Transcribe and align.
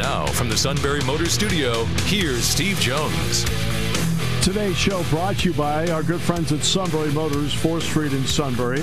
Now, 0.00 0.24
from 0.24 0.48
the 0.48 0.56
Sunbury 0.56 1.02
Motors 1.04 1.32
Studio, 1.32 1.84
here's 2.06 2.42
Steve 2.42 2.80
Jones. 2.80 3.44
Today's 4.42 4.74
show 4.74 5.02
brought 5.10 5.36
to 5.40 5.50
you 5.50 5.54
by 5.54 5.90
our 5.90 6.02
good 6.02 6.22
friends 6.22 6.52
at 6.52 6.60
Sunbury 6.60 7.12
Motors, 7.12 7.52
4th 7.52 7.82
Street 7.82 8.14
in 8.14 8.24
Sunbury. 8.24 8.80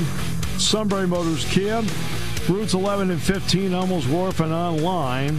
Sunbury 0.60 1.08
Motors 1.08 1.44
Kia, 1.52 1.82
routes 2.48 2.76
11 2.76 3.10
and 3.10 3.20
15, 3.20 3.72
Hummel's 3.72 4.08
Wharf, 4.08 4.42
and 4.42 4.54
online 4.54 5.38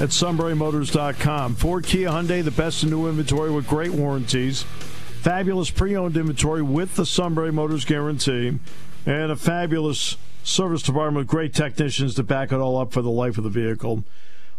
at 0.00 0.10
sunburymotors.com. 0.10 1.56
Ford 1.56 1.84
Kia 1.84 2.08
Hyundai, 2.08 2.44
the 2.44 2.52
best 2.52 2.84
in 2.84 2.90
new 2.90 3.08
inventory 3.08 3.50
with 3.50 3.66
great 3.66 3.90
warranties. 3.90 4.62
Fabulous 5.20 5.70
pre 5.70 5.96
owned 5.96 6.16
inventory 6.16 6.62
with 6.62 6.94
the 6.94 7.06
Sunbury 7.06 7.50
Motors 7.50 7.84
guarantee. 7.84 8.60
And 9.04 9.32
a 9.32 9.36
fabulous 9.36 10.16
service 10.44 10.82
department 10.82 11.16
with 11.16 11.26
great 11.26 11.54
technicians 11.54 12.14
to 12.14 12.22
back 12.22 12.52
it 12.52 12.56
all 12.56 12.78
up 12.78 12.92
for 12.92 13.02
the 13.02 13.10
life 13.10 13.36
of 13.36 13.42
the 13.42 13.50
vehicle. 13.50 14.04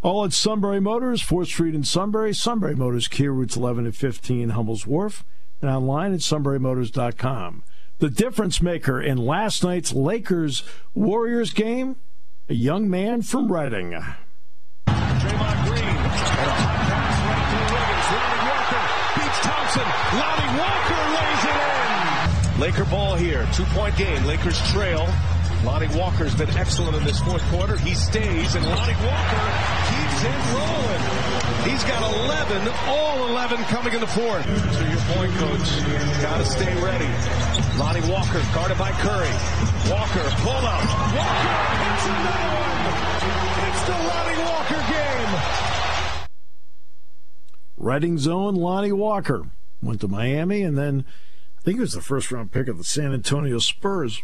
All 0.02 0.24
at 0.24 0.32
Sunbury 0.32 0.80
Motors, 0.80 1.22
4th 1.22 1.48
Street 1.48 1.76
in 1.76 1.84
Sunbury. 1.84 2.34
Sunbury 2.34 2.74
Motors, 2.76 3.10
Kia 3.10 3.32
routes 3.34 3.58
11 3.58 3.86
and 3.86 3.96
15, 3.96 4.50
Hummel's 4.50 4.88
Wharf. 4.88 5.26
And 5.62 5.70
online 5.70 6.14
at 6.14 6.22
sunburymotors.com. 6.22 7.64
The 7.98 8.10
difference 8.10 8.62
maker 8.62 9.02
in 9.02 9.18
last 9.18 9.62
night's 9.62 9.92
Lakers 9.92 10.64
Warriors 10.94 11.52
game, 11.52 11.98
a 12.48 12.54
young 12.54 12.90
man 12.90 13.24
from 13.24 13.52
Reading. 13.52 13.92
Draymond 14.88 15.66
Green 15.68 15.84
and 15.84 15.98
a 15.98 16.56
hot 16.56 16.80
pass 16.88 17.20
right 17.28 17.44
through 17.52 17.68
Wiggins. 17.76 18.08
Lonnie 18.16 18.44
Walker 18.48 18.84
beats 19.20 19.40
Thompson. 19.44 19.88
Lonnie 20.16 20.52
Walker 20.64 21.02
lays 21.20 21.44
it 21.44 21.58
in. 21.60 22.62
Laker 22.62 22.86
ball 22.90 23.16
here. 23.16 23.46
Two 23.54 23.66
point 23.76 23.98
game. 23.98 24.24
Lakers 24.24 24.60
trail. 24.72 25.06
Lonnie 25.64 25.88
Walker's 25.98 26.34
been 26.36 26.50
excellent 26.52 26.96
in 26.96 27.04
this 27.04 27.20
fourth 27.20 27.44
quarter. 27.52 27.78
He 27.78 27.94
stays, 27.94 28.56
and 28.56 28.66
Lonnie 28.66 28.96
Walker 29.04 29.44
keeps 29.92 30.24
it 30.24 30.40
rolling. 30.56 31.30
He's 31.68 31.84
got 31.84 32.02
11, 32.24 32.68
all 32.88 33.28
11 33.28 33.58
coming 33.66 33.94
in 33.94 34.00
the 34.00 34.08
fourth. 34.08 34.46
To 34.46 34.90
your 34.90 35.02
point, 35.14 35.32
coach. 35.36 35.70
Got 36.22 36.38
to 36.38 36.46
stay 36.46 36.74
ready. 36.82 37.10
Lonnie 37.78 38.10
Walker 38.10 38.42
guarded 38.54 38.78
by 38.78 38.92
Curry. 38.92 39.30
Walker, 39.92 40.24
pull 40.40 40.64
up. 40.64 40.84
Walker 41.16 41.56
hits 41.84 42.06
another 42.08 42.56
one. 42.56 42.80
It's 43.70 43.84
the 43.84 43.92
Lonnie 43.92 44.40
Walker 44.44 44.82
game. 44.94 46.30
Reading 47.78 48.18
zone, 48.18 48.56
Lonnie 48.56 48.94
Walker 48.94 49.44
went 49.82 50.00
to 50.02 50.08
Miami, 50.08 50.62
and 50.64 50.78
then 50.78 51.04
I 51.58 51.62
think 51.64 51.76
he 51.78 51.82
was 51.82 51.94
the 51.94 52.02
first 52.02 52.32
round 52.32 52.54
pick 52.54 52.70
of 52.70 52.78
the 52.78 52.86
San 52.86 53.14
Antonio 53.14 53.60
Spurs. 53.60 54.24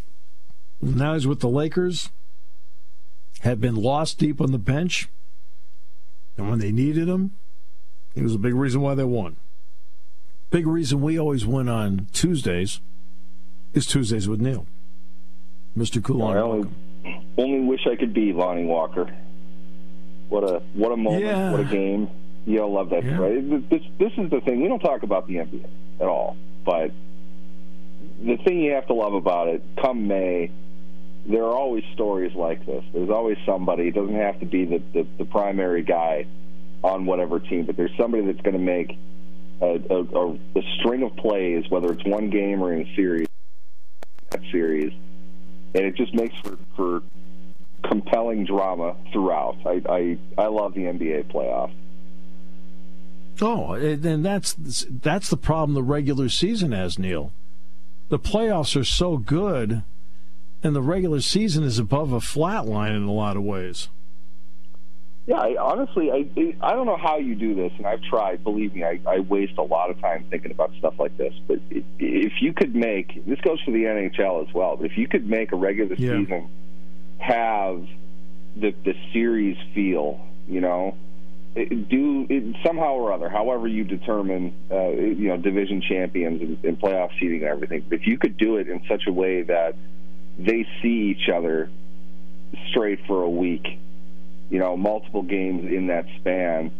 Now 0.81 1.13
he's 1.13 1.27
with 1.27 1.39
the 1.39 1.49
Lakers. 1.49 2.09
Had 3.41 3.59
been 3.59 3.75
lost 3.75 4.17
deep 4.17 4.41
on 4.41 4.51
the 4.51 4.57
bench, 4.57 5.09
and 6.37 6.49
when 6.49 6.59
they 6.59 6.71
needed 6.71 7.07
him, 7.07 7.35
he 8.13 8.21
was 8.21 8.33
a 8.33 8.39
big 8.39 8.55
reason 8.55 8.81
why 8.81 8.95
they 8.95 9.03
won. 9.03 9.35
Big 10.49 10.65
reason 10.65 11.01
we 11.01 11.19
always 11.19 11.45
win 11.45 11.67
on 11.67 12.07
Tuesdays 12.13 12.79
is 13.73 13.85
Tuesdays 13.85 14.27
with 14.27 14.39
Neal. 14.39 14.65
Mr. 15.77 16.01
Coolong. 16.01 16.35
I 16.35 16.39
only, 16.39 16.69
only 17.37 17.59
wish 17.67 17.81
I 17.91 17.95
could 17.95 18.13
be 18.13 18.31
Lonnie 18.31 18.65
Walker. 18.65 19.13
What 20.29 20.43
a 20.43 20.61
what 20.73 20.91
a 20.91 20.97
moment! 20.97 21.25
Yeah. 21.25 21.51
What 21.51 21.59
a 21.59 21.65
game! 21.65 22.09
You 22.45 22.59
know, 22.59 22.69
love 22.69 22.89
that. 22.91 23.03
Yeah. 23.03 23.17
Right? 23.17 23.69
This 23.69 23.81
this 23.99 24.11
is 24.17 24.29
the 24.29 24.41
thing. 24.41 24.61
We 24.61 24.69
don't 24.69 24.79
talk 24.79 25.03
about 25.03 25.27
the 25.27 25.35
NBA 25.35 25.67
at 25.99 26.07
all, 26.07 26.37
but 26.63 26.91
the 28.23 28.37
thing 28.37 28.61
you 28.61 28.71
have 28.73 28.87
to 28.87 28.93
love 28.93 29.13
about 29.13 29.49
it, 29.49 29.61
come 29.81 30.07
May, 30.07 30.51
there 31.25 31.43
are 31.43 31.53
always 31.53 31.83
stories 31.93 32.33
like 32.35 32.65
this. 32.65 32.83
There's 32.93 33.09
always 33.09 33.37
somebody. 33.45 33.87
It 33.87 33.95
doesn't 33.95 34.15
have 34.15 34.39
to 34.39 34.45
be 34.45 34.65
the 34.65 34.81
the, 34.93 35.07
the 35.17 35.25
primary 35.25 35.83
guy 35.83 36.25
on 36.83 37.05
whatever 37.05 37.39
team, 37.39 37.65
but 37.65 37.77
there's 37.77 37.95
somebody 37.97 38.25
that's 38.25 38.41
going 38.41 38.53
to 38.53 38.59
make 38.59 38.97
a, 39.61 39.81
a, 39.89 40.03
a, 40.03 40.33
a 40.33 40.61
string 40.79 41.01
of 41.03 41.15
plays, 41.15 41.65
whether 41.69 41.91
it's 41.91 42.05
one 42.05 42.29
game 42.29 42.61
or 42.61 42.73
in 42.73 42.87
a 42.87 42.95
series. 42.95 43.27
That 44.29 44.41
series 44.51 44.93
and 45.75 45.85
it 45.85 45.95
just 45.95 46.13
makes 46.13 46.35
for, 46.37 46.57
for 46.75 47.01
compelling 47.83 48.45
drama 48.45 48.95
throughout. 49.11 49.57
I, 49.65 49.81
I 49.87 50.17
I 50.37 50.47
love 50.47 50.73
the 50.73 50.81
NBA 50.81 51.25
playoff. 51.25 51.71
Oh, 53.41 53.73
eh, 53.73 53.97
and 54.01 54.25
that's 54.25 54.55
that's 54.89 55.29
the 55.29 55.37
problem 55.37 55.75
the 55.75 55.83
regular 55.83 56.29
season 56.29 56.71
has, 56.71 56.97
Neal. 56.97 57.31
The 58.07 58.19
playoffs 58.19 58.79
are 58.79 58.85
so 58.85 59.17
good, 59.17 59.83
and 60.65 60.75
the 60.75 60.81
regular 60.81 61.21
season 61.21 61.63
is 61.63 61.77
above 61.79 62.11
a 62.11 62.19
flat 62.19 62.65
line 62.65 62.93
in 62.93 63.03
a 63.03 63.11
lot 63.13 63.37
of 63.37 63.43
ways. 63.43 63.87
Yeah, 65.27 65.37
I, 65.37 65.55
honestly, 65.59 66.11
I 66.11 66.55
I 66.61 66.73
don't 66.73 66.85
know 66.85 66.97
how 66.97 67.17
you 67.17 67.33
do 67.35 67.55
this, 67.55 67.71
and 67.77 67.87
I've 67.87 68.01
tried. 68.03 68.43
Believe 68.43 68.75
me, 68.75 68.83
I, 68.83 68.99
I 69.07 69.19
waste 69.19 69.57
a 69.57 69.63
lot 69.63 69.89
of 69.89 69.99
time 69.99 70.25
thinking 70.29 70.51
about 70.51 70.71
stuff 70.77 70.95
like 70.99 71.17
this. 71.17 71.33
But 71.47 71.59
if 71.99 72.33
you 72.41 72.53
could 72.53 72.75
make 72.75 73.25
this 73.25 73.39
goes 73.41 73.59
for 73.61 73.71
the 73.71 73.83
NHL 73.85 74.47
as 74.47 74.53
well. 74.53 74.75
But 74.77 74.85
if 74.91 74.97
you 74.97 75.07
could 75.07 75.27
make 75.27 75.51
a 75.51 75.55
regular 75.55 75.95
Yeah. 75.97 76.19
season 76.19 76.49
have 77.17 77.85
the 78.55 78.73
the 78.83 78.93
series 79.13 79.57
feel, 79.73 80.19
you 80.47 80.61
know, 80.61 80.95
it- 81.55 81.89
do 81.89 82.27
it, 82.29 82.55
somehow 82.63 82.93
or 82.93 83.11
other, 83.11 83.27
however 83.29 83.67
you 83.67 83.83
determine, 83.83 84.53
uh, 84.69 84.89
you 84.89 85.29
know, 85.29 85.37
division 85.37 85.81
champions 85.81 86.41
and, 86.41 86.63
and 86.63 86.79
playoff 86.79 87.09
seeding 87.19 87.41
and 87.41 87.49
everything. 87.49 87.83
But 87.89 87.99
if 88.01 88.07
you 88.07 88.17
could 88.19 88.37
do 88.37 88.57
it 88.57 88.67
in 88.67 88.81
such 88.87 89.07
a 89.07 89.11
way 89.11 89.41
that 89.43 89.75
they 90.37 90.67
see 90.81 91.15
each 91.15 91.29
other 91.29 91.69
straight 92.69 93.05
for 93.07 93.23
a 93.23 93.29
week, 93.29 93.79
you 94.49 94.59
know, 94.59 94.77
multiple 94.77 95.23
games 95.23 95.71
in 95.71 95.87
that 95.87 96.05
span, 96.19 96.71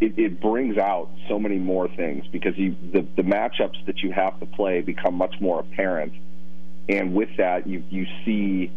it, 0.00 0.18
it 0.18 0.40
brings 0.40 0.76
out 0.76 1.08
so 1.28 1.38
many 1.38 1.56
more 1.56 1.88
things 1.88 2.26
because 2.26 2.56
you 2.58 2.76
the, 2.92 3.06
the 3.16 3.22
matchups 3.22 3.84
that 3.86 3.98
you 4.02 4.12
have 4.12 4.38
to 4.40 4.46
play 4.46 4.82
become 4.82 5.14
much 5.14 5.34
more 5.40 5.60
apparent, 5.60 6.12
and 6.88 7.14
with 7.14 7.30
that 7.38 7.66
you 7.66 7.82
you 7.90 8.06
see 8.24 8.70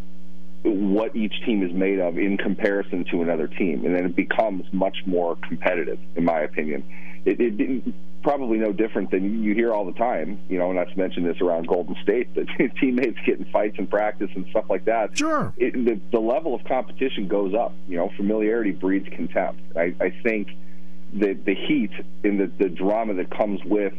what 0.62 1.14
each 1.16 1.42
team 1.44 1.62
is 1.62 1.72
made 1.72 1.98
of 2.00 2.18
in 2.18 2.36
comparison 2.36 3.04
to 3.10 3.22
another 3.22 3.48
team, 3.48 3.84
and 3.84 3.94
then 3.94 4.04
it 4.06 4.16
becomes 4.16 4.64
much 4.72 4.98
more 5.06 5.36
competitive, 5.36 5.98
in 6.16 6.24
my 6.24 6.40
opinion. 6.40 6.84
It, 7.24 7.40
it, 7.40 7.94
probably 8.22 8.58
no 8.58 8.72
different 8.72 9.10
than 9.10 9.42
you 9.42 9.54
hear 9.54 9.72
all 9.72 9.84
the 9.84 9.92
time, 9.92 10.38
you 10.48 10.58
know, 10.58 10.72
not 10.72 10.88
to 10.88 10.96
mention 10.96 11.24
this 11.24 11.40
around 11.40 11.66
Golden 11.66 11.96
State, 12.02 12.34
that 12.34 12.46
teammates 12.80 13.18
get 13.26 13.38
in 13.38 13.44
fights 13.46 13.76
in 13.78 13.86
practice 13.86 14.30
and 14.34 14.46
stuff 14.50 14.66
like 14.68 14.84
that. 14.84 15.16
Sure. 15.16 15.52
It, 15.56 15.72
the, 15.72 16.00
the 16.12 16.20
level 16.20 16.54
of 16.54 16.64
competition 16.64 17.28
goes 17.28 17.54
up. 17.54 17.72
You 17.88 17.96
know, 17.96 18.10
familiarity 18.16 18.72
breeds 18.72 19.08
contempt. 19.08 19.60
I, 19.76 19.94
I 20.00 20.10
think 20.22 20.48
the 21.12 21.34
the 21.34 21.54
heat 21.54 21.90
and 22.22 22.40
the, 22.40 22.46
the 22.58 22.68
drama 22.68 23.14
that 23.14 23.30
comes 23.36 23.62
with 23.64 23.94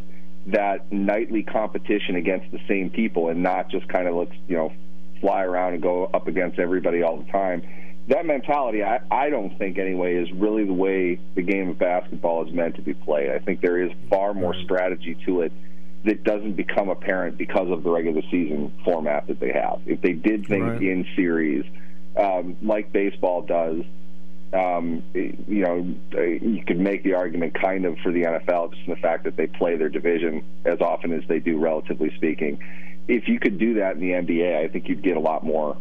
that 0.48 0.92
nightly 0.92 1.44
competition 1.44 2.16
against 2.16 2.52
the 2.52 2.59
same 2.68 2.90
people, 2.90 3.30
and 3.30 3.44
not 3.44 3.70
just 3.70 3.88
kind 3.88 4.08
of 4.08 4.16
let's 4.16 4.36
you 4.48 4.58
know 4.58 4.74
fly 5.20 5.44
around 5.44 5.74
and 5.74 5.84
go 5.84 6.06
up 6.06 6.28
against 6.28 6.59
everybody 6.59 7.03
all 7.03 7.18
the 7.18 7.32
time. 7.32 7.62
That 8.12 8.26
mentality, 8.26 8.84
I, 8.84 9.00
I 9.10 9.30
don't 9.30 9.58
think 9.58 9.78
anyway, 9.78 10.16
is 10.16 10.30
really 10.34 10.66
the 10.66 10.74
way 10.74 11.18
the 11.36 11.42
game 11.42 11.70
of 11.70 11.80
basketball 11.80 12.46
is 12.46 12.54
meant 12.54 12.76
to 12.76 12.82
be 12.82 12.94
played. 12.94 13.30
I 13.32 13.40
think 13.40 13.62
there 13.62 13.82
is 13.82 13.90
far 14.10 14.34
more 14.34 14.53
strategy 14.53 15.16
to 15.26 15.41
it 15.44 15.53
that 16.03 16.26
doesn't 16.26 16.58
become 16.58 16.90
apparent 16.90 17.38
because 17.38 17.70
of 17.72 17.84
the 17.84 17.90
regular 17.90 18.22
season 18.30 18.74
format 18.84 19.28
that 19.28 19.40
they 19.40 19.53
have. 19.53 19.80
If 19.85 20.02
they 20.02 20.12
did 20.12 20.46
things 20.46 20.74
Right. 20.74 20.82
in 20.82 21.06
series, 21.16 21.64
um, 22.18 22.58
like 22.62 22.91
baseball 22.91 23.44
does, 23.44 23.82
um, 24.52 25.03
you 25.14 25.64
know, 25.64 25.88
you 26.12 26.64
could 26.68 26.82
make 26.82 27.03
the 27.03 27.14
argument 27.14 27.53
kind 27.53 27.85
of 27.85 27.97
for 28.00 28.12
the 28.12 28.24
NFL 28.26 28.74
just 28.74 28.85
in 28.88 28.94
the 28.94 29.00
fact 29.00 29.24
that 29.24 29.38
they 29.38 29.47
play 29.47 29.78
their 29.78 29.88
division 29.88 30.44
as 30.66 30.82
often 30.82 31.14
as 31.14 31.24
they 31.30 31.40
do, 31.40 31.58
relatively 31.58 32.14
speaking. 32.18 32.59
If 33.08 33.30
you 33.30 33.40
could 33.40 33.58
do 33.58 33.76
that 33.76 33.96
in 33.96 34.02
the 34.02 34.12
NBA, 34.12 34.58
I 34.58 34.68
think 34.68 34.90
you'd 34.90 35.02
get 35.02 35.16
a 35.16 35.22
lot 35.22 35.46
more, 35.46 35.78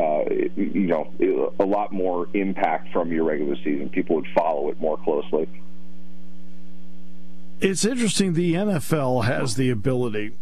uh, 0.00 0.24
you 0.56 0.86
know, 0.86 1.52
a 1.58 1.64
lot 1.64 1.92
more 1.92 2.28
impact 2.34 2.92
from 2.92 3.12
your 3.12 3.24
regular 3.24 3.56
season. 3.56 3.88
People 3.90 4.16
would 4.16 4.28
follow 4.34 4.70
it 4.70 4.80
more 4.80 4.96
closely. 4.98 5.48
It's 7.60 7.84
interesting. 7.84 8.32
The 8.32 8.54
NFL 8.54 9.24
has 9.24 9.56
the 9.56 9.68
ability 9.70 10.32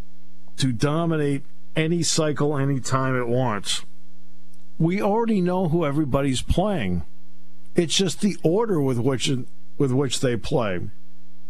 to 0.58 0.72
dominate 0.72 1.42
any 1.74 2.02
cycle 2.02 2.56
any 2.56 2.78
time 2.80 3.16
it 3.16 3.26
wants. 3.26 3.84
We 4.78 5.02
already 5.02 5.40
know 5.40 5.68
who 5.68 5.84
everybody's 5.84 6.42
playing. 6.42 7.02
It's 7.74 7.96
just 7.96 8.20
the 8.20 8.36
order 8.42 8.80
with 8.80 8.98
which 8.98 9.30
with 9.76 9.92
which 9.92 10.20
they 10.20 10.36
play. 10.36 10.80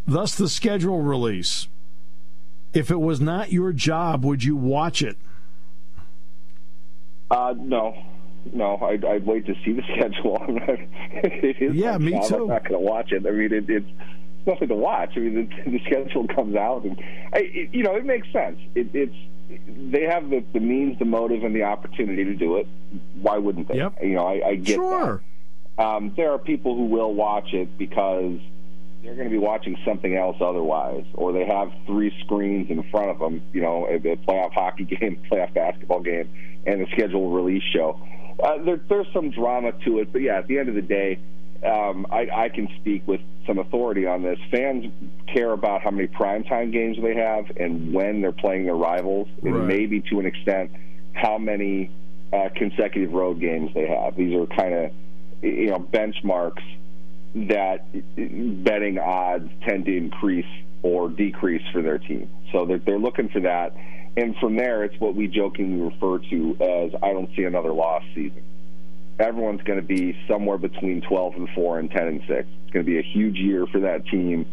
thus 0.07 0.35
the 0.35 0.49
schedule 0.49 1.03
release. 1.03 1.69
If 2.73 2.91
it 2.91 3.01
was 3.01 3.21
not 3.21 3.53
your 3.53 3.73
job, 3.73 4.25
would 4.25 4.45
you 4.45 4.57
watch 4.57 5.03
it? 5.03 5.17
Uh, 7.31 7.55
no, 7.57 7.95
no. 8.53 8.77
I'd, 8.79 9.05
I'd 9.05 9.27
wait 9.27 9.47
to 9.47 9.55
see 9.65 9.73
the 9.73 9.83
schedule. 9.95 10.39
it 10.49 11.57
is 11.61 11.75
yeah, 11.75 11.99
me 11.99 12.13
job. 12.13 12.29
too. 12.29 12.43
I'm 12.43 12.49
not 12.49 12.63
going 12.69 12.81
to 12.81 12.87
watch 12.87 13.13
it. 13.13 13.27
I 13.27 13.31
mean, 13.31 13.53
it, 13.53 13.69
it's 13.69 13.91
nothing 14.47 14.69
to 14.69 14.75
watch. 14.75 15.11
I 15.17 15.21
mean, 15.21 15.51
the, 15.65 15.71
the 15.79 15.81
schedule 15.87 16.27
comes 16.29 16.57
out, 16.57 16.85
and 16.85 16.99
I, 17.33 17.39
it, 17.39 17.75
you 17.75 17.83
know, 17.83 17.95
it 17.97 18.05
makes 18.05 18.31
sense. 18.33 18.59
It, 18.75 18.91
it's 18.95 19.15
they 19.77 20.03
have 20.03 20.29
the, 20.29 20.45
the 20.53 20.61
means, 20.61 20.99
the 20.99 21.05
motive, 21.05 21.43
and 21.45 21.55
the 21.55 21.63
opportunity 21.63 22.25
to 22.25 22.35
do 22.35 22.57
it. 22.57 22.67
Why 23.21 23.39
wouldn't 23.39 23.69
they? 23.69 23.77
Yep. 23.77 24.03
You 24.03 24.15
know, 24.15 24.27
I, 24.27 24.49
I 24.49 24.55
get 24.57 24.75
sure. 24.75 25.23
that. 25.77 25.83
Um, 25.83 26.13
there 26.17 26.33
are 26.33 26.39
people 26.39 26.75
who 26.75 26.87
will 26.87 27.15
watch 27.15 27.53
it 27.53 27.79
because 27.79 28.41
they're 29.03 29.15
going 29.15 29.29
to 29.29 29.33
be 29.33 29.39
watching 29.39 29.77
something 29.85 30.17
else 30.17 30.37
otherwise, 30.41 31.05
or 31.15 31.33
they 31.33 31.45
have 31.47 31.71
three 31.87 32.13
screens 32.25 32.71
in 32.71 32.83
front 32.91 33.11
of 33.11 33.19
them. 33.19 33.43
You 33.53 33.63
know, 33.63 33.87
a, 33.87 33.95
a 33.97 34.17
playoff 34.17 34.53
hockey 34.55 34.85
game, 34.85 35.21
playoff 35.31 35.55
basketball 35.55 36.01
game, 36.01 36.29
and 36.67 36.81
the 36.81 36.87
schedule 36.93 37.31
release 37.31 37.63
show. 37.73 38.01
Uh, 38.43 38.63
there, 38.65 38.81
there's 38.89 39.07
some 39.13 39.31
drama 39.31 39.73
to 39.85 39.99
it, 40.01 40.13
but 40.13 40.21
yeah, 40.23 40.39
at 40.39 40.47
the 40.47 40.59
end 40.59 40.69
of 40.69 40.75
the 40.75 40.83
day, 40.83 41.19
um, 41.65 42.07
I, 42.11 42.29
I 42.45 42.49
can 42.51 42.69
speak 42.81 43.03
with 43.07 43.21
some 43.47 43.59
authority 43.59 44.07
on 44.07 44.23
this. 44.23 44.39
Fans 44.51 44.87
care 45.33 45.51
about 45.53 45.83
how 45.83 45.91
many 45.91 46.07
primetime 46.07 46.73
games 46.73 46.97
they 47.03 47.17
have 47.17 47.51
and 47.57 47.93
when 47.93 48.21
they're 48.21 48.31
playing 48.31 48.65
their 48.65 48.77
rivals, 48.77 49.29
and 49.43 49.55
Right. 49.55 49.67
maybe 49.67 50.01
to 50.03 50.21
an 50.21 50.27
extent 50.27 50.71
how 51.15 51.37
many 51.39 51.91
uh, 52.33 52.49
consecutive 52.55 53.13
road 53.13 53.41
games 53.41 53.71
they 53.75 53.87
have. 53.89 54.15
These 54.17 54.37
are 54.37 54.47
kind 54.47 54.75
of 54.75 54.93
you 55.43 55.71
know 55.71 55.79
benchmarks 55.79 56.63
that 57.35 57.85
betting 58.65 58.99
odds 58.99 59.51
tend 59.67 59.85
to 59.87 59.97
increase 59.97 60.47
or 60.83 61.09
decrease 61.09 61.63
for 61.73 61.83
their 61.83 61.99
team. 61.99 62.29
So 62.53 62.67
they're, 62.67 62.79
they're 62.79 62.99
looking 62.99 63.29
for 63.29 63.41
that. 63.41 63.75
And 64.17 64.37
from 64.37 64.57
there, 64.57 64.85
it's 64.85 64.99
what 64.99 65.15
we 65.15 65.29
jokingly 65.29 65.81
refer 65.81 66.19
to 66.19 66.57
as 66.61 67.01
I 67.03 67.13
don't 67.13 67.31
see 67.37 67.45
another 67.45 67.73
lost 67.73 68.07
season. 68.15 68.43
Everyone's 69.19 69.63
going 69.63 69.81
to 69.81 69.87
be 69.87 70.17
somewhere 70.29 70.59
between 70.59 71.03
12 71.03 71.35
and 71.35 71.49
4 71.55 71.79
and 71.79 71.91
10 71.91 72.07
and 72.07 72.21
6. 72.21 72.31
It's 72.31 72.73
going 72.73 72.85
to 72.85 72.91
be 72.91 72.99
a 72.99 73.03
huge 73.03 73.37
year 73.37 73.67
for 73.67 73.81
that 73.81 74.07
team. 74.07 74.47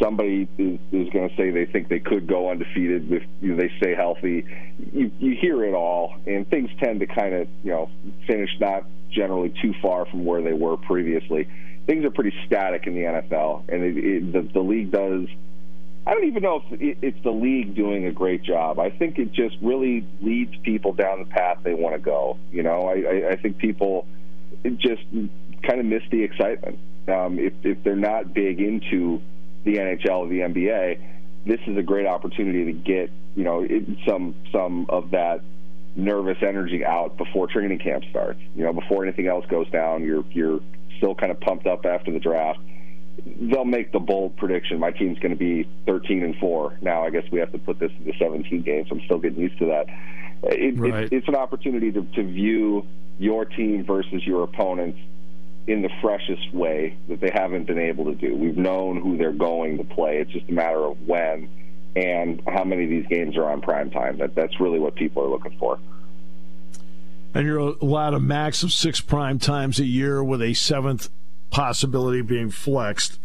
Somebody 0.00 0.48
is, 0.58 0.78
is 0.92 1.08
going 1.10 1.28
to 1.28 1.36
say 1.36 1.50
they 1.50 1.66
think 1.66 1.88
they 1.88 1.98
could 1.98 2.26
go 2.26 2.50
undefeated 2.50 3.10
if 3.10 3.24
you 3.40 3.54
know, 3.54 3.56
they 3.56 3.72
stay 3.78 3.94
healthy. 3.94 4.44
You, 4.92 5.10
you 5.18 5.36
hear 5.40 5.64
it 5.64 5.74
all, 5.74 6.14
and 6.26 6.48
things 6.48 6.70
tend 6.78 7.00
to 7.00 7.06
kind 7.06 7.34
of 7.34 7.48
you 7.64 7.72
know 7.72 7.90
finish 8.26 8.50
not 8.60 8.84
generally 9.10 9.52
too 9.60 9.74
far 9.82 10.06
from 10.06 10.24
where 10.24 10.42
they 10.42 10.52
were 10.52 10.76
previously. 10.76 11.48
Things 11.88 12.04
are 12.04 12.10
pretty 12.10 12.34
static 12.46 12.86
in 12.86 12.94
the 12.94 13.00
NFL, 13.00 13.64
and 13.70 13.82
it, 13.82 13.96
it, 13.96 14.32
the, 14.32 14.42
the 14.52 14.60
league 14.60 14.92
does. 14.92 15.26
I 16.06 16.12
don't 16.12 16.26
even 16.26 16.42
know 16.42 16.62
if 16.70 16.80
it- 16.80 16.98
it's 17.02 17.22
the 17.24 17.32
league 17.32 17.74
doing 17.74 18.04
a 18.04 18.12
great 18.12 18.42
job. 18.42 18.78
I 18.78 18.90
think 18.90 19.18
it 19.18 19.32
just 19.32 19.56
really 19.62 20.06
leads 20.20 20.54
people 20.58 20.92
down 20.92 21.20
the 21.20 21.24
path 21.24 21.58
they 21.62 21.72
want 21.72 21.94
to 21.94 21.98
go. 21.98 22.36
You 22.52 22.62
know, 22.62 22.86
I, 22.88 22.92
I, 22.92 23.30
I 23.32 23.36
think 23.36 23.56
people 23.56 24.06
just 24.76 25.02
kind 25.62 25.80
of 25.80 25.86
miss 25.86 26.02
the 26.10 26.22
excitement. 26.22 26.78
Um, 27.08 27.38
if, 27.38 27.54
if 27.62 27.82
they're 27.82 27.96
not 27.96 28.34
big 28.34 28.60
into 28.60 29.22
the 29.64 29.76
NHL 29.76 30.18
or 30.18 30.28
the 30.28 30.40
NBA, 30.40 31.00
this 31.46 31.60
is 31.66 31.78
a 31.78 31.82
great 31.82 32.06
opportunity 32.06 32.66
to 32.66 32.72
get 32.72 33.10
you 33.34 33.44
know 33.44 33.62
it, 33.62 33.84
some 34.06 34.34
some 34.52 34.86
of 34.90 35.12
that 35.12 35.40
nervous 35.96 36.36
energy 36.42 36.84
out 36.84 37.16
before 37.16 37.46
training 37.46 37.78
camp 37.78 38.04
starts. 38.10 38.40
You 38.54 38.64
know, 38.64 38.74
before 38.74 39.04
anything 39.04 39.26
else 39.26 39.46
goes 39.46 39.70
down, 39.70 40.04
you're 40.04 40.24
you're 40.32 40.60
still 40.96 41.14
kind 41.14 41.30
of 41.30 41.40
pumped 41.40 41.66
up 41.66 41.84
after 41.86 42.10
the 42.10 42.18
draft. 42.18 42.60
They'll 43.40 43.64
make 43.64 43.92
the 43.92 43.98
bold 43.98 44.36
prediction. 44.36 44.78
My 44.78 44.90
team's 44.90 45.18
going 45.18 45.32
to 45.32 45.36
be 45.38 45.68
13 45.86 46.22
and 46.22 46.36
four. 46.36 46.78
Now, 46.80 47.04
I 47.04 47.10
guess 47.10 47.24
we 47.30 47.40
have 47.40 47.52
to 47.52 47.58
put 47.58 47.78
this 47.78 47.90
into 47.98 48.16
17 48.18 48.62
games. 48.62 48.88
I'm 48.90 49.00
still 49.04 49.18
getting 49.18 49.40
used 49.40 49.58
to 49.58 49.66
that. 49.66 49.86
It, 50.44 50.78
Right. 50.78 51.04
it, 51.04 51.12
it's 51.12 51.28
an 51.28 51.34
opportunity 51.34 51.90
to, 51.92 52.02
to 52.02 52.22
view 52.22 52.86
your 53.18 53.44
team 53.44 53.84
versus 53.84 54.24
your 54.24 54.44
opponents 54.44 54.98
in 55.66 55.82
the 55.82 55.90
freshest 56.00 56.54
way 56.54 56.96
that 57.08 57.20
they 57.20 57.30
haven't 57.30 57.66
been 57.66 57.78
able 57.78 58.06
to 58.06 58.14
do. 58.14 58.34
We've 58.34 58.56
known 58.56 59.00
who 59.00 59.18
they're 59.18 59.32
going 59.32 59.78
to 59.78 59.84
play. 59.84 60.18
It's 60.18 60.30
just 60.30 60.48
a 60.48 60.52
matter 60.52 60.82
of 60.84 61.06
when 61.06 61.48
and 61.94 62.40
how 62.46 62.64
many 62.64 62.84
of 62.84 62.90
these 62.90 63.06
games 63.06 63.36
are 63.36 63.44
on 63.50 63.60
prime 63.60 63.90
time. 63.90 64.18
That 64.18 64.34
that's 64.34 64.60
really 64.60 64.78
what 64.78 64.94
people 64.94 65.22
are 65.24 65.28
looking 65.28 65.58
for. 65.58 65.78
And 67.34 67.46
you're 67.46 67.58
allowed 67.58 68.14
a 68.14 68.20
max 68.20 68.62
of 68.62 68.72
six 68.72 69.00
prime 69.00 69.38
times 69.38 69.78
a 69.78 69.84
year 69.84 70.24
with 70.24 70.42
a 70.42 70.54
seventh 70.54 71.10
possibility 71.50 72.22
being 72.22 72.50
flexed. 72.50 73.18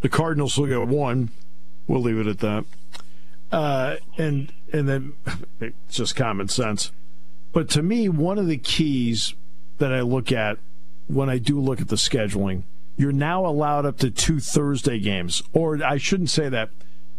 The 0.00 0.08
Cardinals 0.08 0.58
will 0.58 0.66
get 0.66 0.86
one. 0.86 1.30
We'll 1.86 2.02
leave 2.02 2.18
it 2.18 2.26
at 2.26 2.40
that. 2.40 2.64
Uh, 3.52 3.96
and 4.18 4.52
and 4.72 4.88
then 4.88 5.12
it's 5.60 5.96
just 5.96 6.16
common 6.16 6.48
sense. 6.48 6.90
But 7.52 7.68
to 7.70 7.82
me, 7.82 8.08
one 8.08 8.38
of 8.38 8.48
the 8.48 8.56
keys 8.56 9.34
that 9.78 9.92
I 9.92 10.00
look 10.00 10.32
at 10.32 10.58
when 11.06 11.30
I 11.30 11.38
do 11.38 11.60
look 11.60 11.80
at 11.80 11.88
the 11.88 11.96
scheduling, 11.96 12.64
you're 12.96 13.12
now 13.12 13.46
allowed 13.46 13.86
up 13.86 13.98
to 13.98 14.10
two 14.10 14.40
Thursday 14.40 14.98
games, 14.98 15.42
or 15.52 15.82
I 15.84 15.98
shouldn't 15.98 16.30
say 16.30 16.48
that. 16.48 16.70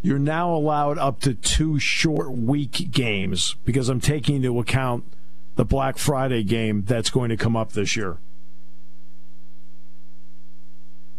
You're 0.01 0.19
now 0.19 0.53
allowed 0.53 0.99
up 0.99 1.21
to 1.21 1.33
two 1.33 1.79
short 1.79 2.31
week 2.31 2.91
games 2.91 3.55
because 3.65 3.89
I'm 3.89 4.01
taking 4.01 4.35
into 4.35 4.59
account 4.59 5.03
the 5.55 5.65
Black 5.65 5.97
Friday 5.97 6.43
game 6.43 6.83
that's 6.85 7.09
going 7.09 7.29
to 7.29 7.37
come 7.37 7.55
up 7.55 7.71
this 7.71 7.95
year. 7.95 8.17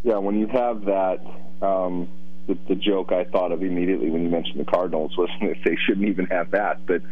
Yeah, 0.03 0.19
when 0.19 0.39
you 0.39 0.47
have 0.47 0.85
that, 0.85 1.21
um, 1.63 2.09
the, 2.47 2.57
the 2.69 2.77
joke 2.77 3.11
I 3.11 3.25
thought 3.25 3.51
of 3.51 3.63
immediately 3.63 4.09
when 4.09 4.23
you 4.23 4.29
mentioned 4.29 4.61
the 4.61 4.71
Cardinals 4.71 5.17
was 5.17 5.29
that 5.41 5.57
they 5.65 5.77
shouldn't 5.87 6.09
even 6.09 6.27
have 6.27 6.53
that. 6.53 6.87
But 6.87 7.03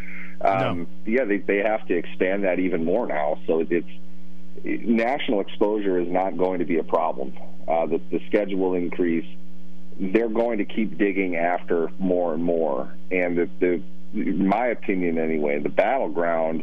um, 0.40 0.86
yeah, 1.06 1.24
they 1.24 1.38
they 1.38 1.58
have 1.58 1.86
to 1.88 1.96
expand 1.96 2.44
that 2.44 2.58
even 2.58 2.84
more 2.84 3.06
now. 3.06 3.38
So 3.46 3.60
it's 3.68 3.88
it, 4.62 4.86
national 4.86 5.40
exposure 5.40 5.98
is 5.98 6.08
not 6.08 6.36
going 6.36 6.58
to 6.58 6.64
be 6.64 6.78
a 6.78 6.84
problem. 6.84 7.32
Uh, 7.66 7.86
the, 7.86 8.00
the 8.10 8.20
schedule 8.28 8.74
increase, 8.74 9.26
they're 9.98 10.28
going 10.28 10.58
to 10.58 10.64
keep 10.64 10.98
digging 10.98 11.36
after 11.36 11.90
more 11.98 12.34
and 12.34 12.44
more. 12.44 12.94
And 13.10 13.38
the, 13.38 13.50
the 13.58 13.82
in 14.12 14.46
my 14.46 14.66
opinion, 14.66 15.18
anyway, 15.18 15.58
the 15.60 15.68
battleground 15.68 16.62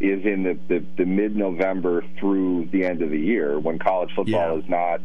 is 0.00 0.24
in 0.24 0.44
the, 0.44 0.58
the, 0.68 0.84
the 0.96 1.04
mid-November 1.04 2.04
through 2.20 2.66
the 2.72 2.84
end 2.84 3.02
of 3.02 3.10
the 3.10 3.18
year 3.18 3.58
when 3.58 3.78
college 3.78 4.10
football 4.14 4.54
Yeah. 4.56 4.62
is 4.62 4.68
not 4.68 5.00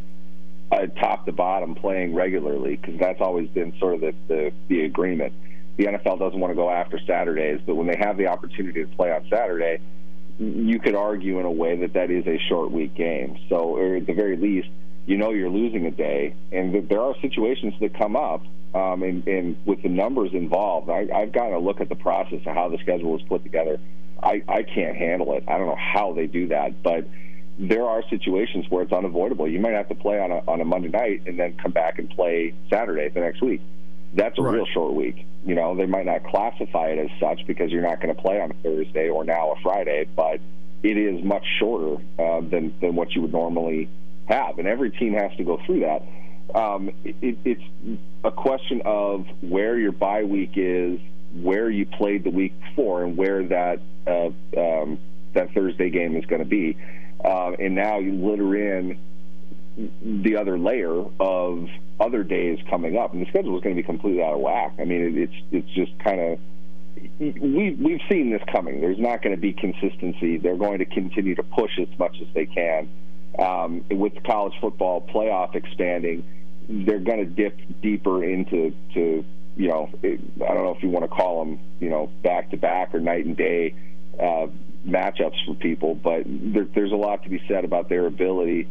uh, 0.71 0.87
top 0.99 1.25
to 1.25 1.31
bottom 1.31 1.75
playing 1.75 2.13
regularly 2.13 2.75
because 2.75 2.99
that's 2.99 3.21
always 3.21 3.47
been 3.49 3.73
sort 3.79 3.95
of 3.95 4.01
the, 4.01 4.13
the, 4.27 4.51
the 4.67 4.83
agreement. 4.85 5.33
The 5.77 5.85
NFL 5.85 6.19
doesn't 6.19 6.39
want 6.39 6.51
to 6.51 6.55
go 6.55 6.69
after 6.69 6.99
Saturdays, 7.07 7.59
but 7.65 7.75
when 7.75 7.87
they 7.87 7.95
have 7.97 8.17
the 8.17 8.27
opportunity 8.27 8.83
to 8.83 8.95
play 8.95 9.11
on 9.11 9.25
Saturday, 9.29 9.79
you 10.39 10.79
could 10.79 10.95
argue 10.95 11.39
in 11.39 11.45
a 11.45 11.51
way 11.51 11.75
that 11.77 11.93
that 11.93 12.11
is 12.11 12.25
a 12.27 12.37
short 12.49 12.71
week 12.71 12.93
game. 12.95 13.37
So, 13.49 13.77
or 13.77 13.95
at 13.95 14.05
the 14.07 14.13
very 14.13 14.37
least, 14.37 14.67
you 15.05 15.17
know 15.17 15.31
you're 15.31 15.49
losing 15.49 15.85
a 15.85 15.91
day, 15.91 16.33
and 16.51 16.87
there 16.87 17.01
are 17.01 17.15
situations 17.21 17.73
that 17.81 17.97
come 17.97 18.15
up, 18.15 18.43
um, 18.73 19.03
and, 19.03 19.27
and 19.27 19.57
with 19.65 19.81
the 19.83 19.89
numbers 19.89 20.31
involved, 20.33 20.89
I, 20.89 21.07
I've 21.13 21.31
gotten 21.31 21.53
a 21.53 21.59
look 21.59 21.81
at 21.81 21.89
the 21.89 21.95
process 21.95 22.39
of 22.45 22.53
how 22.55 22.69
the 22.69 22.77
schedule 22.79 23.15
is 23.17 23.21
put 23.23 23.43
together. 23.43 23.79
I, 24.23 24.41
I 24.47 24.63
can't 24.63 24.95
handle 24.95 25.35
it. 25.35 25.43
I 25.47 25.57
don't 25.57 25.67
know 25.67 25.77
how 25.77 26.13
they 26.13 26.27
do 26.27 26.47
that, 26.47 26.81
but 26.81 27.05
there 27.59 27.85
are 27.85 28.03
situations 28.09 28.65
where 28.69 28.83
it's 28.83 28.91
unavoidable. 28.93 29.47
You 29.47 29.59
might 29.59 29.73
have 29.73 29.89
to 29.89 29.95
play 29.95 30.19
on 30.19 30.31
a 30.31 30.41
on 30.47 30.61
a 30.61 30.65
Monday 30.65 30.89
night 30.89 31.23
and 31.27 31.39
then 31.39 31.55
come 31.61 31.71
back 31.71 31.99
and 31.99 32.09
play 32.09 32.53
Saturday 32.69 33.09
the 33.09 33.19
next 33.19 33.41
week. 33.41 33.61
That's 34.15 34.37
a 34.39 34.41
Right. 34.41 34.55
real 34.55 34.65
short 34.65 34.93
week. 34.93 35.25
You 35.45 35.55
know, 35.55 35.75
they 35.75 35.85
might 35.85 36.05
not 36.05 36.23
classify 36.23 36.87
it 36.89 36.99
as 36.99 37.09
such 37.19 37.45
because 37.45 37.71
you're 37.71 37.81
not 37.81 38.01
going 38.01 38.15
to 38.15 38.21
play 38.21 38.39
on 38.39 38.51
a 38.51 38.53
Thursday 38.55 39.09
or 39.09 39.23
now 39.23 39.51
a 39.51 39.55
Friday, 39.61 40.07
but 40.15 40.39
it 40.83 40.97
is 40.97 41.23
much 41.23 41.43
shorter 41.59 42.01
uh, 42.19 42.41
than 42.41 42.73
than 42.79 42.95
what 42.95 43.11
you 43.11 43.21
would 43.21 43.33
normally 43.33 43.89
have, 44.25 44.57
and 44.57 44.67
every 44.67 44.89
team 44.91 45.13
has 45.13 45.35
to 45.37 45.43
go 45.43 45.59
through 45.65 45.81
that. 45.81 46.01
Um, 46.55 46.89
it, 47.03 47.37
it's 47.43 47.63
a 48.23 48.31
question 48.31 48.81
of 48.85 49.25
where 49.41 49.77
your 49.77 49.91
bye 49.91 50.23
week 50.23 50.51
is, 50.55 50.99
where 51.33 51.69
you 51.69 51.85
played 51.85 52.23
the 52.23 52.29
week 52.29 52.53
before, 52.61 53.03
and 53.03 53.17
where 53.17 53.43
that 53.47 53.79
uh, 54.07 54.29
um, 54.57 54.99
that 55.33 55.53
Thursday 55.53 55.89
game 55.89 56.15
is 56.15 56.25
going 56.25 56.41
to 56.41 56.47
be. 56.47 56.77
Um, 57.23 57.55
and 57.59 57.75
now 57.75 57.99
you 57.99 58.13
litter 58.13 58.55
in 58.55 58.99
the 60.01 60.35
other 60.35 60.57
layer 60.57 61.03
of 61.19 61.67
other 61.99 62.23
days 62.23 62.59
coming 62.69 62.97
up, 62.97 63.13
and 63.13 63.25
the 63.25 63.29
schedule 63.29 63.57
is 63.57 63.63
going 63.63 63.75
to 63.75 63.81
be 63.81 63.85
completely 63.85 64.21
out 64.21 64.33
of 64.33 64.39
whack. 64.39 64.73
I 64.79 64.85
mean, 64.85 65.01
it, 65.01 65.17
it's 65.17 65.33
it's 65.51 65.69
just 65.69 65.97
kind 65.99 66.19
of 66.19 66.39
we 67.19 67.75
we've 67.79 68.01
seen 68.09 68.29
this 68.29 68.41
coming. 68.51 68.81
There's 68.81 68.99
not 68.99 69.21
going 69.21 69.35
to 69.35 69.41
be 69.41 69.53
consistency. 69.53 70.37
They're 70.37 70.57
going 70.57 70.79
to 70.79 70.85
continue 70.85 71.35
to 71.35 71.43
push 71.43 71.79
as 71.79 71.87
much 71.97 72.17
as 72.21 72.27
they 72.33 72.45
can. 72.45 72.89
Um, 73.39 73.83
with 73.89 74.23
college 74.23 74.53
football 74.61 75.01
playoff 75.01 75.55
expanding, 75.55 76.23
they're 76.69 76.99
going 76.99 77.19
to 77.19 77.25
dip 77.25 77.57
deeper 77.81 78.23
into 78.23 78.75
to 78.93 79.25
you 79.55 79.67
know 79.67 79.89
it, 80.01 80.19
I 80.35 80.53
don't 80.53 80.63
know 80.63 80.75
if 80.75 80.83
you 80.83 80.89
want 80.89 81.03
to 81.03 81.15
call 81.15 81.43
them 81.43 81.59
you 81.79 81.89
know 81.89 82.07
back 82.23 82.51
to 82.51 82.57
back 82.57 82.93
or 82.93 82.99
night 82.99 83.25
and 83.25 83.37
day 83.37 83.75
uh, 84.19 84.47
matchups 84.87 85.45
for 85.45 85.55
people, 85.55 85.95
but 85.95 86.23
there, 86.25 86.65
there's 86.65 86.91
a 86.91 86.95
lot 86.95 87.23
to 87.23 87.29
be 87.29 87.41
said 87.47 87.65
about 87.65 87.89
their 87.89 88.05
ability 88.05 88.67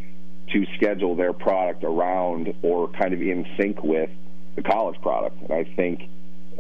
to 0.52 0.66
schedule 0.76 1.16
their 1.16 1.32
product 1.32 1.84
around 1.84 2.54
or 2.62 2.88
kind 2.88 3.14
of 3.14 3.20
in 3.20 3.46
sync 3.56 3.82
with 3.82 4.10
the 4.56 4.62
college 4.62 5.00
product. 5.00 5.40
And 5.42 5.52
I 5.52 5.64
think 5.64 6.08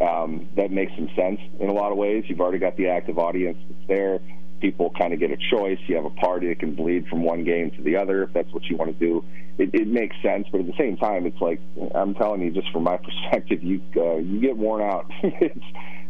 um, 0.00 0.48
that 0.56 0.70
makes 0.70 0.92
some 0.96 1.08
sense 1.14 1.40
in 1.60 1.68
a 1.68 1.72
lot 1.72 1.92
of 1.92 1.98
ways. 1.98 2.24
You've 2.26 2.40
already 2.40 2.58
got 2.58 2.76
the 2.76 2.88
active 2.88 3.18
audience 3.18 3.58
that's 3.68 3.88
there. 3.88 4.20
People 4.62 4.90
kind 4.98 5.12
of 5.12 5.20
get 5.20 5.30
a 5.30 5.36
choice. 5.36 5.78
You 5.86 5.96
have 5.96 6.06
a 6.06 6.10
party 6.10 6.48
that 6.48 6.58
can 6.58 6.74
bleed 6.74 7.06
from 7.08 7.22
one 7.22 7.44
game 7.44 7.70
to 7.72 7.82
the 7.82 7.96
other 7.96 8.22
if 8.22 8.32
that's 8.32 8.50
what 8.52 8.64
you 8.64 8.76
want 8.76 8.98
to 8.98 9.06
do. 9.06 9.22
It, 9.58 9.74
it 9.74 9.86
makes 9.86 10.16
sense, 10.22 10.46
but 10.50 10.60
at 10.60 10.66
the 10.66 10.76
same 10.78 10.96
time, 10.96 11.26
it's 11.26 11.40
like 11.40 11.60
I'm 11.94 12.14
telling 12.14 12.40
you, 12.40 12.50
just 12.50 12.70
from 12.72 12.84
my 12.84 12.96
perspective, 13.08 13.62
you 13.62 13.82
uh, 13.96 14.16
you 14.16 14.40
get 14.40 14.56
worn 14.56 14.80
out. 14.80 15.10
it's, 15.22 15.64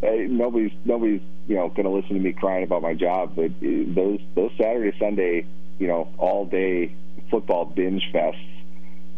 uh, 0.04 0.32
nobody's 0.32 0.72
nobody's 0.84 1.22
you 1.48 1.56
know 1.56 1.68
going 1.70 1.84
to 1.84 1.90
listen 1.90 2.14
to 2.14 2.20
me 2.20 2.32
crying 2.32 2.62
about 2.62 2.82
my 2.82 2.94
job, 2.94 3.34
but 3.34 3.50
uh, 3.50 3.84
those 3.88 4.20
those 4.36 4.52
Saturday 4.56 4.96
Sunday 5.00 5.46
you 5.80 5.88
know 5.88 6.08
all 6.18 6.46
day 6.46 6.94
football 7.30 7.64
binge 7.64 8.02
fests 8.14 8.52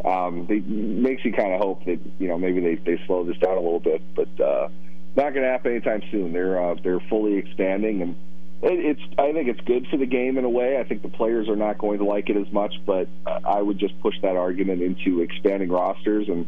um, 0.05 0.47
it 0.49 0.67
makes 0.67 1.23
you 1.23 1.31
kind 1.31 1.53
of 1.53 1.59
hope 1.59 1.85
that 1.85 1.99
you 2.19 2.27
know 2.27 2.37
maybe 2.37 2.59
they 2.59 2.75
they 2.75 3.01
slow 3.07 3.23
this 3.25 3.37
down 3.37 3.57
a 3.57 3.61
little 3.61 3.79
bit, 3.79 4.01
but 4.15 4.27
uh, 4.39 4.67
not 5.15 5.33
going 5.33 5.43
to 5.43 5.49
happen 5.49 5.71
anytime 5.71 6.01
soon. 6.11 6.33
They're 6.33 6.61
uh, 6.61 6.75
they're 6.83 6.99
fully 7.09 7.37
expanding, 7.37 8.01
and 8.01 8.15
it, 8.61 8.97
it's 8.97 9.01
I 9.17 9.33
think 9.33 9.49
it's 9.49 9.61
good 9.61 9.87
for 9.87 9.97
the 9.97 10.05
game 10.05 10.37
in 10.37 10.45
a 10.45 10.49
way. 10.49 10.77
I 10.79 10.83
think 10.83 11.01
the 11.01 11.09
players 11.09 11.49
are 11.49 11.55
not 11.55 11.77
going 11.77 11.99
to 11.99 12.05
like 12.05 12.29
it 12.29 12.37
as 12.37 12.51
much, 12.51 12.73
but 12.85 13.07
I 13.25 13.61
would 13.61 13.79
just 13.79 13.99
push 14.01 14.15
that 14.21 14.35
argument 14.35 14.81
into 14.81 15.21
expanding 15.21 15.69
rosters 15.69 16.27
and. 16.29 16.45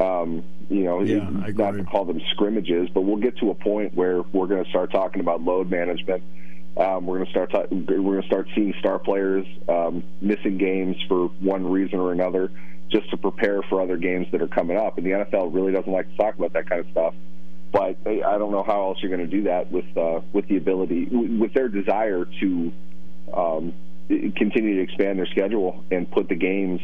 Um, 0.00 0.42
you 0.70 0.82
know, 0.82 1.02
yeah, 1.02 1.28
not 1.30 1.72
to 1.72 1.84
call 1.84 2.04
them 2.04 2.20
scrimmages, 2.32 2.88
but 2.92 3.02
we'll 3.02 3.18
get 3.18 3.36
to 3.38 3.50
a 3.50 3.54
point 3.54 3.94
where 3.94 4.22
we're 4.22 4.48
going 4.48 4.64
to 4.64 4.68
start 4.68 4.90
talking 4.90 5.20
about 5.20 5.42
load 5.42 5.70
management 5.70 6.24
um, 6.76 7.06
we're 7.06 7.18
going 7.18 7.26
to 7.26 7.30
start 7.30 7.50
ta- 7.50 7.66
we're 7.70 7.98
going 7.98 8.22
to 8.22 8.26
start 8.26 8.48
seeing 8.54 8.74
star 8.80 8.98
players 8.98 9.46
um, 9.68 10.02
missing 10.20 10.58
games 10.58 10.96
for 11.06 11.28
one 11.40 11.70
reason 11.70 12.00
or 12.00 12.10
another, 12.10 12.50
just 12.90 13.08
to 13.10 13.16
prepare 13.16 13.62
for 13.62 13.80
other 13.80 13.96
games 13.96 14.26
that 14.32 14.42
are 14.42 14.48
coming 14.48 14.76
up. 14.76 14.98
And 14.98 15.06
the 15.06 15.10
NFL 15.10 15.54
really 15.54 15.72
doesn't 15.72 15.90
like 15.90 16.10
to 16.10 16.16
talk 16.16 16.36
about 16.36 16.52
that 16.54 16.68
kind 16.68 16.80
of 16.84 16.90
stuff. 16.90 17.14
But 17.74 17.98
I 18.06 18.38
don't 18.38 18.52
know 18.52 18.62
how 18.62 18.84
else 18.84 18.98
you're 19.02 19.10
going 19.10 19.28
to 19.28 19.36
do 19.36 19.42
that 19.44 19.72
with 19.72 19.96
uh, 19.96 20.20
with 20.32 20.46
the 20.46 20.56
ability 20.56 21.06
with 21.06 21.52
their 21.54 21.68
desire 21.68 22.24
to 22.24 22.72
um, 23.32 23.74
continue 24.08 24.76
to 24.76 24.82
expand 24.82 25.18
their 25.18 25.26
schedule 25.26 25.84
and 25.90 26.08
put 26.08 26.28
the 26.28 26.36
games 26.36 26.80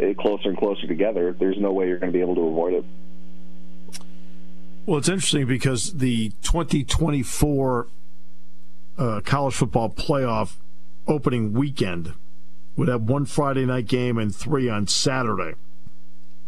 uh, 0.00 0.14
closer 0.18 0.48
and 0.48 0.56
closer 0.56 0.86
together. 0.86 1.36
There's 1.38 1.58
no 1.58 1.74
way 1.74 1.88
you're 1.88 1.98
going 1.98 2.10
to 2.10 2.16
be 2.16 2.22
able 2.22 2.36
to 2.36 2.46
avoid 2.46 2.72
it. 2.72 2.84
Well, 4.86 4.96
it's 4.96 5.10
interesting 5.10 5.46
because 5.46 5.98
the 5.98 6.30
2024 6.40 7.88
uh, 8.96 9.20
college 9.26 9.54
football 9.54 9.90
playoff 9.90 10.54
opening 11.06 11.52
weekend 11.52 12.14
would 12.76 12.88
have 12.88 13.02
one 13.02 13.26
Friday 13.26 13.66
night 13.66 13.86
game 13.86 14.16
and 14.16 14.34
three 14.34 14.70
on 14.70 14.86
Saturday. 14.86 15.56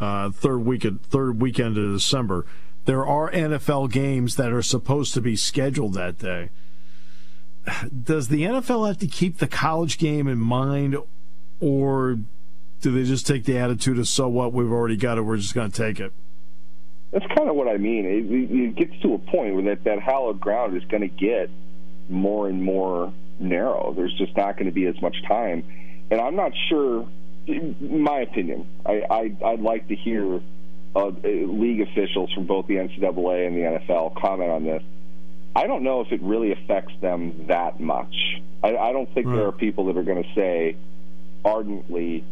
Uh, 0.00 0.30
third 0.30 0.60
weekend, 0.60 1.02
third 1.02 1.38
weekend 1.38 1.76
of 1.76 1.92
December. 1.92 2.46
There 2.84 3.06
are 3.06 3.30
NFL 3.30 3.90
games 3.90 4.36
that 4.36 4.52
are 4.52 4.62
supposed 4.62 5.14
to 5.14 5.20
be 5.20 5.36
scheduled 5.36 5.94
that 5.94 6.18
day. 6.18 6.50
Does 8.04 8.28
the 8.28 8.42
NFL 8.42 8.86
have 8.86 8.98
to 8.98 9.06
keep 9.06 9.38
the 9.38 9.46
college 9.46 9.96
game 9.96 10.28
in 10.28 10.38
mind, 10.38 10.96
or 11.60 12.18
do 12.82 12.90
they 12.90 13.04
just 13.04 13.26
take 13.26 13.44
the 13.44 13.56
attitude 13.56 13.98
of 13.98 14.06
"so 14.06 14.28
what? 14.28 14.52
We've 14.52 14.70
already 14.70 14.98
got 14.98 15.16
it. 15.16 15.22
We're 15.22 15.38
just 15.38 15.54
going 15.54 15.70
to 15.70 15.76
take 15.76 15.98
it." 15.98 16.12
That's 17.10 17.26
kind 17.28 17.48
of 17.48 17.56
what 17.56 17.68
I 17.68 17.78
mean. 17.78 18.04
It, 18.04 18.50
it 18.54 18.76
gets 18.76 19.00
to 19.02 19.14
a 19.14 19.18
point 19.18 19.54
where 19.54 19.64
that 19.64 19.84
that 19.84 20.00
hallowed 20.00 20.40
ground 20.40 20.76
is 20.76 20.84
going 20.84 21.00
to 21.00 21.08
get 21.08 21.48
more 22.10 22.48
and 22.48 22.62
more 22.62 23.14
narrow. 23.38 23.94
There's 23.96 24.12
just 24.18 24.36
not 24.36 24.56
going 24.56 24.66
to 24.66 24.72
be 24.72 24.84
as 24.86 25.00
much 25.00 25.16
time, 25.26 25.64
and 26.10 26.20
I'm 26.20 26.36
not 26.36 26.52
sure. 26.68 27.08
My 27.80 28.20
opinion, 28.20 28.66
I, 28.84 29.02
I 29.10 29.36
I'd 29.46 29.60
like 29.60 29.88
to 29.88 29.96
hear 29.96 30.40
uh, 30.96 31.10
league 31.24 31.80
officials 31.80 32.32
from 32.32 32.46
both 32.46 32.66
the 32.66 32.74
NCAA 32.74 33.46
and 33.46 33.56
the 33.56 33.78
NFL 33.78 34.14
comment 34.20 34.50
on 34.50 34.64
this. 34.64 34.82
I 35.56 35.66
don't 35.66 35.82
know 35.82 36.00
if 36.00 36.12
it 36.12 36.22
really 36.22 36.52
affects 36.52 36.92
them 37.00 37.46
that 37.48 37.80
much. 37.80 38.14
I, 38.62 38.76
I 38.76 38.92
don't 38.92 39.12
think 39.14 39.26
right. 39.26 39.36
there 39.36 39.46
are 39.46 39.52
people 39.52 39.86
that 39.86 39.96
are 39.96 40.02
going 40.02 40.22
to 40.22 40.34
say 40.34 40.76
ardently, 41.44 42.24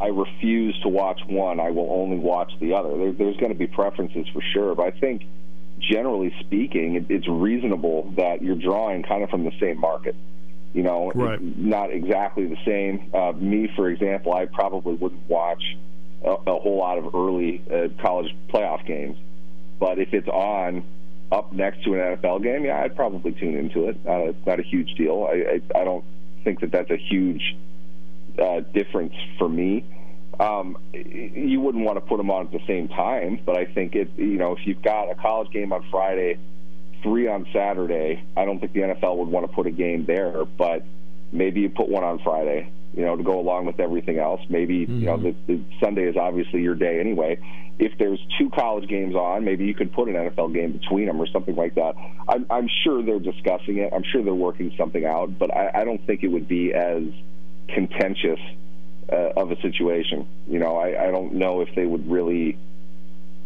I 0.00 0.08
refuse 0.08 0.78
to 0.82 0.88
watch 0.88 1.20
one, 1.26 1.58
I 1.60 1.70
will 1.70 1.90
only 1.90 2.18
watch 2.18 2.52
the 2.60 2.74
other. 2.74 2.96
There, 2.96 3.12
there's 3.12 3.36
going 3.36 3.52
to 3.52 3.58
be 3.58 3.66
preferences 3.66 4.26
for 4.32 4.42
sure, 4.52 4.74
but 4.74 4.94
I 4.94 4.98
think 4.98 5.22
generally 5.80 6.34
speaking, 6.40 6.96
it, 6.96 7.06
it's 7.08 7.28
reasonable 7.28 8.12
that 8.16 8.42
you're 8.42 8.56
drawing 8.56 9.02
kind 9.02 9.22
of 9.22 9.30
from 9.30 9.44
the 9.44 9.52
same 9.60 9.78
market. 9.78 10.14
You 10.74 10.82
know, 10.82 11.10
right. 11.14 11.40
not 11.40 11.90
exactly 11.90 12.46
the 12.46 12.58
same. 12.64 13.10
Uh, 13.12 13.32
me, 13.32 13.72
for 13.74 13.88
example, 13.88 14.34
I 14.34 14.44
probably 14.44 14.94
wouldn't 14.94 15.28
watch 15.28 15.62
a, 16.24 16.30
a 16.30 16.58
whole 16.58 16.78
lot 16.78 16.98
of 16.98 17.14
early 17.14 17.62
uh, 17.72 17.88
college 18.00 18.34
playoff 18.48 18.86
games, 18.86 19.16
but 19.78 19.98
if 19.98 20.12
it's 20.12 20.28
on 20.28 20.84
up 21.30 21.52
next 21.52 21.84
to 21.84 21.94
an 21.94 22.16
NFL 22.16 22.42
game, 22.42 22.64
yeah, 22.64 22.82
I'd 22.82 22.96
probably 22.96 23.32
tune 23.32 23.54
into 23.54 23.88
it. 23.88 24.04
Not 24.04 24.20
a, 24.20 24.34
not 24.46 24.60
a 24.60 24.62
huge 24.62 24.94
deal. 24.94 25.28
I, 25.30 25.60
I, 25.74 25.80
I 25.80 25.84
don't 25.84 26.04
think 26.44 26.60
that 26.60 26.70
that's 26.70 26.90
a 26.90 26.96
huge 26.96 27.56
uh, 28.38 28.60
difference 28.60 29.14
for 29.38 29.48
me. 29.48 29.84
Um, 30.40 30.78
you 30.92 31.60
wouldn't 31.60 31.84
want 31.84 31.96
to 31.96 32.00
put 32.00 32.16
them 32.16 32.30
on 32.30 32.46
at 32.46 32.52
the 32.52 32.64
same 32.66 32.88
time, 32.88 33.40
but 33.44 33.56
I 33.56 33.64
think 33.64 33.94
it. 33.96 34.10
You 34.16 34.38
know, 34.38 34.52
if 34.52 34.66
you've 34.66 34.82
got 34.82 35.10
a 35.10 35.16
college 35.16 35.50
game 35.50 35.72
on 35.72 35.84
Friday, 35.90 36.38
three 37.02 37.26
on 37.26 37.46
Saturday, 37.52 38.22
I 38.36 38.44
don't 38.44 38.60
think 38.60 38.72
the 38.72 38.80
NFL 38.80 39.16
would 39.16 39.28
want 39.28 39.46
to 39.48 39.52
put 39.52 39.66
a 39.66 39.70
game 39.70 40.04
there. 40.06 40.44
But 40.44 40.84
maybe 41.32 41.60
you 41.60 41.70
put 41.70 41.88
one 41.88 42.04
on 42.04 42.20
Friday. 42.20 42.70
You 42.94 43.04
know, 43.04 43.16
to 43.16 43.22
go 43.22 43.38
along 43.38 43.66
with 43.66 43.80
everything 43.80 44.18
else. 44.18 44.40
Maybe 44.48 44.86
mm-hmm. 44.86 45.00
you 45.00 45.06
know 45.06 45.16
mm-hmm. 45.16 45.52
the, 45.52 45.56
the 45.56 45.64
Sunday 45.80 46.04
is 46.04 46.16
obviously 46.16 46.62
your 46.62 46.74
day 46.74 47.00
anyway. 47.00 47.38
If 47.78 47.96
there's 47.98 48.18
two 48.38 48.50
college 48.50 48.88
games 48.88 49.14
on, 49.14 49.44
maybe 49.44 49.64
you 49.64 49.74
could 49.74 49.92
put 49.92 50.08
an 50.08 50.14
NFL 50.14 50.52
game 50.52 50.72
between 50.72 51.06
them 51.06 51.20
or 51.20 51.28
something 51.28 51.54
like 51.54 51.76
that. 51.76 51.94
I'm, 52.28 52.44
I'm 52.50 52.68
sure 52.82 53.04
they're 53.04 53.20
discussing 53.20 53.78
it. 53.78 53.92
I'm 53.92 54.02
sure 54.02 54.24
they're 54.24 54.34
working 54.34 54.74
something 54.76 55.04
out, 55.04 55.38
but 55.38 55.54
I, 55.54 55.70
I 55.72 55.84
don't 55.84 56.04
think 56.04 56.24
it 56.24 56.28
would 56.28 56.48
be 56.48 56.74
as 56.74 57.04
contentious 57.68 58.40
uh, 59.12 59.32
of 59.36 59.52
a 59.52 59.60
situation. 59.60 60.26
You 60.48 60.58
know, 60.58 60.76
I, 60.76 61.08
I 61.08 61.10
don't 61.10 61.34
know 61.34 61.60
if 61.60 61.74
they 61.74 61.86
would 61.86 62.10
really 62.10 62.58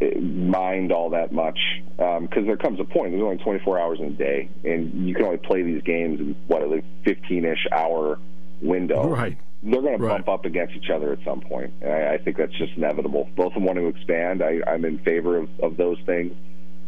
uh, 0.01 0.19
mind 0.19 0.93
all 0.93 1.11
that 1.11 1.33
much 1.33 1.59
because 1.97 2.39
um, 2.39 2.47
there 2.47 2.57
comes 2.57 2.81
a 2.81 2.85
point. 2.85 3.13
There's 3.13 3.23
only 3.23 3.39
24 3.39 3.79
hours 3.79 4.01
in 4.01 4.07
a 4.07 4.11
day, 4.11 4.49
and 4.65 5.07
you 5.07 5.15
can 5.15 5.25
only 5.25 5.39
play 5.39 5.63
these 5.63 5.83
games 5.83 6.21
in 6.21 6.37
what 6.47 6.63
a 6.63 6.83
15-ish 7.05 7.67
hour 7.71 8.19
window. 8.63 9.09
Right. 9.09 9.37
They're 9.63 9.83
going 9.83 9.99
to 9.99 10.07
bump 10.07 10.29
up 10.29 10.45
against 10.45 10.75
each 10.75 10.91
other 10.91 11.13
at 11.13 11.19
some 11.25 11.41
point. 11.41 11.73
And 11.83 11.93
I, 11.93 12.15
I 12.15 12.19
think 12.19 12.37
that's 12.37 12.53
just 12.55 12.73
inevitable. 12.77 13.29
Both 13.37 13.49
of 13.49 13.55
them 13.55 13.65
want 13.65 13.79
to 13.79 13.87
expand. 13.87 14.43
I, 14.43 14.61
I'm 14.67 14.85
in 14.85 14.99
favor 14.99 15.37
of, 15.37 15.49
of 15.61 15.77
those 15.77 15.99
things, 16.05 16.35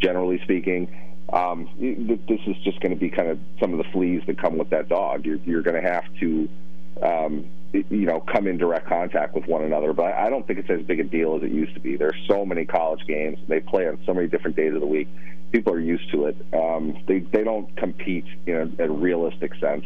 generally 0.01 0.41
speaking. 0.43 0.89
Um, 1.33 1.69
this 1.79 2.41
is 2.47 2.57
just 2.65 2.81
going 2.81 2.93
to 2.93 3.01
be 3.01 3.11
kind 3.11 3.29
of 3.29 3.39
some 3.61 3.73
of 3.73 3.79
the 3.79 3.91
fleas 3.93 4.23
that 4.27 4.39
come 4.39 4.59
with 4.59 4.71
that 4.71 4.89
dog. 4.89 5.25
You're, 5.25 5.39
you're 5.45 5.63
going 5.63 5.81
to 5.81 5.89
have 5.89 6.05
to 6.21 6.49
um, 7.03 7.47
you 7.73 8.07
know, 8.07 8.21
come 8.21 8.47
in 8.47 8.57
direct 8.57 8.87
contact 8.87 9.35
with 9.35 9.47
one 9.47 9.65
another. 9.65 9.93
But 9.93 10.15
I 10.15 10.31
don't 10.31 10.47
think 10.47 10.59
it's 10.59 10.71
as 10.71 10.83
big 10.83 11.01
a 11.01 11.05
deal 11.05 11.37
as 11.37 11.43
it 11.43 11.51
used 11.51 11.75
to 11.75 11.81
be. 11.81 11.97
There's 11.97 12.17
so 12.29 12.45
many 12.45 12.65
college 12.65 13.05
games. 13.07 13.39
They 13.49 13.61
play 13.61 13.89
on 13.89 13.99
so 14.07 14.15
many 14.15 14.29
different 14.29 14.57
days 14.57 14.75
of 14.75 14.81
the 14.81 14.87
week. 14.87 15.09
People 15.53 15.73
are 15.73 15.81
used 15.81 16.11
to 16.13 16.27
it. 16.27 16.37
Um, 16.53 17.03
they 17.07 17.21
they 17.21 17.45
don't 17.45 17.75
compete 17.77 18.27
in 18.47 18.77
a, 18.79 18.85
a 18.85 18.91
realistic 18.91 19.55
sense 19.61 19.85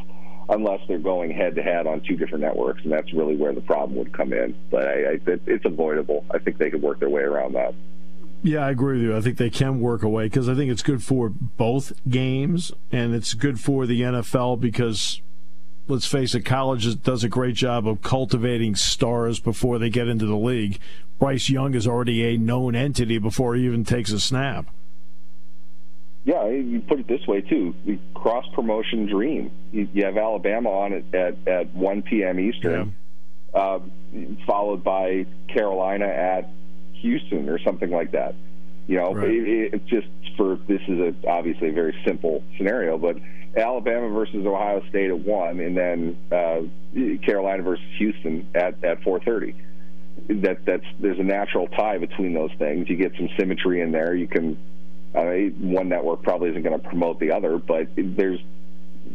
unless 0.48 0.80
they're 0.88 0.98
going 0.98 1.30
head 1.30 1.54
to 1.56 1.62
head 1.62 1.86
on 1.86 2.00
two 2.00 2.16
different 2.16 2.42
networks, 2.42 2.82
and 2.82 2.92
that's 2.92 3.12
really 3.12 3.36
where 3.36 3.52
the 3.52 3.60
problem 3.60 3.98
would 3.98 4.12
come 4.12 4.32
in. 4.32 4.54
But 4.70 4.86
I, 4.86 4.92
I, 4.92 5.12
it, 5.26 5.42
it's 5.46 5.64
avoidable. 5.64 6.24
I 6.30 6.38
think 6.38 6.58
they 6.58 6.70
could 6.70 6.82
work 6.82 7.00
their 7.00 7.10
way 7.10 7.22
around 7.22 7.54
that. 7.54 7.74
Yeah, 8.42 8.64
I 8.64 8.70
agree 8.70 8.98
with 8.98 9.06
you. 9.06 9.16
I 9.16 9.20
think 9.20 9.36
they 9.36 9.50
can 9.50 9.80
work 9.80 10.02
away 10.02 10.26
because 10.26 10.48
I 10.48 10.54
think 10.54 10.70
it's 10.70 10.82
good 10.82 11.02
for 11.02 11.28
both 11.28 11.92
games, 12.08 12.72
and 12.92 13.14
it's 13.14 13.34
good 13.34 13.60
for 13.60 13.86
the 13.86 14.00
NFL 14.00 14.60
because 14.60 15.20
let's 15.88 16.06
face 16.06 16.34
it, 16.34 16.42
college 16.42 17.02
does 17.02 17.24
a 17.24 17.28
great 17.28 17.54
job 17.54 17.88
of 17.88 18.02
cultivating 18.02 18.76
stars 18.76 19.40
before 19.40 19.78
they 19.78 19.90
get 19.90 20.06
into 20.06 20.26
the 20.26 20.36
league. 20.36 20.78
Bryce 21.18 21.50
Young 21.50 21.74
is 21.74 21.86
already 21.86 22.24
a 22.24 22.38
known 22.38 22.76
entity 22.76 23.18
before 23.18 23.54
he 23.54 23.64
even 23.64 23.84
takes 23.84 24.12
a 24.12 24.20
snap. 24.20 24.66
Yeah, 26.28 26.46
you 26.48 26.82
put 26.82 27.00
it 27.00 27.08
this 27.08 27.26
way 27.26 27.40
too: 27.40 27.74
the 27.86 27.98
cross 28.12 28.44
promotion 28.52 29.06
dream. 29.06 29.50
You, 29.72 29.88
you, 29.94 30.04
have 30.04 30.18
Alabama 30.18 30.68
on 30.68 30.92
it 30.92 31.14
at 31.14 31.48
at 31.48 31.74
1 31.74 32.02
p.m. 32.02 32.38
Eastern, 32.38 32.94
yeah. 33.54 33.58
uh, 33.58 33.80
followed 34.46 34.84
by 34.84 35.24
Carolina 35.48 36.04
at 36.04 36.50
Houston 37.00 37.48
or 37.48 37.58
something 37.58 37.88
like 37.90 38.10
that. 38.10 38.34
You 38.88 38.98
know, 38.98 39.14
right. 39.14 39.30
it, 39.30 39.72
it 39.72 39.86
just 39.86 40.08
for 40.36 40.58
this 40.68 40.82
is 40.86 40.98
a, 40.98 41.14
obviously 41.26 41.70
a 41.70 41.72
very 41.72 41.98
simple 42.06 42.44
scenario, 42.58 42.98
but 42.98 43.16
Alabama 43.56 44.10
versus 44.10 44.44
Ohio 44.44 44.86
State 44.90 45.08
at 45.08 45.18
one, 45.18 45.60
and 45.60 45.74
then 45.74 46.18
uh, 46.30 46.60
Carolina 47.24 47.62
versus 47.62 47.86
Houston 47.96 48.50
at 48.54 48.84
at 48.84 49.02
four 49.02 49.18
thirty. 49.20 49.54
That 50.28 50.66
that's 50.66 50.84
there's 51.00 51.18
a 51.18 51.24
natural 51.24 51.68
tie 51.68 51.96
between 51.96 52.34
those 52.34 52.52
things. 52.58 52.90
You 52.90 52.96
get 52.96 53.12
some 53.16 53.30
symmetry 53.38 53.80
in 53.80 53.92
there. 53.92 54.14
You 54.14 54.28
can 54.28 54.58
uh, 55.14 55.24
one 55.60 55.88
network 55.88 56.22
probably 56.22 56.50
isn't 56.50 56.62
going 56.62 56.78
to 56.78 56.88
promote 56.88 57.18
the 57.20 57.32
other, 57.32 57.58
but 57.58 57.88
there's 57.96 58.40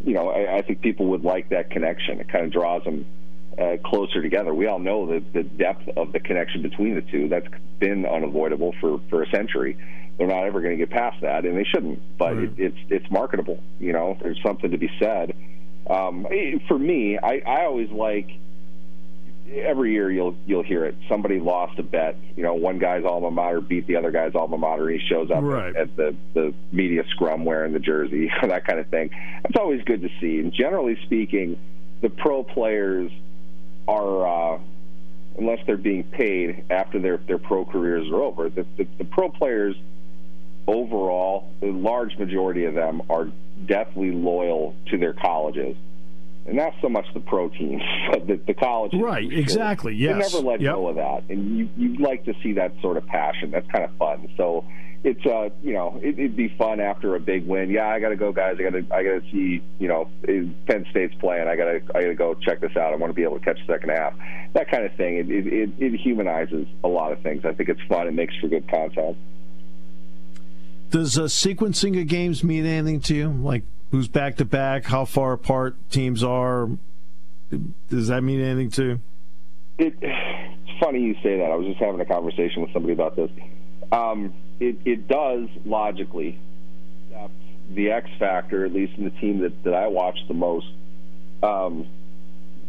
you 0.03 0.13
know 0.13 0.29
I, 0.29 0.57
I 0.57 0.62
think 0.62 0.81
people 0.81 1.07
would 1.07 1.23
like 1.23 1.50
that 1.50 1.69
connection. 1.69 2.19
It 2.19 2.29
kind 2.29 2.45
of 2.45 2.51
draws 2.51 2.83
them 2.83 3.05
uh, 3.57 3.77
closer 3.83 4.21
together. 4.21 4.53
We 4.53 4.67
all 4.67 4.79
know 4.79 5.05
the, 5.05 5.19
the 5.33 5.43
depth 5.43 5.88
of 5.95 6.12
the 6.12 6.19
connection 6.19 6.62
between 6.62 6.95
the 6.95 7.01
two. 7.01 7.27
That's 7.27 7.47
been 7.79 8.05
unavoidable 8.05 8.73
for, 8.79 9.00
for 9.09 9.23
a 9.23 9.29
century. 9.29 9.77
They're 10.17 10.27
not 10.27 10.45
ever 10.45 10.62
going 10.62 10.77
to 10.77 10.85
get 10.85 10.89
past 10.89 11.21
that, 11.21 11.45
and 11.45 11.57
they 11.57 11.63
shouldn't. 11.63 12.17
But 12.17 12.35
right. 12.35 12.43
it, 12.43 12.53
it's 12.57 12.77
it's 12.89 13.12
marketable. 13.12 13.62
You 13.79 13.93
know, 13.93 14.17
there's 14.21 14.41
something 14.43 14.71
to 14.71 14.77
be 14.77 14.89
said. 15.00 15.35
Um, 15.88 16.27
for 16.67 16.79
me, 16.79 17.17
I, 17.17 17.41
I 17.45 17.65
always 17.65 17.91
like 17.91 18.29
every 19.51 19.91
year 19.91 20.12
you'll 20.12 20.35
you'll 20.45 20.63
hear 20.63 20.85
it. 20.85 20.95
Somebody 21.09 21.39
lost 21.39 21.77
a 21.79 21.83
bet. 21.83 22.17
You 22.35 22.43
know, 22.43 22.53
one 22.53 22.79
guy's 22.79 23.03
alma 23.03 23.31
mater 23.31 23.62
beat 23.62 23.88
the 23.88 23.95
other 23.95 24.12
guy's 24.12 24.35
alma 24.35 24.57
mater. 24.57 24.89
He 24.89 25.00
shows 25.00 25.29
up 25.31 25.43
right. 25.43 25.75
at, 25.75 25.95
the 25.95 26.15
the 26.33 26.53
media 26.71 27.03
scrum 27.09 27.45
wearing 27.45 27.73
the 27.73 27.79
jersey, 27.79 28.31
that 28.41 28.65
kind 28.65 28.79
of 28.79 28.88
thing. 28.88 29.09
It's 29.45 29.57
always 29.57 29.83
good 29.83 30.01
to 30.01 30.09
see. 30.19 30.39
And 30.39 30.53
generally 30.53 30.97
speaking, 31.03 31.57
the 32.01 32.09
pro 32.09 32.43
players 32.43 33.12
are, 33.88 34.55
uh, 34.55 34.59
unless 35.38 35.59
they're 35.65 35.77
being 35.77 36.03
paid 36.03 36.65
after 36.69 37.00
their 37.00 37.17
their 37.17 37.39
pro 37.39 37.65
careers 37.65 38.09
are 38.09 38.21
over, 38.21 38.50
the, 38.50 38.65
the, 38.77 38.88
the 38.97 39.05
pro 39.05 39.29
players 39.29 39.75
overall, 40.67 41.51
the 41.59 41.67
large 41.67 42.17
majority 42.17 42.65
of 42.65 42.73
them 42.73 43.01
are 43.09 43.27
deathly 43.65 44.12
loyal 44.12 44.75
to 44.89 44.97
their 44.97 45.13
colleges 45.13 45.75
and 46.45 46.57
not 46.57 46.73
so 46.81 46.89
much 46.89 47.05
the 47.13 47.19
pro 47.19 47.50
teams, 47.50 47.81
but 48.12 48.27
the, 48.27 48.35
the 48.47 48.53
colleges. 48.53 49.00
Right, 49.01 49.31
exactly. 49.31 49.95
Yes. 49.95 50.13
They 50.13 50.38
never 50.38 50.50
let 50.50 50.62
yep. 50.62 50.75
go 50.75 50.88
of 50.89 50.95
that, 50.95 51.23
and 51.29 51.57
you 51.57 51.69
you 51.77 51.97
like 51.97 52.25
to 52.25 52.33
see 52.43 52.53
that 52.53 52.73
sort 52.81 52.97
of 52.97 53.05
passion. 53.07 53.51
That's 53.51 53.67
kind 53.71 53.83
of 53.85 53.95
fun. 53.97 54.27
So 54.38 54.65
it's 55.03 55.25
uh 55.25 55.50
you 55.62 55.73
know 55.73 56.00
it, 56.01 56.17
would 56.17 56.35
be 56.35 56.47
fun 56.57 56.79
after 56.79 57.15
a 57.15 57.19
big 57.19 57.45
win. 57.45 57.69
Yeah, 57.69 57.88
I 57.88 58.00
got 58.00 58.09
to 58.09 58.15
go, 58.15 58.31
guys. 58.31 58.55
I 58.59 58.63
got 58.63 58.71
to 58.71 58.85
I 58.93 59.03
got 59.03 59.21
to 59.21 59.31
see 59.31 59.62
you 59.79 59.88
know 59.88 60.09
Penn 60.65 60.85
State's 60.91 61.15
playing. 61.15 61.47
I 61.47 61.55
got 61.55 61.65
to 61.65 61.81
I 61.95 62.01
got 62.01 62.07
to 62.07 62.15
go 62.15 62.33
check 62.35 62.62
this 62.62 62.75
out. 62.77 62.93
I 62.93 62.95
want 62.95 63.09
to 63.09 63.15
be 63.15 63.23
able 63.23 63.39
to 63.39 63.45
catch 63.45 63.59
the 63.65 63.73
second 63.73 63.89
half. 63.89 64.13
That 64.53 64.69
kind 64.69 64.85
of 64.85 64.95
thing. 64.95 65.17
It, 65.17 65.29
it 65.29 65.47
it 65.47 65.69
it 65.77 66.00
humanizes 66.00 66.67
a 66.83 66.88
lot 66.88 67.12
of 67.12 67.21
things. 67.21 67.43
I 67.45 67.53
think 67.53 67.69
it's 67.69 67.81
fun. 67.89 68.07
It 68.07 68.13
makes 68.13 68.35
for 68.38 68.47
good 68.47 68.69
content. 68.69 69.17
Does 70.89 71.17
uh, 71.17 71.23
sequencing 71.23 72.00
of 72.00 72.07
games 72.07 72.43
mean 72.43 72.65
anything 72.65 73.01
to 73.01 73.15
you? 73.15 73.29
Like 73.29 73.63
who's 73.93 74.07
back 74.07 74.38
to 74.38 74.43
back, 74.43 74.85
how 74.85 75.05
far 75.05 75.33
apart 75.33 75.75
teams 75.91 76.23
are. 76.23 76.67
Does 77.91 78.07
that 78.07 78.23
mean 78.23 78.41
anything 78.41 78.71
to? 78.71 79.00
It, 79.77 79.95
it's 80.01 80.79
funny 80.79 81.01
you 81.01 81.13
say 81.21 81.38
that. 81.38 81.51
I 81.51 81.55
was 81.55 81.67
just 81.67 81.79
having 81.79 82.01
a 82.01 82.05
conversation 82.05 82.63
with 82.63 82.73
somebody 82.73 82.93
about 82.93 83.15
this. 83.15 83.29
Um, 83.91 84.33
it, 84.59 84.77
it 84.83 85.07
does 85.07 85.47
logically. 85.63 86.39
The 87.69 87.91
X 87.91 88.09
factor, 88.17 88.65
at 88.65 88.73
least 88.73 88.97
in 88.97 89.03
the 89.03 89.12
team 89.12 89.41
that, 89.41 89.63
that 89.63 89.75
I 89.75 89.88
watch 89.88 90.17
the 90.27 90.33
most, 90.33 90.67
um, 91.43 91.88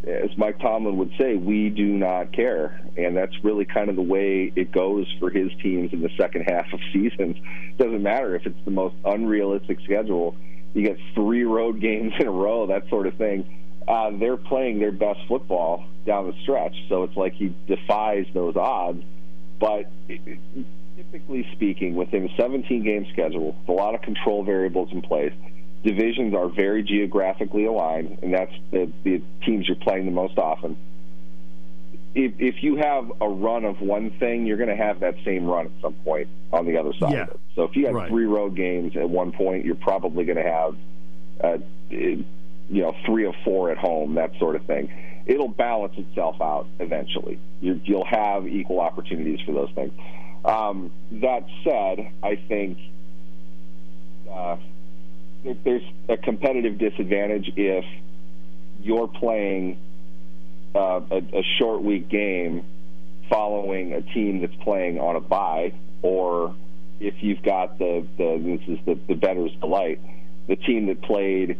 as 0.06 0.30
Mike 0.36 0.60
Tomlin 0.60 0.98
would 0.98 1.12
say, 1.18 1.36
we 1.36 1.70
do 1.70 1.86
not 1.86 2.32
care. 2.32 2.82
And 2.98 3.16
that's 3.16 3.32
really 3.42 3.64
kind 3.64 3.88
of 3.88 3.96
the 3.96 4.02
way 4.02 4.52
it 4.54 4.72
goes 4.72 5.06
for 5.18 5.30
his 5.30 5.50
teams 5.62 5.94
in 5.94 6.02
the 6.02 6.10
second 6.18 6.42
half 6.42 6.70
of 6.74 6.80
seasons. 6.92 7.36
Doesn't 7.78 8.02
matter 8.02 8.36
if 8.36 8.44
it's 8.44 8.62
the 8.66 8.70
most 8.70 8.94
unrealistic 9.06 9.80
schedule 9.84 10.36
you 10.74 10.82
get 10.82 10.98
three 11.14 11.44
road 11.44 11.80
games 11.80 12.12
in 12.18 12.26
a 12.26 12.30
row, 12.30 12.66
that 12.66 12.88
sort 12.88 13.06
of 13.06 13.14
thing. 13.14 13.60
Uh, 13.86 14.10
they're 14.18 14.36
playing 14.36 14.80
their 14.80 14.92
best 14.92 15.20
football 15.28 15.84
down 16.06 16.26
the 16.26 16.34
stretch, 16.42 16.74
so 16.88 17.04
it's 17.04 17.16
like 17.16 17.34
he 17.34 17.54
defies 17.66 18.26
those 18.34 18.56
odds. 18.56 19.02
But 19.60 19.90
typically 20.96 21.48
speaking, 21.52 21.94
within 21.94 22.28
a 22.28 22.36
17 22.36 22.82
game 22.82 23.06
schedule, 23.12 23.56
a 23.68 23.72
lot 23.72 23.94
of 23.94 24.02
control 24.02 24.42
variables 24.42 24.90
in 24.92 25.02
place, 25.02 25.32
divisions 25.82 26.34
are 26.34 26.48
very 26.48 26.82
geographically 26.82 27.66
aligned, 27.66 28.18
and 28.22 28.32
that's 28.34 28.52
the, 28.70 28.90
the 29.04 29.22
teams 29.44 29.68
you're 29.68 29.76
playing 29.76 30.06
the 30.06 30.12
most 30.12 30.38
often 30.38 30.76
if, 32.14 32.32
if 32.38 32.62
you 32.62 32.76
have 32.76 33.10
a 33.20 33.28
run 33.28 33.64
of 33.64 33.80
one 33.80 34.10
thing, 34.18 34.46
you're 34.46 34.56
going 34.56 34.68
to 34.68 34.76
have 34.76 35.00
that 35.00 35.16
same 35.24 35.46
run 35.46 35.66
at 35.66 35.72
some 35.82 35.94
point 35.94 36.28
on 36.52 36.66
the 36.66 36.76
other 36.78 36.92
side 36.94 37.12
yeah. 37.12 37.22
of 37.22 37.30
it. 37.30 37.40
So 37.56 37.64
if 37.64 37.76
you 37.76 37.86
have 37.86 37.94
right. 37.94 38.08
three 38.08 38.24
road 38.24 38.54
games 38.54 38.96
at 38.96 39.08
one 39.08 39.32
point, 39.32 39.64
you're 39.64 39.74
probably 39.74 40.24
going 40.24 40.36
to 40.36 40.42
have, 40.42 40.76
uh, 41.42 41.58
you 41.90 42.24
know, 42.68 42.94
three 43.04 43.26
or 43.26 43.34
four 43.44 43.70
at 43.70 43.78
home, 43.78 44.14
that 44.14 44.38
sort 44.38 44.54
of 44.54 44.64
thing. 44.64 44.92
It'll 45.26 45.48
balance 45.48 45.94
itself 45.96 46.40
out 46.40 46.66
eventually. 46.78 47.38
you 47.60 47.80
will 47.88 48.04
have 48.04 48.46
equal 48.46 48.80
opportunities 48.80 49.40
for 49.40 49.52
those 49.52 49.70
things. 49.74 49.92
Um, 50.44 50.92
that 51.10 51.46
said, 51.64 52.12
I 52.22 52.36
think 52.36 52.78
uh, 54.30 54.56
there's 55.64 55.82
a 56.08 56.16
competitive 56.16 56.78
disadvantage 56.78 57.50
if 57.56 57.84
you're 58.82 59.08
playing 59.08 59.78
uh, 60.74 61.00
a, 61.10 61.16
a 61.16 61.42
short 61.58 61.82
week 61.82 62.08
game 62.08 62.64
following 63.28 63.92
a 63.92 64.02
team 64.02 64.40
that's 64.40 64.54
playing 64.62 64.98
on 64.98 65.16
a 65.16 65.20
bye, 65.20 65.72
or 66.02 66.54
if 67.00 67.14
you've 67.20 67.42
got 67.42 67.78
the, 67.78 68.06
the 68.18 68.58
this 68.58 68.78
is 68.78 68.84
the, 68.84 68.98
the 69.08 69.14
bettor's 69.14 69.52
delight, 69.60 70.00
the 70.46 70.56
team 70.56 70.86
that 70.86 71.02
played 71.02 71.58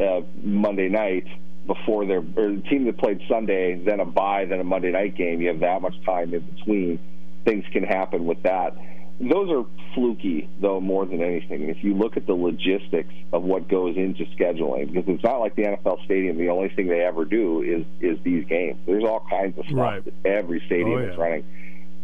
uh, 0.00 0.20
Monday 0.42 0.88
night 0.88 1.26
before 1.66 2.06
their 2.06 2.18
or 2.18 2.54
the 2.56 2.62
team 2.68 2.84
that 2.84 2.98
played 2.98 3.20
Sunday, 3.28 3.76
then 3.76 4.00
a 4.00 4.04
bye, 4.04 4.44
then 4.44 4.60
a 4.60 4.64
Monday 4.64 4.90
night 4.90 5.16
game. 5.16 5.40
You 5.40 5.48
have 5.48 5.60
that 5.60 5.82
much 5.82 5.94
time 6.04 6.34
in 6.34 6.40
between. 6.40 6.98
Things 7.44 7.64
can 7.72 7.84
happen 7.84 8.26
with 8.26 8.42
that 8.42 8.76
those 9.20 9.50
are 9.50 9.66
fluky, 9.94 10.48
though, 10.60 10.80
more 10.80 11.04
than 11.04 11.22
anything. 11.22 11.62
And 11.62 11.70
if 11.70 11.84
you 11.84 11.94
look 11.94 12.16
at 12.16 12.26
the 12.26 12.32
logistics 12.32 13.12
of 13.32 13.42
what 13.42 13.68
goes 13.68 13.96
into 13.96 14.24
scheduling, 14.36 14.92
because 14.92 15.08
it's 15.08 15.22
not 15.22 15.40
like 15.40 15.56
the 15.56 15.62
NFL 15.62 16.02
stadium, 16.06 16.38
the 16.38 16.48
only 16.48 16.70
thing 16.70 16.88
they 16.88 17.00
ever 17.00 17.26
do 17.26 17.60
is 17.62 17.84
is 18.00 18.18
these 18.24 18.46
games. 18.46 18.78
There's 18.86 19.04
all 19.04 19.26
kinds 19.28 19.58
of 19.58 19.66
stuff 19.66 19.76
right. 19.76 20.04
that 20.04 20.14
every 20.24 20.62
stadium 20.66 20.92
oh, 20.92 20.98
yeah. 20.98 21.12
is 21.12 21.18
running. 21.18 21.44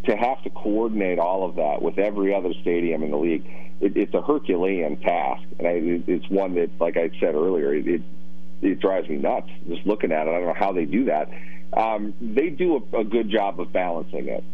To 0.05 0.16
have 0.16 0.42
to 0.44 0.50
coordinate 0.50 1.18
all 1.18 1.48
of 1.48 1.57
that 1.57 1.81
with 1.81 1.98
every 1.98 2.35
other 2.35 2.52
stadium 2.61 3.02
in 3.02 3.11
the 3.11 3.16
league, 3.16 3.44
it, 3.81 3.96
it's 3.96 4.14
a 4.14 4.22
Herculean 4.22 4.98
task, 4.98 5.42
and 5.59 5.66
I, 5.66 5.81
it's 6.07 6.29
one 6.29 6.55
that, 6.55 6.70
like 6.79 6.96
I 6.96 7.11
said 7.18 7.35
earlier, 7.35 7.74
it, 7.74 7.88
it 7.88 8.02
it 8.62 8.81
drives 8.81 9.09
me 9.09 9.16
nuts 9.16 9.48
just 9.68 9.87
looking 9.87 10.12
at 10.12 10.26
it. 10.26 10.31
I 10.31 10.38
don't 10.38 10.46
know 10.46 10.55
how 10.55 10.72
they 10.72 10.85
do 10.85 11.07
that. 11.07 11.31
Um, 11.76 12.14
they 12.20 12.50
do 12.50 12.87
a, 12.92 13.00
a 13.00 13.05
good 13.05 13.31
job 13.31 13.61
of 13.61 13.72
balancing 13.72 14.29
it. 14.29 14.44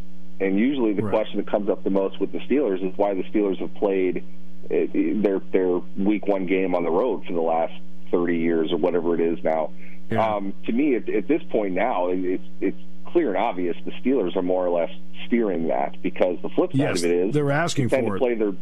And 0.43 0.59
usually, 0.59 0.93
the 0.93 1.03
right. 1.03 1.13
question 1.13 1.37
that 1.39 1.47
comes 1.47 1.69
up 1.69 1.85
the 1.85 1.91
most 1.91 2.21
with 2.21 2.33
the 2.33 2.39
Steelers 2.41 2.85
is 2.85 2.97
why 2.99 3.15
the 3.15 3.23
Steelers 3.25 3.59
have 3.59 3.73
played 3.75 4.25
uh, 4.65 4.87
their 5.23 5.39
their 5.53 5.81
Week 5.97 6.27
One 6.27 6.47
game 6.47 6.75
on 6.75 6.83
the 6.83 6.91
road 6.91 7.25
for 7.25 7.33
the 7.33 7.41
last 7.41 7.75
30 8.11 8.39
years 8.39 8.73
or 8.73 8.77
whatever 8.77 9.15
it 9.15 9.21
is 9.21 9.43
now. 9.45 9.71
Yeah. 10.11 10.35
Um, 10.35 10.53
to 10.67 10.73
me, 10.73 10.97
at, 10.97 11.09
at 11.09 11.29
this 11.29 11.43
point 11.51 11.75
now, 11.75 12.09
it's 12.09 12.43
it's 12.61 12.79
clear 13.07 13.29
and 13.29 13.37
obvious 13.37 13.77
the 13.85 13.93
Steelers 13.93 14.35
are 14.37 14.43
more 14.43 14.67
or 14.67 14.81
less 14.81 14.91
steering 15.27 15.69
that 15.69 16.03
because 16.03 16.39
the 16.43 16.49
flip 16.49 16.73
side 16.73 16.79
yes, 16.79 16.99
of 16.99 17.11
it 17.11 17.29
is 17.29 17.35
they're 17.35 17.51
asking 17.51 17.89
they 17.89 18.01
for 18.01 18.15
to 18.15 18.19
play 18.19 18.35
their 18.35 18.53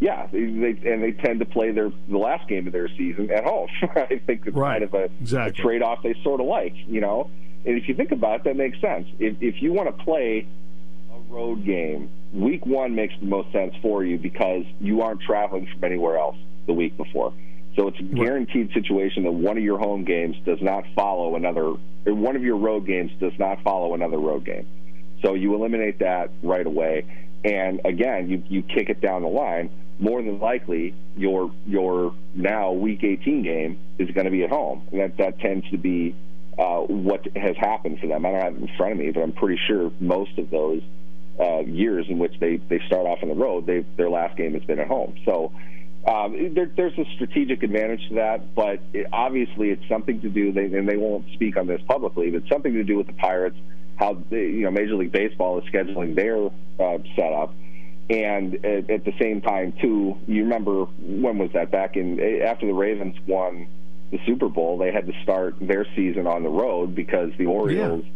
yeah 0.00 0.26
they, 0.30 0.44
they, 0.44 0.92
and 0.92 1.02
they 1.02 1.12
tend 1.12 1.38
to 1.38 1.46
play 1.46 1.70
their 1.70 1.90
the 2.08 2.18
last 2.18 2.48
game 2.48 2.66
of 2.66 2.72
their 2.72 2.88
season 2.88 3.30
at 3.30 3.44
home. 3.44 3.68
I 3.96 4.20
think 4.26 4.46
it's 4.46 4.56
right. 4.56 4.80
kind 4.80 4.84
of 4.84 4.94
a, 4.94 5.04
exactly. 5.20 5.62
a 5.62 5.64
trade 5.64 5.82
off 5.82 6.02
they 6.02 6.14
sort 6.22 6.40
of 6.40 6.46
like, 6.46 6.74
you 6.86 7.00
know. 7.00 7.30
And 7.64 7.76
if 7.76 7.88
you 7.88 7.94
think 7.94 8.12
about 8.12 8.40
it, 8.40 8.44
that 8.44 8.56
makes 8.56 8.80
sense. 8.80 9.08
If 9.18 9.42
if 9.42 9.62
you 9.62 9.72
want 9.72 9.96
to 9.96 10.04
play 10.04 10.46
road 11.28 11.64
game, 11.64 12.10
week 12.32 12.64
one 12.66 12.94
makes 12.94 13.14
the 13.20 13.26
most 13.26 13.52
sense 13.52 13.74
for 13.82 14.04
you 14.04 14.18
because 14.18 14.64
you 14.80 15.02
aren't 15.02 15.20
traveling 15.20 15.66
from 15.72 15.84
anywhere 15.84 16.18
else 16.18 16.36
the 16.66 16.72
week 16.72 16.96
before. 16.96 17.32
So 17.76 17.88
it's 17.88 18.00
a 18.00 18.02
guaranteed 18.02 18.72
situation 18.72 19.22
that 19.24 19.32
one 19.32 19.56
of 19.56 19.62
your 19.62 19.78
home 19.78 20.04
games 20.04 20.36
does 20.44 20.60
not 20.60 20.84
follow 20.96 21.36
another, 21.36 21.74
or 22.06 22.14
one 22.14 22.34
of 22.34 22.42
your 22.42 22.56
road 22.56 22.86
games 22.86 23.12
does 23.20 23.38
not 23.38 23.62
follow 23.62 23.94
another 23.94 24.18
road 24.18 24.44
game. 24.44 24.66
So 25.22 25.34
you 25.34 25.54
eliminate 25.54 26.00
that 26.00 26.30
right 26.42 26.66
away. 26.66 27.04
And 27.44 27.80
again, 27.84 28.28
you, 28.28 28.42
you 28.48 28.62
kick 28.62 28.88
it 28.88 29.00
down 29.00 29.22
the 29.22 29.28
line. 29.28 29.70
More 30.00 30.22
than 30.22 30.38
likely, 30.38 30.94
your 31.16 31.52
your 31.66 32.14
now 32.34 32.72
week 32.72 33.02
18 33.02 33.42
game 33.42 33.78
is 33.98 34.08
going 34.10 34.26
to 34.26 34.30
be 34.30 34.44
at 34.44 34.50
home, 34.50 34.86
and 34.92 35.00
that 35.00 35.16
that 35.16 35.40
tends 35.40 35.68
to 35.70 35.76
be 35.76 36.14
uh, 36.56 36.80
what 36.80 37.26
has 37.36 37.56
happened 37.56 37.98
for 38.00 38.06
them. 38.06 38.24
I 38.24 38.30
don't 38.30 38.40
have 38.40 38.54
it 38.54 38.62
in 38.62 38.76
front 38.76 38.92
of 38.92 38.98
me, 38.98 39.10
but 39.10 39.22
I'm 39.22 39.32
pretty 39.32 39.60
sure 39.66 39.90
most 40.00 40.38
of 40.38 40.50
those 40.50 40.82
uh, 41.40 41.60
years 41.60 42.06
in 42.08 42.18
which 42.18 42.38
they, 42.40 42.56
they 42.56 42.80
start 42.86 43.06
off 43.06 43.18
on 43.22 43.28
the 43.28 43.34
road, 43.34 43.66
they, 43.66 43.84
their 43.96 44.10
last 44.10 44.36
game 44.36 44.54
has 44.54 44.62
been 44.64 44.80
at 44.80 44.88
home. 44.88 45.16
So 45.24 45.52
um, 46.06 46.54
there, 46.54 46.70
there's 46.74 46.98
a 46.98 47.04
strategic 47.14 47.62
advantage 47.62 48.08
to 48.08 48.14
that, 48.14 48.54
but 48.54 48.80
it, 48.92 49.06
obviously 49.12 49.70
it's 49.70 49.86
something 49.88 50.20
to 50.22 50.28
do, 50.28 50.52
they, 50.52 50.64
and 50.64 50.88
they 50.88 50.96
won't 50.96 51.26
speak 51.34 51.56
on 51.56 51.66
this 51.66 51.80
publicly, 51.86 52.30
but 52.30 52.42
it's 52.42 52.48
something 52.48 52.74
to 52.74 52.84
do 52.84 52.96
with 52.96 53.06
the 53.06 53.12
Pirates, 53.12 53.56
how 53.96 54.14
they, 54.30 54.46
you 54.46 54.62
know 54.62 54.70
Major 54.70 54.94
League 54.94 55.12
Baseball 55.12 55.58
is 55.58 55.64
scheduling 55.72 56.14
their 56.14 56.46
uh, 56.78 56.98
setup. 57.14 57.52
And 58.10 58.64
at, 58.64 58.88
at 58.88 59.04
the 59.04 59.12
same 59.20 59.42
time, 59.42 59.74
too, 59.82 60.16
you 60.26 60.44
remember 60.44 60.84
when 60.84 61.36
was 61.36 61.50
that? 61.52 61.70
Back 61.70 61.96
in 61.96 62.18
after 62.42 62.66
the 62.66 62.72
Ravens 62.72 63.16
won 63.26 63.66
the 64.10 64.18
Super 64.24 64.48
Bowl, 64.48 64.78
they 64.78 64.90
had 64.90 65.06
to 65.06 65.12
start 65.22 65.56
their 65.60 65.84
season 65.94 66.26
on 66.26 66.42
the 66.42 66.48
road 66.48 66.94
because 66.94 67.32
the 67.36 67.46
Orioles 67.46 68.04
yeah 68.04 68.12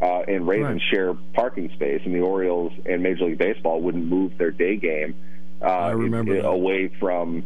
uh, 0.00 0.22
and 0.26 0.48
Ravens 0.48 0.82
right. 0.82 0.90
share 0.90 1.14
parking 1.34 1.70
space, 1.74 2.02
and 2.04 2.14
the 2.14 2.20
Orioles 2.20 2.72
and 2.86 3.02
Major 3.02 3.24
League 3.24 3.38
Baseball 3.38 3.80
wouldn't 3.80 4.06
move 4.06 4.38
their 4.38 4.50
day 4.50 4.76
game 4.76 5.14
uh, 5.60 5.94
it, 5.98 6.44
away 6.44 6.88
from 6.98 7.44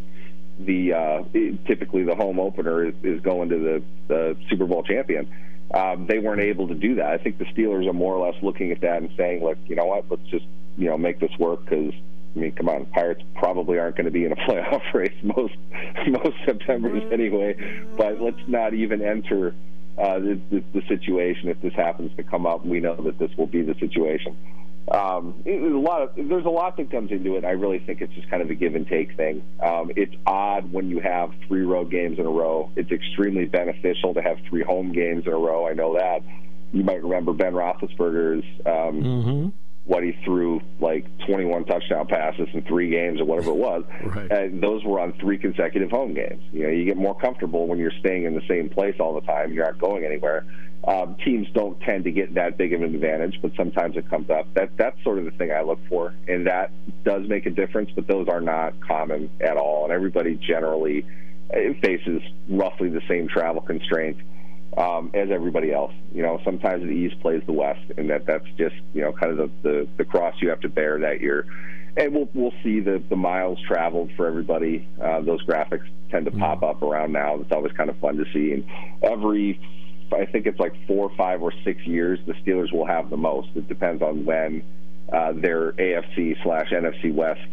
the 0.58 0.92
uh, 0.92 1.22
typically 1.66 2.04
the 2.04 2.14
home 2.14 2.38
opener 2.38 2.86
is, 2.86 2.94
is 3.02 3.20
going 3.20 3.48
to 3.48 3.58
the, 3.58 3.82
the 4.06 4.36
Super 4.48 4.66
Bowl 4.66 4.84
champion. 4.84 5.28
um, 5.74 6.06
they 6.06 6.18
weren't 6.20 6.40
able 6.40 6.68
to 6.68 6.74
do 6.74 6.96
that. 6.96 7.06
I 7.06 7.18
think 7.18 7.38
the 7.38 7.44
Steelers 7.46 7.88
are 7.88 7.92
more 7.92 8.14
or 8.14 8.26
less 8.26 8.40
looking 8.42 8.70
at 8.70 8.80
that 8.82 8.98
and 8.98 9.10
saying, 9.16 9.42
"Look, 9.42 9.58
you 9.66 9.74
know 9.74 9.86
what? 9.86 10.04
Let's 10.08 10.28
just 10.30 10.46
you 10.76 10.88
know 10.88 10.96
make 10.96 11.18
this 11.18 11.36
work." 11.38 11.64
Because 11.64 11.92
I 12.36 12.38
mean, 12.38 12.52
come 12.52 12.68
on, 12.68 12.86
Pirates 12.86 13.22
probably 13.34 13.78
aren't 13.80 13.96
going 13.96 14.04
to 14.04 14.12
be 14.12 14.24
in 14.24 14.32
a 14.32 14.36
playoff 14.48 14.92
race 14.94 15.16
most 15.22 15.54
most 16.06 16.36
September's 16.44 17.02
anyway. 17.12 17.56
But 17.96 18.20
let's 18.20 18.46
not 18.46 18.74
even 18.74 19.02
enter 19.02 19.54
uh, 19.98 20.18
the, 20.18 20.62
the, 20.72 20.82
situation 20.88 21.48
if 21.48 21.60
this 21.62 21.72
happens 21.74 22.10
to 22.16 22.22
come 22.22 22.46
up. 22.46 22.64
We 22.64 22.80
know 22.80 22.96
that 22.96 23.18
this 23.18 23.30
will 23.36 23.46
be 23.46 23.62
the 23.62 23.74
situation 23.74 24.36
um, 24.88 25.42
it, 25.46 25.62
a 25.62 25.78
lot 25.78 26.02
of 26.02 26.10
there's 26.16 26.44
a 26.44 26.50
lot 26.50 26.76
that 26.76 26.90
comes 26.90 27.10
into 27.10 27.36
it. 27.36 27.44
I 27.44 27.52
really 27.52 27.78
think 27.78 28.00
it's 28.02 28.12
just 28.14 28.28
kind 28.28 28.42
of 28.42 28.50
a 28.50 28.54
give 28.54 28.74
and 28.74 28.86
take 28.86 29.16
thing. 29.16 29.42
Um, 29.62 29.90
it's 29.96 30.14
odd 30.26 30.70
when 30.72 30.90
you 30.90 31.00
have 31.00 31.32
three 31.48 31.62
road 31.62 31.90
games 31.90 32.18
in 32.18 32.26
a 32.26 32.30
row. 32.30 32.70
It's 32.76 32.90
extremely 32.90 33.46
beneficial 33.46 34.12
to 34.14 34.20
have 34.20 34.38
three 34.48 34.62
home 34.62 34.92
games 34.92 35.26
in 35.26 35.32
a 35.32 35.38
row. 35.38 35.66
I 35.66 35.72
know 35.72 35.94
that. 35.94 36.22
You 36.72 36.82
might 36.82 37.02
remember 37.02 37.32
Ben 37.32 37.52
Roethlisberger's 37.52 38.44
um, 38.66 39.02
mm-hmm. 39.02 39.48
What 39.86 40.02
he 40.02 40.12
threw 40.24 40.60
like 40.80 41.06
21 41.26 41.64
touchdown 41.66 42.06
passes 42.06 42.48
in 42.54 42.62
three 42.62 42.88
games 42.88 43.20
or 43.20 43.24
whatever 43.26 43.50
it 43.50 43.56
was. 43.56 43.84
right. 44.04 44.30
And 44.30 44.62
those 44.62 44.82
were 44.84 44.98
on 44.98 45.12
three 45.20 45.36
consecutive 45.36 45.90
home 45.90 46.14
games. 46.14 46.42
You 46.52 46.64
know, 46.64 46.70
you 46.70 46.84
get 46.84 46.96
more 46.96 47.14
comfortable 47.14 47.66
when 47.66 47.78
you're 47.78 47.92
staying 48.00 48.24
in 48.24 48.34
the 48.34 48.46
same 48.48 48.70
place 48.70 48.96
all 48.98 49.14
the 49.14 49.26
time. 49.26 49.52
You're 49.52 49.66
not 49.66 49.78
going 49.78 50.04
anywhere 50.04 50.46
um, 50.86 51.16
teams 51.24 51.46
don't 51.54 51.80
tend 51.80 52.04
to 52.04 52.10
get 52.10 52.34
that 52.34 52.58
big 52.58 52.74
of 52.74 52.82
an 52.82 52.94
advantage, 52.94 53.38
but 53.40 53.52
sometimes 53.56 53.96
it 53.96 54.08
comes 54.10 54.28
up. 54.28 54.52
That 54.54 54.76
that's 54.76 55.02
sort 55.02 55.18
of 55.18 55.24
the 55.24 55.30
thing 55.32 55.50
I 55.50 55.62
look 55.62 55.78
for, 55.88 56.14
and 56.28 56.46
that 56.46 56.72
does 57.04 57.26
make 57.26 57.46
a 57.46 57.50
difference. 57.50 57.90
But 57.94 58.06
those 58.06 58.28
are 58.28 58.40
not 58.40 58.78
common 58.80 59.30
at 59.40 59.56
all, 59.56 59.84
and 59.84 59.92
everybody 59.92 60.34
generally 60.34 61.06
uh, 61.52 61.72
faces 61.80 62.20
roughly 62.48 62.90
the 62.90 63.00
same 63.08 63.28
travel 63.28 63.62
constraints 63.62 64.20
um, 64.76 65.10
as 65.14 65.30
everybody 65.30 65.72
else. 65.72 65.92
You 66.12 66.22
know, 66.22 66.40
sometimes 66.44 66.82
the 66.82 66.90
East 66.90 67.20
plays 67.20 67.42
the 67.46 67.52
West, 67.52 67.84
and 67.96 68.10
that 68.10 68.26
that's 68.26 68.46
just 68.56 68.76
you 68.92 69.02
know 69.02 69.12
kind 69.12 69.38
of 69.38 69.50
the 69.62 69.68
the, 69.68 69.88
the 69.98 70.04
cross 70.04 70.34
you 70.40 70.48
have 70.50 70.60
to 70.60 70.68
bear 70.68 70.98
that 71.00 71.20
year. 71.20 71.46
And 71.96 72.14
we'll 72.14 72.28
we'll 72.34 72.54
see 72.62 72.80
the 72.80 73.02
the 73.08 73.16
miles 73.16 73.58
traveled 73.66 74.10
for 74.16 74.26
everybody. 74.26 74.88
Uh, 75.00 75.20
those 75.20 75.44
graphics 75.44 75.88
tend 76.10 76.26
to 76.26 76.32
pop 76.32 76.62
up 76.62 76.82
around 76.82 77.12
now. 77.12 77.36
It's 77.36 77.52
always 77.52 77.72
kind 77.72 77.90
of 77.90 77.96
fun 77.98 78.16
to 78.16 78.24
see, 78.32 78.52
and 78.52 78.64
every 79.02 79.60
I 80.12 80.26
think 80.26 80.46
it's 80.46 80.60
like 80.60 80.74
four, 80.86 81.10
five, 81.16 81.42
or 81.42 81.52
six 81.64 81.84
years, 81.86 82.18
the 82.26 82.34
Steelers 82.34 82.72
will 82.72 82.86
have 82.86 83.10
the 83.10 83.16
most. 83.16 83.48
It 83.54 83.68
depends 83.68 84.02
on 84.02 84.24
when 84.24 84.62
uh, 85.12 85.32
their 85.32 85.72
AFC 85.72 86.42
slash 86.42 86.70
NFC 86.70 87.12
West 87.12 87.46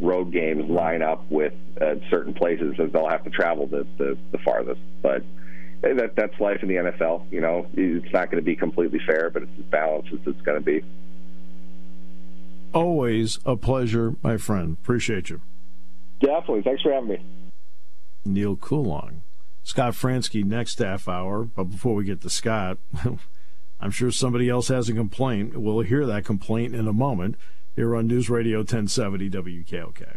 road 0.00 0.32
games 0.32 0.68
line 0.68 1.02
up 1.02 1.30
with 1.30 1.52
uh, 1.80 1.94
certain 2.10 2.34
places 2.34 2.74
that 2.78 2.92
they'll 2.92 3.08
have 3.08 3.24
to 3.24 3.30
travel 3.30 3.66
the, 3.66 3.86
the, 3.98 4.18
the 4.32 4.38
farthest. 4.38 4.80
But 5.00 5.22
that 5.82 6.14
that's 6.16 6.38
life 6.40 6.62
in 6.62 6.68
the 6.68 6.76
NFL. 6.76 7.30
You 7.30 7.40
know, 7.40 7.66
it's 7.74 8.12
not 8.12 8.30
going 8.30 8.42
to 8.42 8.44
be 8.44 8.56
completely 8.56 9.00
fair, 9.04 9.30
but 9.30 9.42
it's 9.42 9.52
as 9.58 9.64
balanced 9.66 10.12
as 10.12 10.20
it's 10.26 10.40
going 10.42 10.58
to 10.58 10.64
be. 10.64 10.84
Always 12.72 13.38
a 13.44 13.56
pleasure, 13.56 14.14
my 14.22 14.36
friend. 14.36 14.76
Appreciate 14.80 15.28
you. 15.28 15.40
Definitely. 16.20 16.62
Thanks 16.62 16.82
for 16.82 16.92
having 16.92 17.10
me. 17.10 17.24
Neal 18.24 18.56
Coolong. 18.56 19.22
Scott 19.64 19.94
Franzke 19.94 20.44
next 20.44 20.78
half 20.78 21.08
hour. 21.08 21.44
But 21.44 21.64
before 21.64 21.94
we 21.94 22.04
get 22.04 22.20
to 22.22 22.30
Scott, 22.30 22.78
I'm 23.80 23.90
sure 23.90 24.10
somebody 24.10 24.48
else 24.48 24.68
has 24.68 24.88
a 24.88 24.94
complaint. 24.94 25.56
We'll 25.58 25.80
hear 25.80 26.06
that 26.06 26.24
complaint 26.24 26.74
in 26.74 26.86
a 26.86 26.92
moment 26.92 27.36
here 27.74 27.94
on 27.96 28.06
News 28.06 28.30
Radio 28.30 28.58
1070 28.58 29.28
WKOK. 29.30 30.16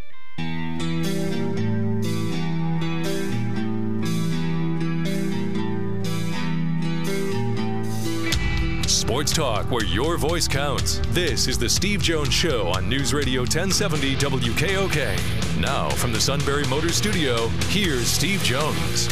Sports 9.11 9.33
talk 9.33 9.69
where 9.69 9.83
your 9.83 10.15
voice 10.17 10.47
counts. 10.47 11.01
This 11.09 11.49
is 11.49 11.57
the 11.57 11.67
Steve 11.67 12.01
Jones 12.01 12.33
Show 12.33 12.69
on 12.69 12.87
News 12.87 13.13
Radio 13.13 13.41
1070 13.41 14.15
WKOK. 14.15 15.59
Now, 15.59 15.89
from 15.89 16.13
the 16.13 16.21
Sunbury 16.21 16.63
Motors 16.69 16.95
Studio, 16.95 17.49
here's 17.67 18.07
Steve 18.07 18.41
Jones. 18.41 19.09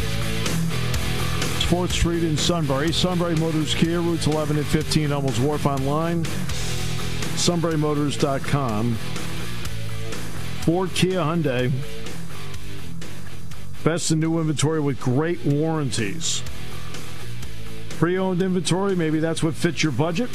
4th 1.68 1.90
Street 1.90 2.24
in 2.24 2.38
Sunbury. 2.38 2.94
Sunbury 2.94 3.36
Motors 3.36 3.76
Kia, 3.76 4.00
routes 4.00 4.26
11 4.26 4.56
and 4.56 4.66
15, 4.66 5.10
Hummel's 5.10 5.38
Wharf 5.38 5.66
online. 5.66 6.24
SunburyMotors.com. 7.36 8.94
Ford 10.62 10.94
Kia 10.94 11.20
Hyundai. 11.20 11.74
Best 13.84 14.12
in 14.12 14.22
new 14.22 14.40
inventory 14.40 14.80
with 14.80 14.98
great 15.02 15.46
warranties. 15.46 16.42
Pre 18.00 18.18
owned 18.18 18.42
inventory, 18.42 18.96
maybe 18.96 19.20
that's 19.20 19.44
what 19.44 19.56
fits 19.56 19.84
your 19.84 19.92
budget. 19.92 20.30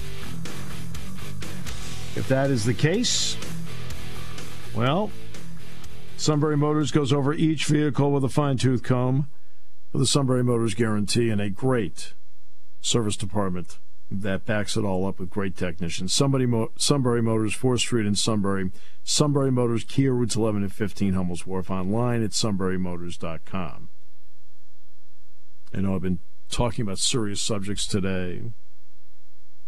If 2.15 2.27
that 2.29 2.51
is 2.51 2.67
the 2.67 2.75
case, 2.75 3.39
well, 4.75 5.11
Sunbury 6.19 6.59
Motors 6.59 6.91
goes 6.91 7.11
over 7.11 7.33
each 7.33 7.65
vehicle 7.65 8.13
with 8.13 8.23
a 8.23 8.29
fine 8.29 8.59
tooth 8.59 8.83
comb 8.83 9.31
with 9.95 10.03
a 10.03 10.07
Sunbury 10.07 10.45
Motors 10.45 10.75
guarantee 10.75 11.31
and 11.31 11.41
a 11.41 11.49
great 11.49 12.13
service 12.83 13.17
department 13.17 13.79
that 14.11 14.45
backs 14.45 14.77
it 14.77 14.85
all 14.85 15.07
up 15.07 15.19
with 15.19 15.31
great 15.31 15.57
technicians. 15.57 16.13
Somebody 16.13 16.45
Mo- 16.45 16.71
Sunbury 16.77 17.23
Motors, 17.23 17.57
4th 17.57 17.79
Street 17.79 18.05
in 18.05 18.15
Sunbury. 18.15 18.73
Sunbury 19.05 19.51
Motors, 19.51 19.85
Kia 19.85 20.13
routes 20.13 20.37
11 20.37 20.65
and 20.65 20.73
15, 20.73 21.15
Hummel's 21.15 21.47
Wharf. 21.47 21.71
Online 21.71 22.23
at 22.23 22.33
sunburymotors.com. 22.33 23.89
I 25.75 25.81
know 25.81 25.95
I've 25.95 26.03
been 26.03 26.19
talking 26.55 26.83
about 26.83 27.01
serious 27.01 27.41
subjects 27.41 27.85
today, 27.85 28.41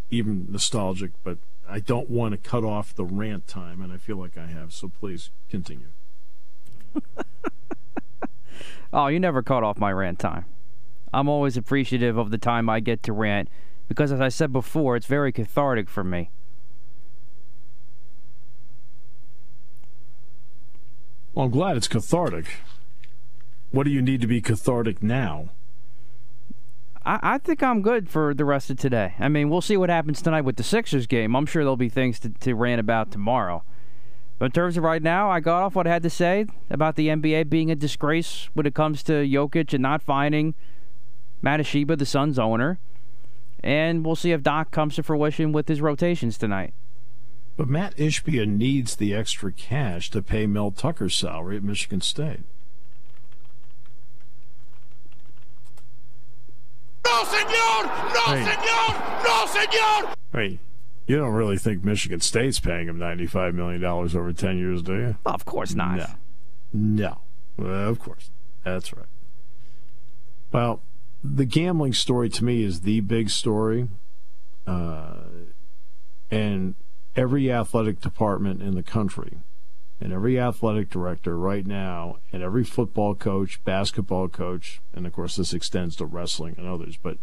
even 0.09 0.46
nostalgic, 0.49 1.11
but 1.25 1.38
I 1.68 1.81
don't 1.81 2.09
want 2.09 2.31
to 2.33 2.38
cut 2.38 2.62
off 2.62 2.94
the 2.94 3.05
rant 3.05 3.49
time, 3.49 3.83
and 3.83 3.92
I 3.92 3.96
feel 3.96 4.16
like 4.16 4.38
I 4.38 4.46
have. 4.46 4.72
So 4.72 4.88
please 4.88 5.31
continue. 5.51 5.88
oh, 8.92 9.09
you 9.09 9.18
never 9.18 9.42
cut 9.42 9.64
off 9.64 9.79
my 9.79 9.90
rant 9.90 10.20
time. 10.20 10.44
I'm 11.12 11.29
always 11.29 11.57
appreciative 11.57 12.16
of 12.16 12.31
the 12.31 12.38
time 12.38 12.70
I 12.70 12.79
get 12.79 13.03
to 13.05 13.12
rant 13.12 13.49
because, 13.88 14.12
as 14.12 14.20
I 14.20 14.29
said 14.29 14.53
before, 14.53 14.94
it's 14.94 15.07
very 15.07 15.33
cathartic 15.33 15.88
for 15.88 16.05
me. 16.05 16.31
Well, 21.35 21.46
I'm 21.46 21.51
glad 21.51 21.77
it's 21.77 21.88
cathartic. 21.88 22.46
What 23.72 23.85
do 23.85 23.90
you 23.90 24.03
need 24.03 24.20
to 24.20 24.29
be 24.29 24.40
cathartic 24.40 25.03
now? 25.03 25.51
I, 27.07 27.21
I 27.23 27.38
think 27.38 27.62
I'm 27.62 27.81
good 27.81 28.11
for 28.11 28.35
the 28.35 28.45
rest 28.45 28.69
of 28.69 28.79
today. 28.79 29.14
I 29.19 29.29
mean, 29.29 29.49
we'll 29.49 29.61
see 29.61 29.77
what 29.77 29.88
happens 29.88 30.21
tonight 30.21 30.42
with 30.42 30.57
the 30.57 30.64
Sixers 30.64 31.07
game. 31.07 31.37
I'm 31.37 31.47
sure 31.47 31.62
there'll 31.62 31.77
be 31.77 31.88
things 31.88 32.19
to, 32.21 32.31
to 32.31 32.55
rant 32.55 32.81
about 32.81 33.12
tomorrow. 33.12 33.62
But 34.38 34.47
in 34.47 34.53
terms 34.53 34.77
of 34.77 34.83
right 34.83 35.03
now, 35.03 35.31
I 35.31 35.40
got 35.40 35.62
off 35.62 35.77
what 35.77 35.87
I 35.87 35.90
had 35.90 36.03
to 36.03 36.11
say 36.11 36.47
about 36.69 36.97
the 36.97 37.09
NBA 37.09 37.49
being 37.49 37.71
a 37.71 37.77
disgrace 37.77 38.51
when 38.53 38.66
it 38.66 38.75
comes 38.75 39.03
to 39.05 39.12
Jokic 39.12 39.73
and 39.73 39.83
not 39.83 40.03
finding 40.03 40.55
Mat 41.40 41.61
Ishbia, 41.61 41.97
the 41.97 42.05
Suns 42.05 42.38
owner. 42.38 42.79
And 43.62 44.05
we'll 44.05 44.16
see 44.16 44.33
if 44.33 44.42
Doc 44.42 44.71
comes 44.73 44.97
to 44.97 45.03
fruition 45.03 45.53
with 45.53 45.69
his 45.69 45.81
rotations 45.81 46.37
tonight. 46.37 46.75
But 47.57 47.69
Mat 47.69 47.97
Ishbia 47.97 48.47
needs 48.47 48.97
the 48.97 49.14
extra 49.14 49.51
cash 49.53 50.11
to 50.11 50.21
pay 50.21 50.47
Mel 50.47 50.71
Tucker's 50.71 51.14
salary 51.14 51.57
at 51.57 51.62
Michigan 51.62 52.03
State. 52.03 52.40
No, 57.07 57.25
senor! 57.25 57.87
No! 58.14 58.25
hey. 58.27 58.45
senor! 58.45 59.25
No, 59.25 59.47
senor! 59.47 60.14
Hey, 60.33 60.59
you 61.07 61.16
don't 61.16 61.35
really 61.35 61.57
think 61.57 61.85
Michigan 61.85 62.21
State's 62.21 62.59
paying 62.59 62.88
him 62.88 62.99
$95 62.99 63.55
million 63.55 63.85
over 63.85 64.33
10 64.33 64.59
years, 64.59 64.83
do 64.83 64.95
you? 64.95 65.16
Of 65.25 65.45
course 65.45 65.75
not. 65.75 65.99
No. 65.99 66.07
No. 66.73 67.19
Well, 67.57 67.88
of 67.88 68.01
course. 68.01 68.31
That's 68.64 68.92
right. 68.92 69.07
Well, 70.51 70.83
the 71.23 71.45
gambling 71.45 71.92
story 71.92 72.29
to 72.31 72.45
me 72.45 72.64
is 72.64 72.81
the 72.81 73.01
big 73.01 73.31
story. 73.31 73.88
Uh, 74.66 75.14
and 76.29 76.75
every 77.14 77.53
athletic 77.53 78.01
department 78.01 78.62
in 78.62 78.75
the 78.75 78.83
country 78.83 79.38
and 80.00 80.12
every 80.12 80.38
athletic 80.38 80.90
director 80.90 81.38
right 81.38 81.66
now 81.66 82.18
and 82.32 82.42
every 82.42 82.64
football 82.64 83.14
coach, 83.14 83.62
basketball 83.64 84.28
coach, 84.28 84.80
and 84.94 85.06
of 85.06 85.12
course 85.12 85.37
this 85.37 85.54
extends 85.54 85.96
to 85.96 86.04
wrestling 86.04 86.54
and 86.59 86.66
others, 86.66 86.98
but 87.02 87.18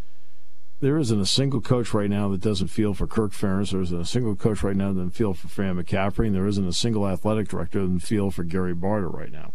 there 0.81 0.97
isn't 0.97 1.21
a 1.21 1.25
single 1.25 1.62
coach 1.62 1.93
right 1.93 2.09
now 2.09 2.27
that 2.27 2.41
doesn't 2.41 2.67
feel 2.67 2.93
for 2.93 3.07
Kirk 3.07 3.31
Ferentz. 3.31 3.71
There 3.71 3.81
isn't 3.81 4.01
a 4.01 4.05
single 4.05 4.36
coach 4.36 4.63
right 4.63 4.75
now 4.75 4.89
that 4.89 4.95
doesn't 4.95 5.12
feel 5.12 5.33
for 5.33 5.47
Fran 5.47 5.81
McCaffery, 5.81 6.27
and 6.27 6.36
there 6.36 6.45
isn't 6.45 6.67
a 6.67 6.73
single 6.73 7.07
athletic 7.07 7.47
director 7.47 7.79
that 7.79 7.86
doesn't 7.86 7.99
feel 8.01 8.31
for 8.31 8.43
Gary 8.43 8.75
Barta 8.75 9.12
right 9.12 9.31
now, 9.31 9.53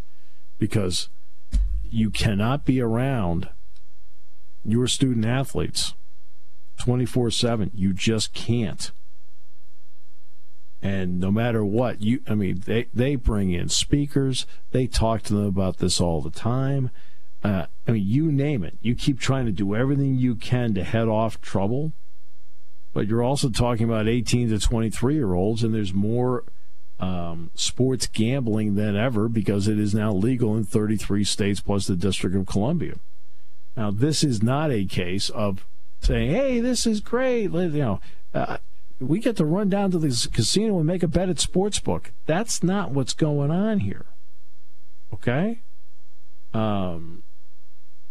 because 0.58 1.10
you 1.90 2.10
cannot 2.10 2.64
be 2.64 2.80
around 2.80 3.50
your 4.64 4.86
student 4.86 5.26
athletes 5.26 5.94
24 6.78 7.30
7. 7.30 7.70
You 7.74 7.92
just 7.92 8.32
can't. 8.32 8.90
And 10.80 11.18
no 11.18 11.32
matter 11.32 11.64
what, 11.64 12.02
you 12.02 12.20
I 12.28 12.34
mean, 12.34 12.62
they, 12.64 12.86
they 12.94 13.16
bring 13.16 13.50
in 13.50 13.68
speakers, 13.68 14.46
they 14.70 14.86
talk 14.86 15.22
to 15.22 15.34
them 15.34 15.46
about 15.46 15.78
this 15.78 16.00
all 16.00 16.20
the 16.20 16.30
time. 16.30 16.90
Uh, 17.42 17.66
I 17.86 17.92
mean, 17.92 18.04
you 18.06 18.32
name 18.32 18.64
it. 18.64 18.78
You 18.80 18.94
keep 18.94 19.18
trying 19.20 19.46
to 19.46 19.52
do 19.52 19.74
everything 19.74 20.16
you 20.16 20.34
can 20.34 20.74
to 20.74 20.84
head 20.84 21.08
off 21.08 21.40
trouble, 21.40 21.92
but 22.92 23.06
you're 23.06 23.22
also 23.22 23.48
talking 23.48 23.86
about 23.86 24.08
18 24.08 24.50
to 24.50 24.58
23 24.58 25.14
year 25.14 25.34
olds, 25.34 25.62
and 25.62 25.74
there's 25.74 25.94
more 25.94 26.44
um, 27.00 27.50
sports 27.54 28.06
gambling 28.06 28.74
than 28.74 28.96
ever 28.96 29.28
because 29.28 29.68
it 29.68 29.78
is 29.78 29.94
now 29.94 30.12
legal 30.12 30.56
in 30.56 30.64
33 30.64 31.22
states 31.24 31.60
plus 31.60 31.86
the 31.86 31.96
District 31.96 32.34
of 32.34 32.46
Columbia. 32.46 32.96
Now, 33.76 33.92
this 33.92 34.24
is 34.24 34.42
not 34.42 34.72
a 34.72 34.84
case 34.84 35.30
of 35.30 35.64
saying, 36.00 36.30
"Hey, 36.30 36.58
this 36.60 36.86
is 36.86 37.00
great." 37.00 37.52
You 37.52 37.68
know, 37.68 38.00
uh, 38.34 38.58
we 39.00 39.20
get 39.20 39.36
to 39.36 39.44
run 39.44 39.68
down 39.68 39.90
to 39.92 39.98
the 39.98 40.28
casino 40.32 40.78
and 40.78 40.86
make 40.86 41.02
a 41.02 41.08
bet 41.08 41.28
at 41.28 41.36
sportsbook. 41.36 42.06
That's 42.26 42.62
not 42.62 42.90
what's 42.90 43.14
going 43.14 43.50
on 43.50 43.80
here. 43.80 44.06
Okay. 45.12 45.60
Um, 46.52 47.22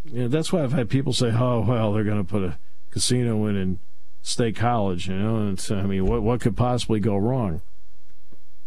you 0.04 0.22
know, 0.22 0.28
that's 0.28 0.52
why 0.52 0.62
I've 0.62 0.72
had 0.72 0.88
people 0.88 1.12
say, 1.12 1.32
"Oh, 1.32 1.64
well, 1.66 1.92
they're 1.92 2.04
going 2.04 2.24
to 2.24 2.28
put 2.28 2.42
a 2.42 2.58
casino 2.90 3.46
in 3.46 3.56
in 3.56 3.78
State 4.22 4.56
College." 4.56 5.08
You 5.08 5.16
know, 5.16 5.36
and 5.36 5.66
I 5.70 5.82
mean, 5.82 6.06
what 6.06 6.22
what 6.22 6.40
could 6.40 6.56
possibly 6.56 7.00
go 7.00 7.16
wrong? 7.16 7.60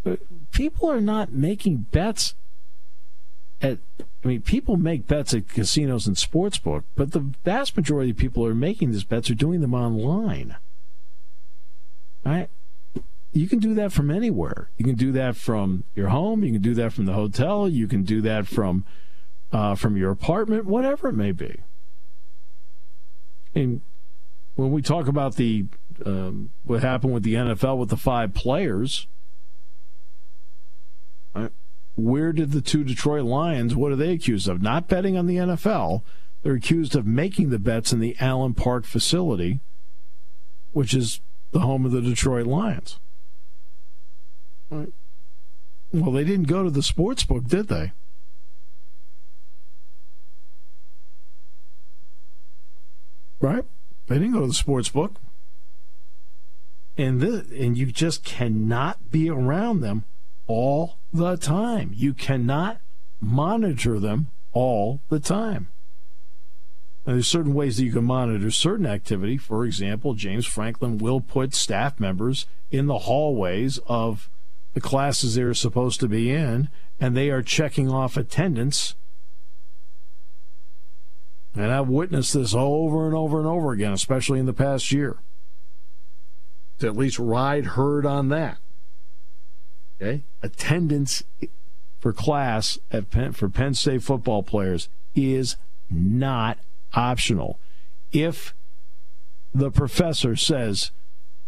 But 0.04 0.20
people 0.52 0.90
are 0.90 1.02
not 1.02 1.32
making 1.32 1.88
bets 1.92 2.36
at. 3.62 3.80
I 4.24 4.28
mean, 4.28 4.42
people 4.42 4.78
make 4.78 5.08
bets 5.08 5.34
at 5.34 5.50
casinos 5.50 6.06
and 6.06 6.16
sportsbook, 6.16 6.84
but 6.96 7.12
the 7.12 7.34
vast 7.44 7.76
majority 7.76 8.12
of 8.12 8.18
people 8.18 8.44
who 8.44 8.52
are 8.52 8.56
making 8.56 8.92
these 8.92 9.04
bets 9.04 9.32
are 9.32 9.36
doing 9.36 9.62
them 9.62 9.74
online. 9.74 10.58
Right? 12.26 12.50
You 13.34 13.48
can 13.48 13.60
do 13.60 13.74
that 13.76 13.94
from 13.94 14.12
anywhere. 14.12 14.70
You 14.78 14.86
can 14.86 14.96
do 14.96 15.12
that 15.14 15.36
from 15.38 15.86
your 15.96 16.10
home. 16.10 16.44
You 16.44 16.54
can 16.54 16.62
do 16.62 16.74
that 16.76 16.92
from 16.92 17.06
the 17.06 17.14
hotel. 17.14 17.70
You 17.70 17.88
can 17.88 18.04
do 18.04 18.22
that 18.22 18.48
from 18.48 18.86
uh, 19.52 19.76
from 19.76 19.98
your 19.98 20.12
apartment, 20.12 20.66
whatever 20.66 21.10
it 21.10 21.14
may 21.14 21.32
be. 21.32 21.62
And 23.54 23.82
when 24.56 24.72
we 24.72 24.82
talk 24.82 25.08
about 25.08 25.36
the 25.36 25.66
um, 26.06 26.50
what 26.64 26.82
happened 26.82 27.14
with 27.14 27.24
the 27.24 27.36
NFL 27.36 27.78
with 27.78 27.90
the 27.90 27.98
five 27.98 28.34
players, 28.34 29.08
right, 31.34 31.52
where 31.96 32.34
did 32.34 32.52
the 32.52 32.62
two 32.62 32.84
Detroit 32.84 33.24
Lions? 33.24 33.76
What 33.76 33.92
are 33.92 33.98
they 33.98 34.14
accused 34.14 34.48
of? 34.48 34.62
Not 34.62 34.88
betting 34.88 35.18
on 35.18 35.28
the 35.28 35.38
NFL. 35.38 36.02
They're 36.44 36.54
accused 36.54 36.96
of 36.96 37.06
making 37.06 37.50
the 37.50 37.60
bets 37.60 37.94
in 37.94 38.00
the 38.00 38.16
Allen 38.20 38.54
Park 38.54 38.86
facility, 38.86 39.60
which 40.72 40.94
is 40.94 41.22
the 41.52 41.60
home 41.60 41.86
of 41.86 41.92
the 41.92 42.02
Detroit 42.02 42.48
Lions. 42.48 43.00
Right. 44.70 44.94
Well, 45.92 46.12
they 46.12 46.24
didn't 46.24 46.48
go 46.48 46.64
to 46.64 46.70
the 46.70 46.84
sports 46.84 47.24
book, 47.24 47.46
did 47.46 47.68
they? 47.68 47.92
Right? 53.42 53.66
They 54.08 54.16
didn't 54.16 54.34
go 54.34 54.42
to 54.42 54.48
the 54.48 54.54
sports 54.54 54.90
book. 54.90 55.16
And 56.98 57.20
this, 57.20 57.50
and 57.52 57.78
you 57.78 57.88
just 57.88 58.24
cannot 58.24 59.12
be 59.12 59.30
around 59.30 59.82
them 59.82 60.06
all 60.48 60.98
the 61.12 61.36
time. 61.36 61.92
You 61.94 62.14
cannot 62.14 62.80
monitor 63.20 64.00
them 64.00 64.28
all 64.54 65.02
the 65.10 65.20
time. 65.20 65.71
Now, 67.06 67.14
there's 67.14 67.28
certain 67.28 67.54
ways 67.54 67.78
that 67.78 67.86
you 67.86 67.92
can 67.92 68.04
monitor 68.04 68.52
certain 68.52 68.86
activity. 68.86 69.38
For 69.38 69.66
example, 69.66 70.14
James 70.14 70.46
Franklin 70.46 71.00
will 71.00 71.20
put 71.20 71.56
staff 71.56 72.00
members 72.00 72.46
in 72.70 72.86
the 72.86 73.00
hallways 73.00 73.80
of 73.88 74.30
the 74.74 74.82
classes 74.82 75.36
they're 75.36 75.54
supposed 75.54 76.00
to 76.00 76.08
be 76.08 76.30
in, 76.30 76.70
and 77.00 77.18
they 77.18 77.30
are 77.30 77.42
checking 77.42 77.90
off 77.90 78.18
attendance. 78.18 78.96
And 81.56 81.72
I've 81.72 81.90
witnessed 81.90 82.34
this 82.34 82.54
over 82.54 83.08
and 83.08 83.16
over 83.16 83.40
and 83.40 83.48
over 83.48 83.72
again, 83.72 83.92
especially 83.92 84.40
in 84.40 84.46
the 84.46 84.54
past 84.54 84.92
year. 84.92 85.18
To 86.80 86.88
at 86.88 86.96
least 86.96 87.20
ride 87.20 87.66
herd 87.66 88.06
on 88.06 88.30
that. 88.30 88.58
Okay? 90.02 90.24
Attendance 90.42 91.24
for 92.00 92.14
class 92.14 92.80
at 92.92 93.10
Penn, 93.10 93.34
for 93.34 93.50
Penn 93.50 93.74
State 93.74 94.04
football 94.04 94.44
players 94.44 94.88
is 95.14 95.58
not 95.90 96.58
optional. 96.94 97.60
If 98.12 98.54
the 99.54 99.72
professor 99.72 100.36
says 100.36 100.92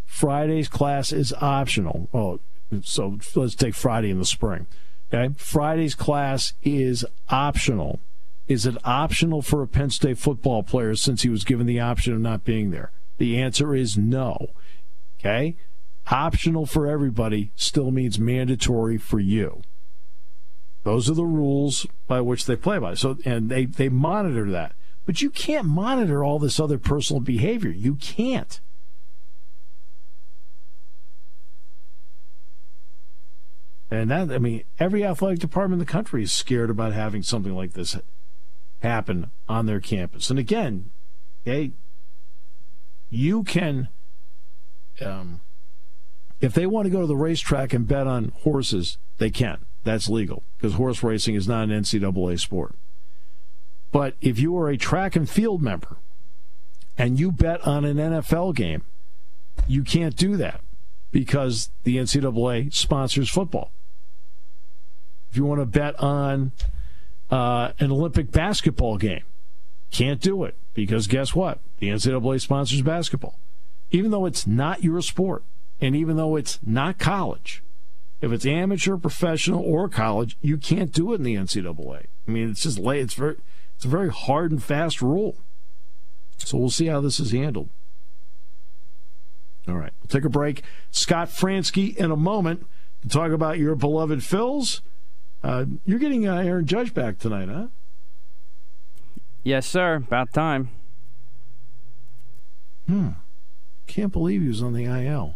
Friday's 0.05 0.67
class 0.67 1.11
is 1.11 1.33
optional, 1.41 2.07
well, 2.11 2.39
so 2.81 3.19
let's 3.35 3.55
take 3.55 3.75
Friday 3.75 4.09
in 4.09 4.19
the 4.19 4.25
spring. 4.25 4.67
Okay, 5.13 5.33
Friday's 5.37 5.95
class 5.95 6.53
is 6.63 7.05
optional. 7.29 7.99
Is 8.47 8.65
it 8.65 8.75
optional 8.83 9.41
for 9.41 9.61
a 9.61 9.67
Penn 9.67 9.89
State 9.89 10.17
football 10.17 10.63
player 10.63 10.95
since 10.95 11.21
he 11.21 11.29
was 11.29 11.43
given 11.43 11.65
the 11.65 11.79
option 11.79 12.13
of 12.13 12.19
not 12.19 12.43
being 12.43 12.71
there? 12.71 12.91
The 13.17 13.39
answer 13.39 13.75
is 13.75 13.97
no. 13.97 14.49
Okay, 15.19 15.55
optional 16.07 16.65
for 16.65 16.87
everybody 16.87 17.51
still 17.55 17.91
means 17.91 18.19
mandatory 18.19 18.97
for 18.97 19.19
you. 19.19 19.61
Those 20.83 21.09
are 21.09 21.13
the 21.13 21.23
rules 21.23 21.87
by 22.07 22.19
which 22.21 22.45
they 22.45 22.55
play 22.55 22.77
by. 22.77 22.95
So, 22.95 23.17
and 23.23 23.49
they 23.49 23.65
they 23.65 23.89
monitor 23.89 24.49
that. 24.51 24.73
But 25.05 25.21
you 25.21 25.29
can't 25.29 25.67
monitor 25.67 26.23
all 26.23 26.39
this 26.39 26.59
other 26.59 26.77
personal 26.77 27.19
behavior. 27.19 27.71
You 27.71 27.95
can't. 27.95 28.59
And 33.91 34.09
that, 34.09 34.31
I 34.31 34.39
mean, 34.39 34.63
every 34.79 35.05
athletic 35.05 35.39
department 35.39 35.79
in 35.79 35.85
the 35.85 35.91
country 35.91 36.23
is 36.23 36.31
scared 36.31 36.69
about 36.69 36.93
having 36.93 37.21
something 37.21 37.53
like 37.53 37.73
this 37.73 37.95
happen 38.81 39.29
on 39.47 39.65
their 39.67 39.79
campus. 39.79 40.29
And 40.29 40.39
again, 40.39 40.89
they, 41.43 41.73
you 43.09 43.43
can, 43.43 43.89
um, 44.99 45.41
if 46.41 46.53
they 46.53 46.65
want 46.65 46.85
to 46.85 46.89
go 46.89 47.01
to 47.01 47.07
the 47.07 47.15
racetrack 47.15 47.71
and 47.71 47.87
bet 47.87 48.07
on 48.07 48.33
horses, 48.41 48.97
they 49.19 49.29
can. 49.29 49.65
That's 49.83 50.09
legal 50.09 50.43
because 50.57 50.73
horse 50.73 51.03
racing 51.03 51.35
is 51.35 51.47
not 51.47 51.69
an 51.69 51.81
NCAA 51.81 52.39
sport. 52.39 52.75
But 53.93 54.15
if 54.21 54.39
you 54.39 54.57
are 54.57 54.69
a 54.69 54.75
track 54.75 55.15
and 55.15 55.29
field 55.29 55.61
member 55.61 55.97
and 56.97 57.19
you 57.19 57.31
bet 57.31 57.65
on 57.65 57.85
an 57.85 57.97
NFL 57.97 58.55
game, 58.55 58.83
you 59.67 59.83
can't 59.83 60.15
do 60.15 60.35
that 60.35 60.61
because 61.11 61.69
the 61.83 61.97
NCAA 61.97 62.73
sponsors 62.73 63.29
football. 63.29 63.71
If 65.29 65.37
you 65.37 65.45
want 65.45 65.61
to 65.61 65.67
bet 65.67 65.97
on 65.99 66.53
uh, 67.29 67.71
an 67.79 67.91
Olympic 67.91 68.31
basketball 68.31 68.97
game, 68.97 69.23
can't 69.91 70.19
do 70.19 70.43
it 70.43 70.55
because 70.73 71.05
guess 71.05 71.35
what? 71.35 71.59
The 71.77 71.89
NCAA 71.89 72.41
sponsors 72.41 72.81
basketball. 72.81 73.37
Even 73.91 74.09
though 74.09 74.25
it's 74.25 74.47
not 74.47 74.83
your 74.83 75.01
sport, 75.03 75.43
and 75.79 75.95
even 75.95 76.17
though 76.17 76.35
it's 76.35 76.57
not 76.65 76.97
college, 76.97 77.61
if 78.21 78.31
it's 78.31 78.45
amateur, 78.45 78.97
professional, 78.97 79.63
or 79.63 79.87
college, 79.87 80.35
you 80.41 80.57
can't 80.57 80.91
do 80.91 81.13
it 81.13 81.17
in 81.17 81.23
the 81.23 81.35
NCAA. 81.35 82.05
I 82.27 82.31
mean, 82.31 82.49
it's 82.49 82.63
just. 82.63 82.79
It's 82.79 83.13
very 83.13 83.35
it's 83.83 83.87
a 83.89 83.89
very 83.89 84.11
hard 84.11 84.49
and 84.49 84.63
fast 84.63 85.01
rule. 85.01 85.35
So 86.37 86.57
we'll 86.57 86.69
see 86.69 86.85
how 86.85 87.01
this 87.01 87.19
is 87.19 87.33
handled. 87.33 87.67
All 89.67 89.75
right, 89.75 89.91
we'll 89.99 90.07
take 90.07 90.23
a 90.23 90.29
break. 90.29 90.63
Scott 90.89 91.27
Franzke 91.27 91.93
in 91.97 92.09
a 92.09 92.15
moment 92.15 92.65
to 93.01 93.09
talk 93.09 93.33
about 93.33 93.59
your 93.59 93.75
beloved 93.75 94.19
Phils. 94.19 94.79
Uh, 95.43 95.65
you're 95.85 95.99
getting 95.99 96.25
uh, 96.25 96.37
Aaron 96.37 96.65
Judge 96.65 96.93
back 96.93 97.19
tonight, 97.19 97.49
huh? 97.49 97.67
Yes, 99.43 99.67
sir. 99.67 99.95
About 99.95 100.31
time. 100.31 100.69
Hmm. 102.87 103.09
Can't 103.85 104.13
believe 104.13 104.43
he 104.43 104.47
was 104.47 104.61
on 104.61 104.71
the 104.71 104.85
IL. 104.85 105.35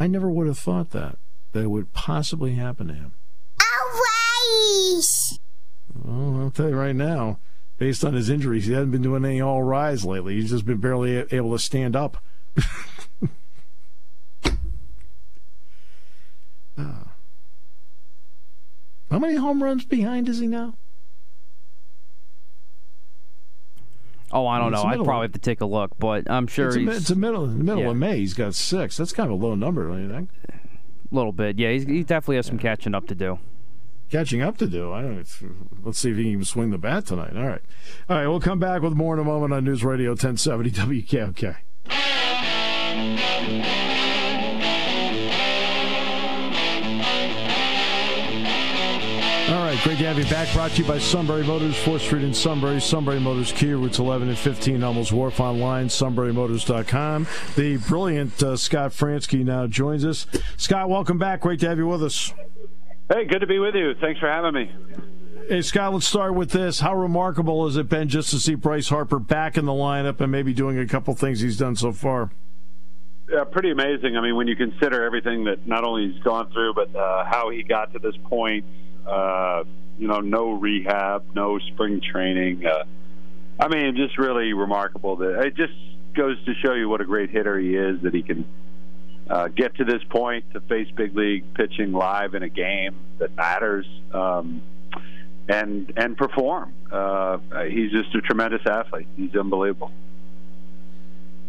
I 0.00 0.08
never 0.08 0.28
would 0.28 0.48
have 0.48 0.58
thought 0.58 0.90
that 0.90 1.18
that 1.52 1.62
it 1.62 1.70
would 1.70 1.92
possibly 1.92 2.54
happen 2.54 2.88
to 2.88 2.94
him. 2.94 3.12
Always. 3.60 5.38
Well, 5.94 6.42
I'll 6.42 6.50
tell 6.50 6.68
you 6.68 6.76
right 6.76 6.94
now, 6.94 7.38
based 7.78 8.04
on 8.04 8.14
his 8.14 8.30
injuries, 8.30 8.66
he 8.66 8.72
hasn't 8.72 8.92
been 8.92 9.02
doing 9.02 9.24
any 9.24 9.40
all 9.40 9.62
rise 9.62 10.04
lately. 10.04 10.34
He's 10.34 10.50
just 10.50 10.66
been 10.66 10.78
barely 10.78 11.16
able 11.32 11.52
to 11.52 11.58
stand 11.58 11.96
up. 11.96 12.18
uh, 16.78 17.04
how 19.10 19.18
many 19.18 19.36
home 19.36 19.62
runs 19.62 19.84
behind 19.84 20.28
is 20.28 20.40
he 20.40 20.46
now? 20.46 20.74
Oh, 24.32 24.46
I 24.46 24.58
don't 24.58 24.70
know. 24.70 24.84
I'd 24.84 25.02
probably 25.02 25.24
have 25.24 25.32
to 25.32 25.40
take 25.40 25.60
a 25.60 25.66
look, 25.66 25.98
but 25.98 26.30
I'm 26.30 26.46
sure 26.46 26.68
it's 26.68 26.76
he's 26.76 26.88
a, 26.88 26.92
it's 26.92 27.10
a 27.10 27.16
middle, 27.16 27.46
the 27.46 27.54
middle 27.54 27.82
yeah. 27.82 27.90
of 27.90 27.96
May. 27.96 28.18
He's 28.18 28.34
got 28.34 28.54
six. 28.54 28.96
That's 28.96 29.12
kind 29.12 29.28
of 29.28 29.40
a 29.40 29.44
low 29.44 29.56
number, 29.56 29.88
don't 29.88 30.02
you 30.02 30.08
think? 30.08 30.30
a 31.10 31.14
little 31.14 31.32
bit. 31.32 31.58
Yeah, 31.58 31.72
he's, 31.72 31.84
he 31.84 32.02
definitely 32.02 32.36
has 32.36 32.46
some 32.46 32.58
catching 32.58 32.94
up 32.94 33.06
to 33.08 33.14
do. 33.14 33.38
Catching 34.10 34.42
up 34.42 34.58
to 34.58 34.66
do. 34.66 34.92
I 34.92 35.02
don't. 35.02 35.24
Let's 35.84 35.98
see 35.98 36.10
if 36.10 36.16
he 36.16 36.32
can 36.32 36.44
swing 36.44 36.70
the 36.70 36.78
bat 36.78 37.06
tonight. 37.06 37.36
All 37.36 37.46
right, 37.46 37.62
all 38.08 38.16
right. 38.16 38.26
We'll 38.26 38.40
come 38.40 38.58
back 38.58 38.82
with 38.82 38.94
more 38.94 39.14
in 39.14 39.20
a 39.20 39.24
moment 39.24 39.52
on 39.52 39.64
News 39.64 39.84
Radio 39.84 40.10
1070 40.10 40.70
WKOK. 40.72 41.56
All 49.50 49.64
right, 49.64 49.78
great 49.82 49.98
to 49.98 50.06
have 50.06 50.18
you 50.18 50.24
back. 50.24 50.52
Brought 50.54 50.72
to 50.72 50.82
you 50.82 50.88
by 50.88 50.98
Sunbury 50.98 51.44
Motors, 51.44 51.76
4th 51.76 52.00
Street 52.00 52.22
in 52.22 52.34
Sunbury. 52.34 52.80
Sunbury 52.80 53.18
Motors 53.20 53.52
Key 53.52 53.72
routes 53.72 53.98
11 53.98 54.28
and 54.28 54.38
15, 54.38 54.80
Hummels 54.80 55.12
Wharf 55.12 55.40
online, 55.40 55.88
sunburymotors.com. 55.88 57.26
The 57.56 57.76
brilliant 57.76 58.42
uh, 58.42 58.56
Scott 58.56 58.92
Franzke 58.92 59.44
now 59.44 59.66
joins 59.66 60.04
us. 60.04 60.26
Scott, 60.56 60.88
welcome 60.88 61.18
back. 61.18 61.40
Great 61.40 61.60
to 61.60 61.68
have 61.68 61.78
you 61.78 61.86
with 61.88 62.02
us. 62.02 62.32
Hey, 63.12 63.24
good 63.24 63.40
to 63.40 63.46
be 63.48 63.58
with 63.58 63.74
you. 63.74 63.94
Thanks 64.00 64.20
for 64.20 64.28
having 64.28 64.54
me. 64.54 64.70
Hey, 65.48 65.62
Scott, 65.62 65.92
let's 65.92 66.06
start 66.06 66.32
with 66.34 66.50
this. 66.50 66.78
How 66.78 66.94
remarkable 66.94 67.66
has 67.66 67.76
it 67.76 67.88
been 67.88 68.08
just 68.08 68.30
to 68.30 68.38
see 68.38 68.54
Bryce 68.54 68.88
Harper 68.88 69.18
back 69.18 69.56
in 69.58 69.64
the 69.64 69.72
lineup 69.72 70.20
and 70.20 70.30
maybe 70.30 70.54
doing 70.54 70.78
a 70.78 70.86
couple 70.86 71.12
things 71.14 71.40
he's 71.40 71.56
done 71.56 71.74
so 71.74 71.90
far? 71.90 72.30
Yeah, 73.28 73.42
pretty 73.42 73.72
amazing. 73.72 74.16
I 74.16 74.20
mean, 74.20 74.36
when 74.36 74.46
you 74.46 74.54
consider 74.54 75.02
everything 75.02 75.44
that 75.44 75.66
not 75.66 75.82
only 75.82 76.12
he's 76.12 76.22
gone 76.22 76.52
through, 76.52 76.74
but 76.74 76.94
uh, 76.94 77.24
how 77.24 77.50
he 77.50 77.64
got 77.64 77.92
to 77.94 77.98
this 77.98 78.14
point, 78.26 78.64
uh, 79.08 79.64
you 79.98 80.06
know, 80.06 80.20
no 80.20 80.52
rehab, 80.52 81.34
no 81.34 81.58
spring 81.58 82.00
training. 82.00 82.64
Uh, 82.64 82.84
I 83.58 83.66
mean, 83.66 83.96
just 83.96 84.18
really 84.18 84.52
remarkable. 84.52 85.16
That 85.16 85.46
it 85.46 85.56
just 85.56 85.72
goes 86.14 86.36
to 86.44 86.54
show 86.64 86.74
you 86.74 86.88
what 86.88 87.00
a 87.00 87.04
great 87.04 87.30
hitter 87.30 87.58
he 87.58 87.74
is. 87.74 88.00
That 88.02 88.14
he 88.14 88.22
can 88.22 88.44
uh, 89.30 89.48
get 89.48 89.76
to 89.76 89.84
this 89.84 90.02
point 90.10 90.44
to 90.52 90.60
face 90.62 90.88
big 90.96 91.16
league 91.16 91.54
pitching 91.54 91.92
live 91.92 92.34
in 92.34 92.42
a 92.42 92.48
game 92.48 92.96
that 93.18 93.34
matters, 93.36 93.86
um, 94.12 94.60
and 95.48 95.92
and 95.96 96.16
perform. 96.16 96.74
Uh, 96.90 97.38
he's 97.68 97.92
just 97.92 98.14
a 98.14 98.20
tremendous 98.20 98.62
athlete. 98.66 99.06
He's 99.16 99.34
unbelievable. 99.36 99.92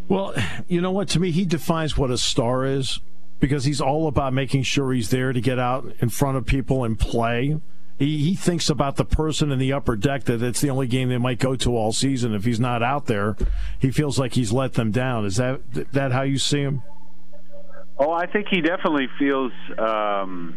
Well, 0.08 0.34
you 0.68 0.82
know 0.82 0.92
what? 0.92 1.10
To 1.10 1.20
me, 1.20 1.32
he 1.32 1.46
defines 1.46 1.98
what 1.98 2.12
a 2.12 2.18
star 2.18 2.66
is 2.66 3.00
because 3.40 3.64
he's 3.64 3.82
all 3.82 4.08
about 4.08 4.34
making 4.34 4.64
sure 4.64 4.94
he's 4.94 5.10
there 5.10 5.34
to 5.34 5.42
get 5.42 5.58
out 5.58 5.92
in 6.00 6.10
front 6.10 6.38
of 6.38 6.46
people 6.46 6.84
and 6.84 7.00
play. 7.00 7.60
He, 7.98 8.18
he 8.18 8.36
thinks 8.36 8.70
about 8.70 8.98
the 8.98 9.06
person 9.06 9.52
in 9.52 9.58
the 9.58 9.74
upper 9.74 9.96
deck 9.96 10.26
that 10.26 10.42
it's 10.44 10.62
the 10.62 10.70
only 10.70 10.88
game 10.88 11.10
they 11.10 11.18
might 11.18 11.40
go 11.40 11.56
to 11.56 11.76
all 11.76 11.94
season. 11.94 12.34
If 12.36 12.46
he's 12.46 12.60
not 12.60 12.84
out 12.84 13.06
there, 13.08 13.36
he 13.80 13.90
feels 13.90 14.20
like 14.20 14.34
he's 14.34 14.52
let 14.52 14.74
them 14.74 14.92
down. 14.92 15.26
Is 15.26 15.38
that 15.38 15.62
that 15.94 16.12
how 16.12 16.22
you 16.22 16.38
see 16.38 16.62
him? 16.62 16.84
Oh, 18.04 18.12
I 18.12 18.26
think 18.26 18.48
he 18.50 18.62
definitely 18.62 19.08
feels 19.20 19.52
um, 19.78 20.56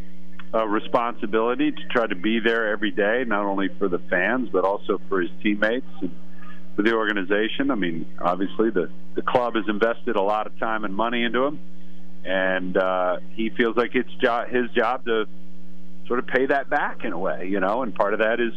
a 0.55 0.67
responsibility 0.67 1.73
to 1.73 1.89
try 1.91 2.07
to 2.07 2.15
be 2.15 2.41
there 2.41 2.73
every 2.73 2.91
day, 2.91 3.25
not 3.27 3.45
only 3.45 3.69
for 3.79 3.87
the 3.87 3.99
fans 3.99 4.49
but 4.51 4.65
also 4.65 4.99
for 5.11 5.21
his 5.21 5.31
teammates 5.43 5.85
and 6.01 6.11
for 6.75 6.81
the 6.81 6.95
organization. 6.95 7.71
I 7.71 7.75
mean, 7.75 8.07
obviously 8.19 8.71
the 8.71 8.91
the 9.15 9.21
club 9.21 9.57
has 9.57 9.65
invested 9.69 10.17
a 10.17 10.23
lot 10.23 10.47
of 10.47 10.59
time 10.59 10.87
and 10.87 10.97
money 10.97 11.23
into 11.23 11.45
him, 11.45 11.61
and 12.25 12.79
uh, 12.79 13.19
he 13.33 13.51
feels 13.51 13.77
like 13.77 13.95
it's 13.95 14.15
jo- 14.23 14.47
his 14.49 14.71
job 14.71 15.05
to 15.05 15.27
sort 16.07 16.21
of 16.21 16.27
pay 16.27 16.47
that 16.47 16.71
back 16.71 17.05
in 17.05 17.13
a 17.13 17.19
way, 17.19 17.47
you 17.47 17.61
know. 17.61 17.83
And 17.83 17.95
part 17.95 18.15
of 18.15 18.21
that 18.21 18.41
is 18.41 18.55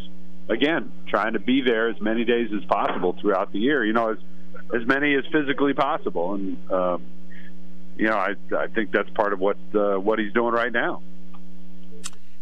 again 0.47 0.93
trying 1.09 1.33
to 1.33 1.39
be 1.39 1.61
there 1.61 1.89
as 1.89 1.99
many 1.99 2.23
days 2.23 2.51
as 2.55 2.63
possible 2.63 3.17
throughout 3.19 3.51
the 3.51 3.59
year. 3.59 3.83
You 3.83 3.91
know, 3.91 4.11
as 4.11 4.17
as 4.73 4.87
many 4.87 5.13
as 5.13 5.25
physically 5.29 5.73
possible, 5.73 6.35
and 6.35 6.71
um, 6.71 7.03
you 7.97 8.07
know, 8.07 8.17
I 8.17 8.35
I 8.55 8.67
think 8.67 8.91
that's 8.91 9.09
part 9.11 9.33
of 9.33 9.39
what 9.39 9.57
uh, 9.73 9.95
what 9.95 10.19
he's 10.19 10.33
doing 10.33 10.53
right 10.53 10.71
now. 10.71 11.01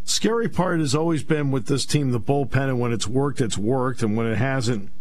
Scary 0.04 0.48
part 0.48 0.80
has 0.80 0.94
always 0.94 1.24
been 1.24 1.50
with 1.50 1.65
this 1.65 1.86
team 1.86 2.12
the 2.12 2.20
bullpen, 2.20 2.70
and 2.70 2.80
when 2.80 2.94
it's 2.94 3.08
worked, 3.08 3.41
it's 3.41 3.58
worked, 3.58 4.04
and 4.04 4.15
when 4.15 4.28
it 4.28 4.38
hasn't, 4.38 4.91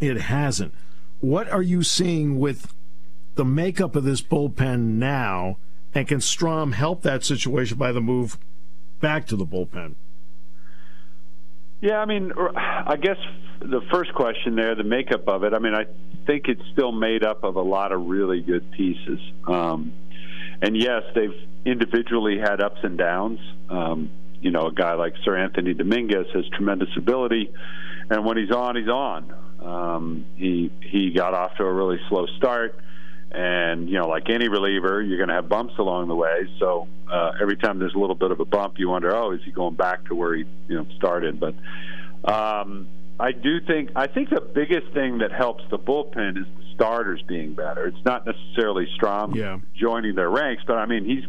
it 0.00 0.16
hasn't. 0.22 0.72
What 1.20 1.50
are 1.50 1.62
you 1.62 1.82
seeing 1.82 2.38
with 2.38 2.72
the 3.34 3.44
makeup 3.44 3.94
of 3.94 4.04
this 4.04 4.22
bullpen 4.22 4.98
now? 4.98 5.58
And 5.94 6.06
can 6.06 6.18
Strahm 6.18 6.74
help 6.74 7.02
that 7.02 7.24
situation 7.24 7.76
by 7.76 7.92
the 7.92 8.00
move 8.00 8.38
back 9.00 9.26
to 9.26 9.36
the 9.36 9.46
bullpen? 9.46 9.96
Yeah, 11.80 11.98
I 11.98 12.06
mean, 12.06 12.32
I 12.36 12.96
guess 12.96 13.16
the 13.60 13.80
first 13.92 14.12
question 14.14 14.56
there, 14.56 14.74
the 14.74 14.84
makeup 14.84 15.28
of 15.28 15.44
it. 15.44 15.54
I 15.54 15.58
mean, 15.58 15.74
I 15.74 15.86
think 16.26 16.48
it's 16.48 16.62
still 16.72 16.92
made 16.92 17.24
up 17.24 17.44
of 17.44 17.56
a 17.56 17.62
lot 17.62 17.92
of 17.92 18.06
really 18.06 18.40
good 18.40 18.70
pieces. 18.72 19.20
Um, 19.46 19.92
and 20.60 20.76
yes, 20.76 21.02
they've 21.14 21.34
individually 21.64 22.38
had 22.38 22.60
ups 22.60 22.80
and 22.82 22.98
downs. 22.98 23.38
Um, 23.70 24.10
you 24.40 24.50
know, 24.50 24.66
a 24.66 24.72
guy 24.72 24.94
like 24.94 25.14
Seranthony 25.26 25.76
Dominguez 25.76 26.26
has 26.34 26.44
tremendous 26.50 26.90
ability, 26.96 27.52
and 28.10 28.24
when 28.24 28.36
he's 28.36 28.50
on, 28.50 28.76
he's 28.76 28.88
on. 28.88 29.34
Um, 29.60 30.26
he 30.36 30.70
he 30.80 31.10
got 31.10 31.34
off 31.34 31.56
to 31.56 31.64
a 31.64 31.72
really 31.72 31.98
slow 32.08 32.26
start, 32.38 32.78
and 33.30 33.88
you 33.88 33.98
know, 33.98 34.08
like 34.08 34.30
any 34.30 34.48
reliever, 34.48 35.02
you're 35.02 35.18
going 35.18 35.28
to 35.28 35.34
have 35.34 35.48
bumps 35.48 35.74
along 35.78 36.08
the 36.08 36.14
way. 36.14 36.48
So 36.58 36.88
uh, 37.10 37.32
every 37.40 37.56
time 37.56 37.78
there's 37.78 37.94
a 37.94 37.98
little 37.98 38.16
bit 38.16 38.30
of 38.30 38.40
a 38.40 38.44
bump, 38.44 38.78
you 38.78 38.88
wonder, 38.88 39.14
oh, 39.14 39.32
is 39.32 39.40
he 39.44 39.50
going 39.50 39.74
back 39.74 40.06
to 40.06 40.14
where 40.14 40.34
he 40.34 40.44
you 40.68 40.76
know 40.76 40.86
started? 40.96 41.38
But 41.38 41.54
um, 42.30 42.88
I 43.20 43.32
do 43.32 43.60
think 43.60 43.90
I 43.96 44.06
think 44.06 44.30
the 44.30 44.40
biggest 44.40 44.92
thing 44.92 45.18
that 45.18 45.32
helps 45.32 45.64
the 45.70 45.78
bullpen 45.78 46.38
is 46.38 46.46
the 46.56 46.74
starters 46.74 47.20
being 47.26 47.54
better. 47.54 47.86
It's 47.86 48.04
not 48.04 48.24
necessarily 48.24 48.88
Strahm 48.98 49.34
yeah. 49.34 49.58
joining 49.74 50.14
their 50.14 50.30
ranks, 50.30 50.62
but 50.66 50.78
I 50.78 50.86
mean 50.86 51.04
he's 51.04 51.24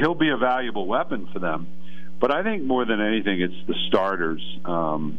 he'll 0.00 0.14
be 0.14 0.30
a 0.30 0.36
valuable 0.36 0.86
weapon 0.86 1.28
for 1.32 1.38
them. 1.38 1.66
But 2.18 2.34
I 2.34 2.42
think 2.42 2.62
more 2.62 2.84
than 2.84 3.00
anything, 3.00 3.40
it's 3.40 3.66
the 3.66 3.74
starters. 3.88 4.42
Um, 4.64 5.18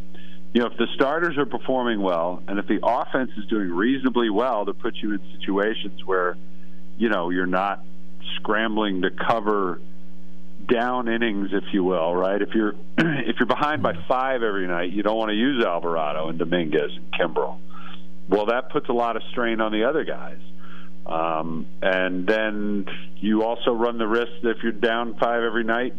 you 0.54 0.62
know, 0.62 0.68
if 0.68 0.78
the 0.78 0.88
starters 0.96 1.38
are 1.38 1.46
performing 1.46 2.02
well, 2.02 2.42
and 2.48 2.58
if 2.58 2.68
the 2.68 2.80
offense 2.84 3.32
is 3.38 3.46
doing 3.46 3.70
reasonably 3.70 4.30
well 4.30 4.66
to 4.66 4.74
put 4.74 4.96
you 4.96 5.14
in 5.14 5.20
situations 5.38 6.06
where, 6.06 6.38
you 6.98 7.10
know, 7.10 7.30
you're 7.30 7.46
not 7.46 7.84
scrambling 8.36 9.02
to 9.02 9.12
cover 9.12 9.80
down 10.68 11.08
innings, 11.08 11.50
if 11.52 11.64
you 11.74 11.84
will, 11.84 12.16
right? 12.16 12.42
If 12.42 12.50
you're 12.54 12.74
if 12.98 13.36
you're 13.40 13.48
behind 13.48 13.84
by 13.84 13.94
five 14.08 14.44
every 14.44 14.68
night, 14.68 14.92
you 14.92 15.04
don't 15.04 15.18
want 15.18 15.30
to 15.30 15.36
use 15.36 15.64
Alvarado 15.64 16.30
and 16.30 16.40
Dominguez 16.40 16.92
and 16.96 17.12
Kimbrel. 17.14 17.60
Well, 18.30 18.48
that 18.48 18.70
puts 18.72 18.90
a 18.90 18.94
lot 18.94 19.16
of 19.16 19.24
strain 19.32 19.62
on 19.62 19.72
the 19.72 19.86
other 19.86 20.04
guys. 20.04 20.40
Um, 21.06 21.68
and 21.82 22.28
then 22.28 22.86
you 23.16 23.44
also 23.44 23.72
run 23.72 23.98
the 23.98 24.08
risk 24.08 24.32
that 24.44 24.58
if 24.58 24.64
you're 24.64 24.74
down 24.74 25.16
five 25.18 25.42
every 25.42 25.64
night, 25.64 25.94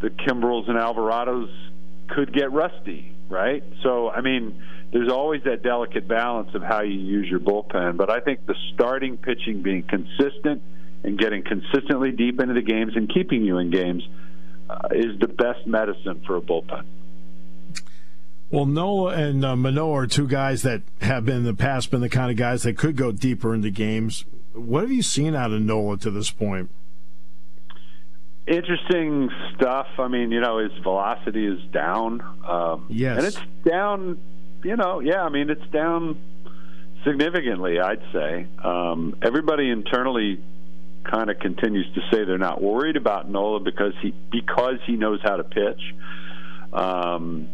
the 0.00 0.10
Kimbrels 0.10 0.68
and 0.68 0.78
Alvarados 0.78 1.52
could 2.08 2.32
get 2.32 2.52
rusty, 2.52 3.11
right? 3.28 3.62
So, 3.82 4.10
I 4.10 4.20
mean, 4.20 4.62
there's 4.92 5.10
always 5.10 5.42
that 5.44 5.62
delicate 5.62 6.06
balance 6.06 6.54
of 6.54 6.62
how 6.62 6.82
you 6.82 6.98
use 6.98 7.28
your 7.28 7.40
bullpen. 7.40 7.96
But 7.96 8.10
I 8.10 8.20
think 8.20 8.46
the 8.46 8.54
starting 8.74 9.16
pitching 9.16 9.62
being 9.62 9.82
consistent 9.82 10.62
and 11.02 11.18
getting 11.18 11.42
consistently 11.42 12.12
deep 12.12 12.40
into 12.40 12.54
the 12.54 12.62
games 12.62 12.92
and 12.94 13.12
keeping 13.12 13.42
you 13.42 13.58
in 13.58 13.70
games 13.70 14.06
uh, 14.68 14.88
is 14.92 15.18
the 15.18 15.28
best 15.28 15.66
medicine 15.66 16.22
for 16.26 16.36
a 16.36 16.40
bullpen. 16.40 16.84
Well, 18.50 18.66
Nola 18.66 19.14
and 19.14 19.44
uh, 19.44 19.56
Manoah 19.56 20.00
are 20.00 20.06
two 20.06 20.28
guys 20.28 20.60
that 20.60 20.82
have 21.00 21.24
been 21.24 21.36
in 21.36 21.44
the 21.44 21.54
past 21.54 21.90
been 21.90 22.02
the 22.02 22.10
kind 22.10 22.30
of 22.30 22.36
guys 22.36 22.64
that 22.64 22.76
could 22.76 22.96
go 22.96 23.10
deeper 23.10 23.54
into 23.54 23.70
games. 23.70 24.26
What 24.52 24.82
have 24.82 24.92
you 24.92 25.02
seen 25.02 25.34
out 25.34 25.52
of 25.52 25.62
Nola 25.62 25.96
to 25.98 26.10
this 26.10 26.30
point? 26.30 26.70
Interesting 28.46 29.30
stuff. 29.54 29.86
I 29.98 30.08
mean, 30.08 30.30
you 30.32 30.40
know, 30.40 30.58
his 30.58 30.72
velocity 30.82 31.46
is 31.46 31.60
down. 31.72 32.20
Um, 32.46 32.86
yes, 32.88 33.16
and 33.18 33.26
it's 33.26 33.40
down. 33.64 34.18
You 34.64 34.76
know, 34.76 35.00
yeah. 35.00 35.22
I 35.22 35.28
mean, 35.28 35.50
it's 35.50 35.66
down 35.72 36.18
significantly. 37.04 37.80
I'd 37.80 38.02
say 38.12 38.46
um, 38.62 39.16
everybody 39.22 39.70
internally 39.70 40.40
kind 41.04 41.30
of 41.30 41.38
continues 41.40 41.86
to 41.94 42.00
say 42.10 42.24
they're 42.24 42.38
not 42.38 42.62
worried 42.62 42.96
about 42.96 43.28
Nola 43.28 43.58
because 43.60 43.92
he 44.00 44.14
because 44.30 44.78
he 44.86 44.92
knows 44.96 45.20
how 45.22 45.36
to 45.36 45.44
pitch. 45.44 45.82
Um, 46.72 47.48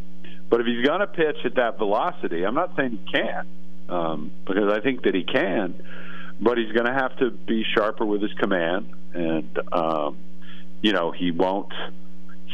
but 0.50 0.60
if 0.60 0.66
he's 0.66 0.84
going 0.86 1.00
to 1.00 1.06
pitch 1.06 1.36
at 1.44 1.54
that 1.56 1.78
velocity, 1.78 2.44
I'm 2.44 2.54
not 2.54 2.74
saying 2.76 2.90
he 3.04 3.12
can't. 3.12 3.48
um, 3.88 4.30
because 4.46 4.70
I 4.72 4.80
think 4.80 5.02
that 5.04 5.14
he 5.14 5.24
can, 5.24 5.82
but 6.40 6.58
he's 6.58 6.72
going 6.72 6.86
to 6.86 6.92
have 6.92 7.16
to 7.18 7.30
be 7.30 7.64
sharper 7.74 8.04
with 8.04 8.22
his 8.22 8.32
command, 8.34 8.92
and 9.14 9.58
um, 9.72 10.18
you 10.82 10.92
know 10.92 11.10
he 11.10 11.30
won't 11.30 11.72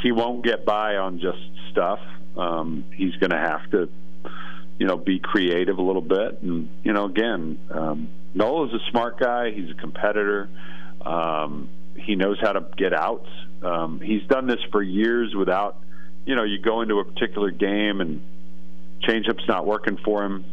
he 0.03 0.13
won't 0.13 0.45
get 0.45 0.65
by 0.65 0.97
on 0.97 1.21
just 1.21 1.39
stuff. 1.71 2.01
Um, 2.37 2.85
he's 2.95 3.15
going 3.17 3.31
to 3.31 3.39
have 3.39 3.71
to 3.71 3.89
you 4.79 4.87
know 4.87 4.97
be 4.97 5.19
creative 5.19 5.79
a 5.79 5.83
little 5.83 6.03
bit, 6.03 6.43
and 6.43 6.69
you 6.83 6.93
know 6.93 7.05
again, 7.05 7.59
um, 7.71 8.09
Nola 8.35 8.67
is 8.69 8.75
a 8.75 8.91
smart 8.91 9.19
guy. 9.19 9.51
He's 9.53 9.71
a 9.71 9.75
competitor. 9.75 10.49
Um, 11.01 11.69
he 11.97 12.17
knows 12.17 12.39
how 12.41 12.53
to 12.53 12.67
get 12.77 12.93
out. 12.93 13.27
Um, 13.63 14.01
he's 14.01 14.23
done 14.25 14.47
this 14.47 14.61
for 14.73 14.83
years 14.83 15.35
without, 15.35 15.77
you 16.27 16.35
know, 16.35 16.45
you 16.45 16.59
go 16.59 16.83
into 16.83 16.99
a 16.99 17.05
particular 17.05 17.51
game 17.51 18.01
and 18.01 18.21
changeup's 19.03 19.47
not 19.49 19.67
working 19.67 19.97
for 20.05 20.25
him. 20.25 20.45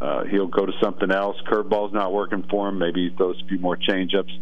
Uh, 0.00 0.24
he'll 0.24 0.48
go 0.48 0.66
to 0.66 0.72
something 0.82 1.10
else. 1.10 1.36
Curveball's 1.46 1.92
not 1.92 2.12
working 2.12 2.44
for 2.50 2.68
him. 2.68 2.78
Maybe 2.78 3.08
he 3.08 3.16
throws 3.16 3.40
a 3.40 3.48
few 3.48 3.58
more 3.58 3.76
changeups. 3.76 4.36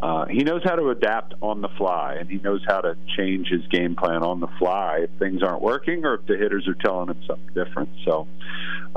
Uh, 0.00 0.26
he 0.26 0.44
knows 0.44 0.62
how 0.64 0.76
to 0.76 0.90
adapt 0.90 1.34
on 1.42 1.60
the 1.60 1.68
fly, 1.76 2.16
and 2.20 2.30
he 2.30 2.38
knows 2.38 2.62
how 2.66 2.80
to 2.80 2.96
change 3.16 3.48
his 3.48 3.66
game 3.66 3.96
plan 3.96 4.22
on 4.22 4.38
the 4.38 4.46
fly 4.58 5.00
if 5.00 5.10
things 5.18 5.42
aren't 5.42 5.60
working 5.60 6.04
or 6.04 6.14
if 6.14 6.26
the 6.26 6.36
hitters 6.36 6.68
are 6.68 6.74
telling 6.74 7.08
him 7.08 7.20
something 7.26 7.52
different. 7.52 7.88
So, 8.04 8.28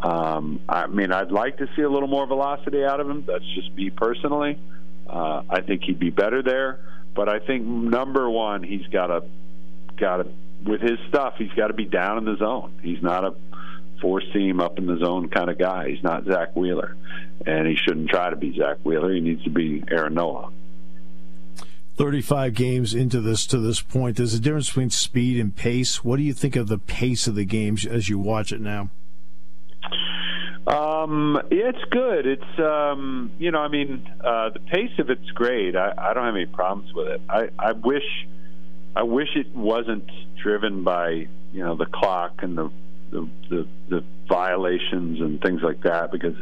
um, 0.04 0.60
I 0.70 0.86
mean, 0.88 1.12
I'd 1.12 1.32
like 1.32 1.58
to 1.58 1.68
see 1.76 1.82
a 1.82 1.90
little 1.90 2.08
more 2.08 2.28
velocity 2.28 2.86
out 2.86 3.00
of 3.00 3.10
him. 3.10 3.24
That's 3.26 3.46
just 3.56 3.74
me 3.74 3.90
personally. 3.90 4.60
Uh, 5.08 5.42
I 5.50 5.62
think 5.62 5.84
he'd 5.84 6.00
be 6.00 6.12
better 6.12 6.44
there, 6.44 6.80
but 7.16 7.28
I 7.28 7.40
think 7.40 7.66
number 7.66 8.30
one, 8.30 8.62
he's 8.62 8.86
got 8.88 9.08
to 9.08 9.24
got 9.98 10.18
to 10.18 10.28
with 10.66 10.82
his 10.82 11.00
stuff. 11.10 11.34
He's 11.38 11.52
got 11.52 11.68
to 11.68 11.74
be 11.74 11.86
down 11.86 12.20
in 12.20 12.26
the 12.26 12.38
zone. 12.38 12.80
He's 12.84 13.02
not 13.02 13.26
a 13.26 13.34
four 14.02 14.22
seam 14.34 14.62
up 14.62 14.78
in 14.78 14.86
the 14.86 14.98
zone 14.98 15.30
kind 15.30 15.50
of 15.50 15.58
guy. 15.58 15.90
He's 15.90 16.04
not 16.04 16.26
Zack 16.26 16.56
Wheeler, 16.56 16.96
and 17.46 17.68
he 17.68 17.76
shouldn't 17.76 18.10
try 18.10 18.30
to 18.30 18.36
be 18.36 18.56
Zack 18.56 18.78
Wheeler. 18.84 19.12
He 19.12 19.20
needs 19.20 19.44
to 19.44 19.50
be 19.50 19.84
Aaron 19.90 20.14
Nola. 20.14 20.52
35 21.98 22.54
games 22.54 22.94
into 22.94 23.22
this 23.22 23.46
to 23.48 23.58
this 23.58 23.82
point. 23.82 24.18
There's 24.18 24.34
a 24.34 24.40
difference 24.40 24.70
between 24.70 24.90
speed 24.90 25.40
and 25.40 25.56
pace. 25.56 26.04
What 26.04 26.18
do 26.18 26.24
you 26.24 26.34
think 26.34 26.56
of 26.56 26.68
the 26.68 26.78
pace 26.78 27.28
of 27.28 27.36
the 27.36 27.46
games 27.46 27.86
as 27.86 28.10
you 28.10 28.18
watch 28.18 28.52
it 28.52 28.62
now? 28.62 28.90
Um, 30.68 31.42
it's 31.50 31.84
good. 31.90 32.28
It's 32.28 32.60
um, 32.60 33.32
you 33.40 33.52
know, 33.52 33.60
I 33.60 33.68
mean, 33.68 34.08
uh, 34.24 34.50
the 34.50 34.60
pace 34.60 34.92
of 35.00 35.10
it's 35.10 35.30
great. 35.32 35.76
I, 35.76 35.94
I 35.98 36.14
don't 36.14 36.26
have 36.26 36.36
any 36.36 36.46
problems 36.46 36.94
with 36.94 37.08
it. 37.08 37.22
I, 37.28 37.50
I 37.58 37.72
wish, 37.74 38.28
I 38.96 39.04
wish 39.04 39.30
it 39.36 39.56
wasn't 39.56 40.10
driven 40.42 40.84
by 40.84 41.28
you 41.52 41.64
know 41.64 41.76
the 41.76 41.88
clock 41.88 42.44
and 42.44 42.58
the 42.58 42.72
the, 43.12 43.30
the, 43.50 43.68
the 43.90 44.04
violations 44.30 45.20
and 45.20 45.42
things 45.42 45.62
like 45.62 45.82
that 45.84 46.12
because 46.12 46.36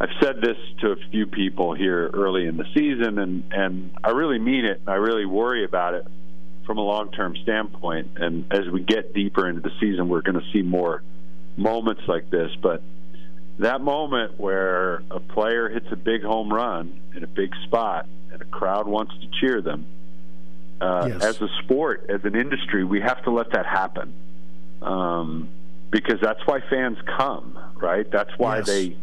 I've 0.00 0.08
said 0.18 0.40
this 0.40 0.56
to 0.80 0.92
a 0.92 0.96
few 1.10 1.26
people 1.26 1.74
here 1.74 2.08
early 2.14 2.46
in 2.46 2.56
the 2.56 2.64
season, 2.74 3.18
and 3.18 3.44
and 3.52 3.90
I 4.02 4.10
really 4.10 4.38
mean 4.38 4.64
it. 4.64 4.80
And 4.80 4.88
I 4.88 4.94
really 4.94 5.26
worry 5.26 5.62
about 5.62 5.92
it 5.92 6.06
from 6.64 6.78
a 6.78 6.82
long 6.82 7.12
term 7.12 7.36
standpoint. 7.42 8.12
And 8.16 8.50
as 8.50 8.66
we 8.72 8.82
get 8.82 9.12
deeper 9.12 9.46
into 9.46 9.60
the 9.60 9.72
season, 9.78 10.08
we're 10.08 10.22
going 10.22 10.40
to 10.40 10.52
see 10.52 10.62
more 10.62 11.02
moments 11.58 12.02
like 12.08 12.30
this. 12.30 12.50
But 12.62 12.82
that 13.58 13.82
moment 13.82 14.40
where 14.40 15.02
a 15.10 15.20
player 15.20 15.68
hits 15.68 15.88
a 15.90 15.96
big 15.96 16.22
home 16.22 16.50
run 16.50 16.98
in 17.14 17.22
a 17.22 17.26
big 17.26 17.52
spot 17.66 18.06
and 18.32 18.40
a 18.40 18.46
crowd 18.46 18.88
wants 18.88 19.12
to 19.20 19.28
cheer 19.38 19.60
them, 19.60 19.84
uh, 20.80 21.10
yes. 21.12 21.22
as 21.22 21.42
a 21.42 21.48
sport, 21.62 22.06
as 22.08 22.24
an 22.24 22.36
industry, 22.36 22.84
we 22.84 23.02
have 23.02 23.22
to 23.24 23.30
let 23.30 23.52
that 23.52 23.66
happen. 23.66 24.14
Um, 24.80 25.50
because 25.90 26.20
that's 26.22 26.40
why 26.46 26.60
fans 26.70 26.96
come, 27.18 27.58
right? 27.76 28.10
That's 28.10 28.30
why 28.38 28.58
yes. 28.58 28.66
they 28.66 28.96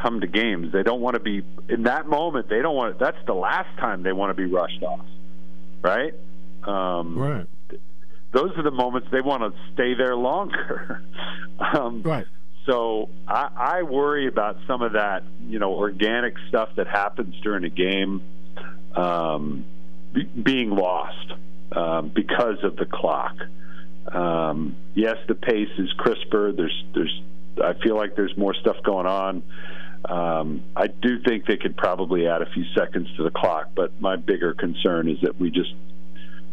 come 0.00 0.20
to 0.20 0.26
games. 0.26 0.72
They 0.72 0.82
don't 0.82 1.00
want 1.00 1.14
to 1.14 1.20
be 1.20 1.42
in 1.68 1.84
that 1.84 2.06
moment. 2.06 2.48
They 2.48 2.60
don't 2.60 2.76
want. 2.76 2.98
That's 2.98 3.18
the 3.26 3.34
last 3.34 3.78
time 3.78 4.02
they 4.02 4.12
want 4.12 4.30
to 4.30 4.34
be 4.34 4.50
rushed 4.50 4.82
off, 4.82 5.04
right? 5.82 6.14
Um, 6.64 7.18
right. 7.18 7.46
Those 8.32 8.50
are 8.56 8.62
the 8.62 8.70
moments 8.70 9.08
they 9.12 9.20
want 9.20 9.42
to 9.42 9.60
stay 9.74 9.94
there 9.94 10.16
longer. 10.16 11.02
um, 11.58 12.02
right. 12.02 12.26
So 12.66 13.08
I, 13.26 13.48
I 13.56 13.82
worry 13.82 14.28
about 14.28 14.56
some 14.66 14.82
of 14.82 14.92
that, 14.92 15.24
you 15.46 15.58
know, 15.58 15.72
organic 15.74 16.34
stuff 16.48 16.70
that 16.76 16.86
happens 16.86 17.34
during 17.42 17.64
a 17.64 17.68
game 17.68 18.22
um, 18.94 19.64
be, 20.12 20.24
being 20.24 20.70
lost 20.70 21.32
um, 21.72 22.10
because 22.14 22.62
of 22.62 22.76
the 22.76 22.86
clock. 22.86 23.34
Um, 24.12 24.76
yes, 24.94 25.16
the 25.28 25.34
pace 25.34 25.70
is 25.78 25.92
crisper. 25.96 26.52
There's, 26.52 26.84
there's. 26.94 27.22
I 27.62 27.74
feel 27.82 27.96
like 27.96 28.16
there's 28.16 28.36
more 28.36 28.54
stuff 28.54 28.76
going 28.82 29.06
on. 29.06 29.42
Um, 30.04 30.64
I 30.74 30.88
do 30.88 31.22
think 31.22 31.46
they 31.46 31.56
could 31.56 31.76
probably 31.76 32.26
add 32.26 32.42
a 32.42 32.50
few 32.50 32.64
seconds 32.74 33.08
to 33.16 33.22
the 33.22 33.30
clock, 33.30 33.70
but 33.74 34.00
my 34.00 34.16
bigger 34.16 34.52
concern 34.52 35.08
is 35.08 35.20
that 35.22 35.38
we 35.38 35.50
just 35.50 35.74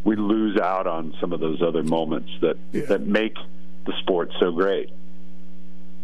we 0.04 0.16
lose 0.16 0.58
out 0.60 0.88
on 0.88 1.16
some 1.20 1.34
of 1.34 1.39
those 1.39 1.62
other 1.62 1.84
moments 1.84 2.30
that 2.41 2.58
yeah. 2.72 2.86
that 2.86 3.02
make 3.02 3.36
the 3.86 3.93
sport 4.02 4.32
so 4.39 4.52
great. 4.52 4.89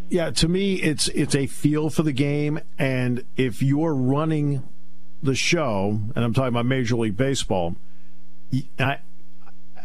Yeah, 0.10 0.32
to 0.32 0.48
me, 0.48 0.76
it's 0.76 1.08
it's 1.10 1.36
a 1.36 1.48
feel 1.48 1.90
for 1.90 2.04
the 2.04 2.12
game, 2.12 2.60
and 2.78 3.24
if 3.38 3.62
you're 3.62 3.96
running 3.96 4.64
the 5.22 5.36
show, 5.36 6.00
and 6.16 6.24
I'm 6.24 6.34
talking 6.34 6.50
about 6.50 6.66
Major 6.66 6.96
League 6.96 7.18
Baseball, 7.18 7.76
I 8.80 9.00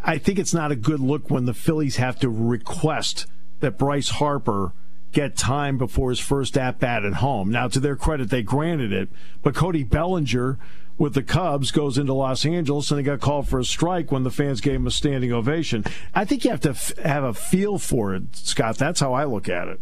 I 0.02 0.18
think 0.18 0.38
it's 0.38 0.54
not 0.54 0.72
a 0.72 0.76
good 0.76 1.00
look 1.00 1.30
when 1.30 1.44
the 1.44 1.54
Phillies 1.54 1.96
have 1.96 2.18
to 2.20 2.28
request 2.28 3.26
that 3.61 3.78
Bryce 3.78 4.11
Harper 4.11 4.72
get 5.12 5.36
time 5.36 5.78
before 5.78 6.11
his 6.11 6.20
first 6.20 6.56
at 6.56 6.78
bat 6.78 7.04
at 7.04 7.14
home. 7.14 7.50
Now, 7.50 7.68
to 7.68 7.80
their 7.80 7.96
credit, 7.96 8.30
they 8.30 8.42
granted 8.42 8.92
it, 8.92 9.08
but 9.42 9.54
Cody 9.54 9.82
Bellinger 9.82 10.58
with 10.98 11.14
the 11.14 11.22
Cubs 11.22 11.70
goes 11.70 11.96
into 11.96 12.12
Los 12.12 12.44
Angeles 12.44 12.90
and 12.90 12.98
they 12.98 13.02
got 13.02 13.20
called 13.20 13.48
for 13.48 13.58
a 13.58 13.64
strike 13.64 14.12
when 14.12 14.22
the 14.22 14.30
fans 14.30 14.61
gave 14.61 14.74
him 14.74 14.86
a 14.86 14.90
standing 14.90 15.32
ovation. 15.32 15.84
I 16.14 16.26
think 16.26 16.44
you 16.44 16.50
have 16.50 16.61
to 16.61 16.70
f- 16.70 16.96
have 16.98 17.24
a 17.24 17.32
feel 17.32 17.78
for 17.78 18.14
it, 18.14 18.22
Scott. 18.34 18.76
That's 18.76 19.00
how 19.00 19.14
I 19.14 19.24
look 19.24 19.48
at 19.48 19.68
it. 19.68 19.80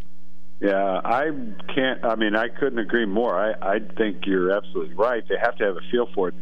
Yeah, 0.61 1.01
I 1.05 1.31
can't. 1.75 2.05
I 2.05 2.15
mean, 2.15 2.35
I 2.35 2.49
couldn't 2.49 2.79
agree 2.79 3.07
more. 3.07 3.37
I, 3.37 3.77
I 3.77 3.79
think 3.97 4.27
you're 4.27 4.53
absolutely 4.53 4.95
right. 4.95 5.23
They 5.29 5.37
have 5.41 5.57
to 5.57 5.65
have 5.65 5.77
a 5.77 5.91
feel 5.91 6.09
for 6.15 6.29
it. 6.29 6.35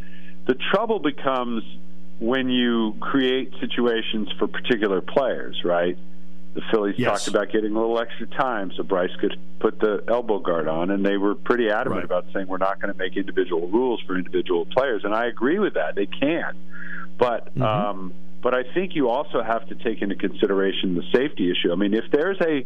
The 0.47 0.57
trouble 0.73 1.01
becomes 1.01 1.63
when 2.19 2.49
you 2.49 2.97
create 3.01 3.53
situations 3.61 4.29
for 4.39 4.47
particular 4.47 5.01
players, 5.01 5.61
right? 5.65 5.99
The 6.57 6.63
Phillies 6.71 6.95
yes. 6.97 7.11
talked 7.11 7.29
about 7.29 7.53
getting 7.53 7.77
a 7.77 7.79
little 7.79 8.01
extra 8.01 8.27
time 8.27 8.73
so 8.75 8.83
Bryce 8.83 9.15
could 9.21 9.39
put 9.61 9.79
the 9.79 10.03
elbow 10.09 10.39
guard 10.39 10.69
on, 10.69 10.91
and 10.91 11.05
they 11.05 11.19
were 11.19 11.35
pretty 11.35 11.69
adamant 11.69 11.97
right. 11.97 12.05
about 12.05 12.33
saying 12.33 12.47
we're 12.47 12.57
not 12.57 12.81
going 12.81 12.91
to 12.91 12.99
make 12.99 13.15
individual 13.15 13.69
rules 13.69 14.01
for 14.07 14.17
individual 14.17 14.65
players, 14.65 15.05
and 15.05 15.15
I 15.15 15.27
agree 15.27 15.59
with 15.59 15.75
that. 15.75 15.95
They 15.95 16.07
can, 16.07 16.57
but 17.19 17.55
mm-hmm. 17.55 17.63
um, 17.63 18.15
but 18.43 18.55
I 18.55 18.63
think 18.73 18.95
you 18.95 19.11
also 19.11 19.43
have 19.43 19.69
to 19.69 19.75
take 19.75 20.01
into 20.01 20.15
consideration 20.15 20.95
the 20.95 21.03
safety 21.15 21.51
issue. 21.51 21.71
I 21.73 21.75
mean, 21.75 21.93
if 21.93 22.05
there's 22.11 22.41
a 22.41 22.65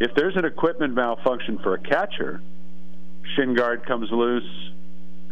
if 0.00 0.16
there's 0.16 0.34
an 0.34 0.44
equipment 0.44 0.94
malfunction 0.94 1.60
for 1.62 1.74
a 1.74 1.78
catcher, 1.78 2.42
shin 3.36 3.54
guard 3.54 3.86
comes 3.86 4.10
loose, 4.10 4.72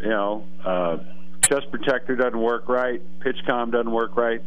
you 0.01 0.11
know, 0.11 0.45
uh, 0.65 0.99
chest 1.43 1.73
protector 1.73 2.15
doesn't 2.15 2.41
work 2.41 2.69
right, 2.69 3.03
PitchCom 3.19 3.73
doesn't 3.73 3.91
work 3.91 4.17
right 4.17 4.43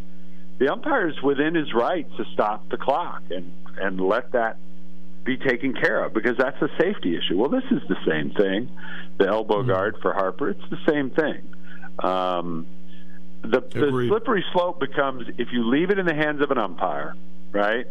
the 0.59 0.71
umpire 0.71 1.09
is 1.09 1.21
within 1.23 1.55
his 1.55 1.73
right 1.73 2.05
to 2.17 2.25
stop 2.33 2.69
the 2.69 2.77
clock 2.77 3.23
and 3.31 3.51
and 3.81 3.99
let 3.99 4.33
that 4.33 4.57
be 5.23 5.37
taken 5.37 5.73
care 5.73 6.03
of 6.03 6.13
because 6.13 6.35
that's 6.37 6.61
a 6.61 6.69
safety 6.79 7.15
issue. 7.15 7.37
Well, 7.37 7.49
this 7.49 7.63
is 7.71 7.81
the 7.87 7.97
same 8.07 8.31
thing. 8.31 8.69
The 9.17 9.27
elbow 9.27 9.59
mm-hmm. 9.59 9.69
guard 9.69 9.95
for 10.01 10.13
Harper, 10.13 10.49
it's 10.49 10.69
the 10.69 10.79
same 10.87 11.09
thing. 11.11 11.53
Um, 11.99 12.67
the, 13.41 13.61
the 13.61 14.07
slippery 14.09 14.43
slope 14.51 14.79
becomes 14.79 15.27
if 15.37 15.49
you 15.51 15.69
leave 15.69 15.91
it 15.91 15.99
in 15.99 16.05
the 16.05 16.13
hands 16.13 16.41
of 16.41 16.51
an 16.51 16.57
umpire, 16.57 17.15
right? 17.51 17.87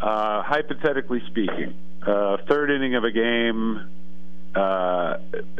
Uh, 0.00 0.42
hypothetically 0.42 1.22
speaking, 1.28 1.74
uh, 2.06 2.36
third 2.46 2.70
inning 2.70 2.94
of 2.94 3.04
a 3.04 3.10
game, 3.10 3.88
uh, 4.54 5.16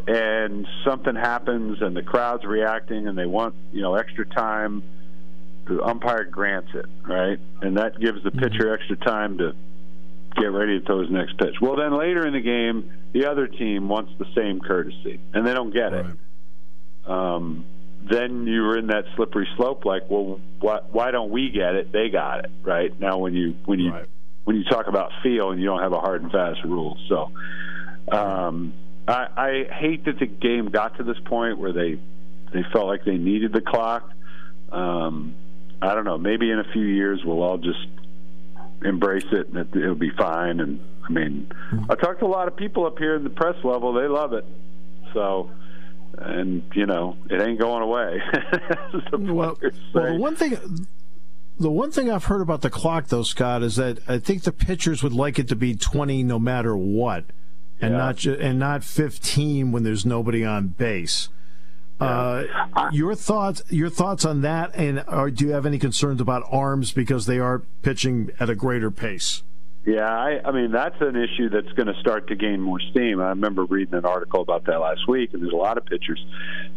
and 0.06 0.66
something 0.84 1.14
happens, 1.14 1.80
and 1.80 1.96
the 1.96 2.02
crowd's 2.02 2.44
reacting, 2.44 3.08
and 3.08 3.16
they 3.16 3.26
want 3.26 3.54
you 3.72 3.80
know 3.80 3.94
extra 3.94 4.26
time 4.26 4.82
the 5.66 5.82
umpire 5.82 6.24
grants 6.24 6.70
it, 6.74 6.86
right? 7.06 7.38
And 7.62 7.76
that 7.76 7.98
gives 7.98 8.22
the 8.22 8.30
pitcher 8.30 8.64
mm-hmm. 8.64 8.74
extra 8.74 8.96
time 8.96 9.38
to 9.38 9.52
get 10.36 10.46
ready 10.46 10.80
to 10.80 10.86
throw 10.86 11.00
his 11.00 11.10
next 11.10 11.38
pitch. 11.38 11.54
Well, 11.60 11.76
then 11.76 11.96
later 11.96 12.26
in 12.26 12.32
the 12.32 12.40
game, 12.40 12.92
the 13.12 13.26
other 13.26 13.46
team 13.46 13.88
wants 13.88 14.12
the 14.18 14.26
same 14.34 14.60
courtesy, 14.60 15.20
and 15.32 15.46
they 15.46 15.54
don't 15.54 15.72
get 15.72 15.92
right. 15.92 16.06
it. 16.06 17.10
Um, 17.10 17.64
then 18.10 18.46
you're 18.46 18.76
in 18.78 18.88
that 18.88 19.04
slippery 19.16 19.48
slope. 19.56 19.84
Like, 19.84 20.10
well, 20.10 20.40
why, 20.60 20.80
why 20.90 21.10
don't 21.10 21.30
we 21.30 21.50
get 21.50 21.74
it? 21.74 21.92
They 21.92 22.10
got 22.10 22.44
it, 22.44 22.50
right? 22.62 22.98
Now, 23.00 23.18
when 23.18 23.34
you 23.34 23.54
when 23.64 23.78
you 23.78 23.92
right. 23.92 24.08
when 24.44 24.56
you 24.56 24.64
talk 24.64 24.88
about 24.88 25.10
feel 25.22 25.50
and 25.50 25.60
you 25.60 25.66
don't 25.66 25.80
have 25.80 25.92
a 25.92 26.00
hard 26.00 26.22
and 26.22 26.30
fast 26.30 26.60
rule, 26.64 26.98
so 27.08 27.30
um, 28.12 28.74
I, 29.08 29.28
I 29.36 29.64
hate 29.72 30.04
that 30.04 30.18
the 30.18 30.26
game 30.26 30.70
got 30.70 30.98
to 30.98 31.04
this 31.04 31.18
point 31.24 31.58
where 31.58 31.72
they 31.72 31.98
they 32.52 32.62
felt 32.72 32.86
like 32.86 33.04
they 33.04 33.16
needed 33.16 33.52
the 33.52 33.60
clock. 33.60 34.10
Um, 34.70 35.34
I 35.90 35.94
don't 35.94 36.04
know. 36.04 36.18
Maybe 36.18 36.50
in 36.50 36.58
a 36.58 36.64
few 36.72 36.84
years 36.86 37.20
we'll 37.24 37.42
all 37.42 37.58
just 37.58 37.86
embrace 38.82 39.24
it 39.32 39.48
and 39.48 39.56
it, 39.58 39.68
it'll 39.76 39.94
be 39.94 40.10
fine. 40.10 40.60
And 40.60 40.80
I 41.06 41.12
mean, 41.12 41.50
Mm-hmm. 41.72 41.90
I 41.90 41.94
talked 41.96 42.20
to 42.20 42.26
a 42.26 42.28
lot 42.28 42.46
of 42.48 42.56
people 42.56 42.86
up 42.86 42.98
here 42.98 43.16
in 43.16 43.24
the 43.24 43.30
press 43.30 43.56
level; 43.64 43.92
they 43.94 44.06
love 44.06 44.32
it. 44.32 44.44
So, 45.12 45.50
and 46.18 46.62
you 46.74 46.86
know, 46.86 47.16
it 47.30 47.40
ain't 47.40 47.58
going 47.58 47.82
away. 47.82 48.20
Well, 49.12 49.56
well, 49.92 50.12
the 50.12 50.16
one 50.18 50.36
thing, 50.36 50.86
the 51.58 51.70
one 51.70 51.90
thing 51.90 52.10
I've 52.10 52.24
heard 52.24 52.40
about 52.42 52.62
the 52.62 52.70
clock, 52.70 53.08
though, 53.08 53.22
Scott, 53.22 53.62
is 53.62 53.76
that 53.76 53.98
I 54.08 54.18
think 54.18 54.42
the 54.42 54.52
pitchers 54.52 55.02
would 55.02 55.12
like 55.12 55.38
it 55.38 55.48
to 55.48 55.56
be 55.56 55.74
twenty 55.74 56.22
no 56.22 56.38
matter 56.38 56.76
what, 56.76 57.24
and 57.80 57.92
Yeah. 57.92 57.98
not 57.98 58.16
ju- 58.16 58.38
and 58.40 58.58
not 58.58 58.84
fifteen 58.84 59.72
when 59.72 59.82
there's 59.82 60.04
nobody 60.06 60.44
on 60.44 60.68
base. 60.68 61.28
Uh, 62.00 62.44
your 62.92 63.14
thoughts, 63.14 63.62
your 63.70 63.88
thoughts 63.88 64.24
on 64.24 64.40
that, 64.42 64.74
and 64.74 65.04
are, 65.06 65.30
do 65.30 65.46
you 65.46 65.52
have 65.52 65.64
any 65.64 65.78
concerns 65.78 66.20
about 66.20 66.42
arms 66.50 66.92
because 66.92 67.26
they 67.26 67.38
are 67.38 67.60
pitching 67.82 68.30
at 68.40 68.50
a 68.50 68.54
greater 68.54 68.90
pace? 68.90 69.42
Yeah, 69.86 70.00
I, 70.08 70.40
I 70.46 70.50
mean 70.50 70.72
that's 70.72 70.96
an 71.00 71.14
issue 71.14 71.50
that's 71.50 71.70
going 71.74 71.88
to 71.88 72.00
start 72.00 72.28
to 72.28 72.34
gain 72.36 72.58
more 72.60 72.80
steam. 72.90 73.20
I 73.20 73.28
remember 73.28 73.64
reading 73.64 73.94
an 73.94 74.06
article 74.06 74.40
about 74.40 74.64
that 74.64 74.78
last 74.80 75.06
week, 75.06 75.34
and 75.34 75.42
there's 75.42 75.52
a 75.52 75.56
lot 75.56 75.76
of 75.76 75.84
pitchers 75.84 76.24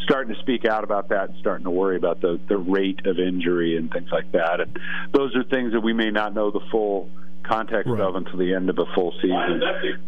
starting 0.04 0.36
to 0.36 0.42
speak 0.42 0.66
out 0.66 0.84
about 0.84 1.08
that 1.10 1.30
and 1.30 1.40
starting 1.40 1.64
to 1.64 1.72
worry 1.72 1.96
about 1.96 2.20
the 2.22 2.38
the 2.50 2.58
rate 2.58 3.06
of 3.06 3.18
injury 3.18 3.78
and 3.78 3.90
things 3.92 4.10
like 4.12 4.30
that. 4.34 4.60
And 4.60 4.78
those 5.14 5.34
are 5.38 5.44
things 5.46 5.72
that 5.72 5.80
we 5.80 5.94
may 5.94 6.12
not 6.12 6.34
know 6.34 6.52
the 6.52 6.60
full 6.70 7.10
context 7.44 7.90
Right. 7.90 8.02
of 8.02 8.16
until 8.16 8.38
the 8.40 8.54
end 8.54 8.70
of 8.70 8.78
a 8.78 8.86
full 8.94 9.14
season. 9.22 9.62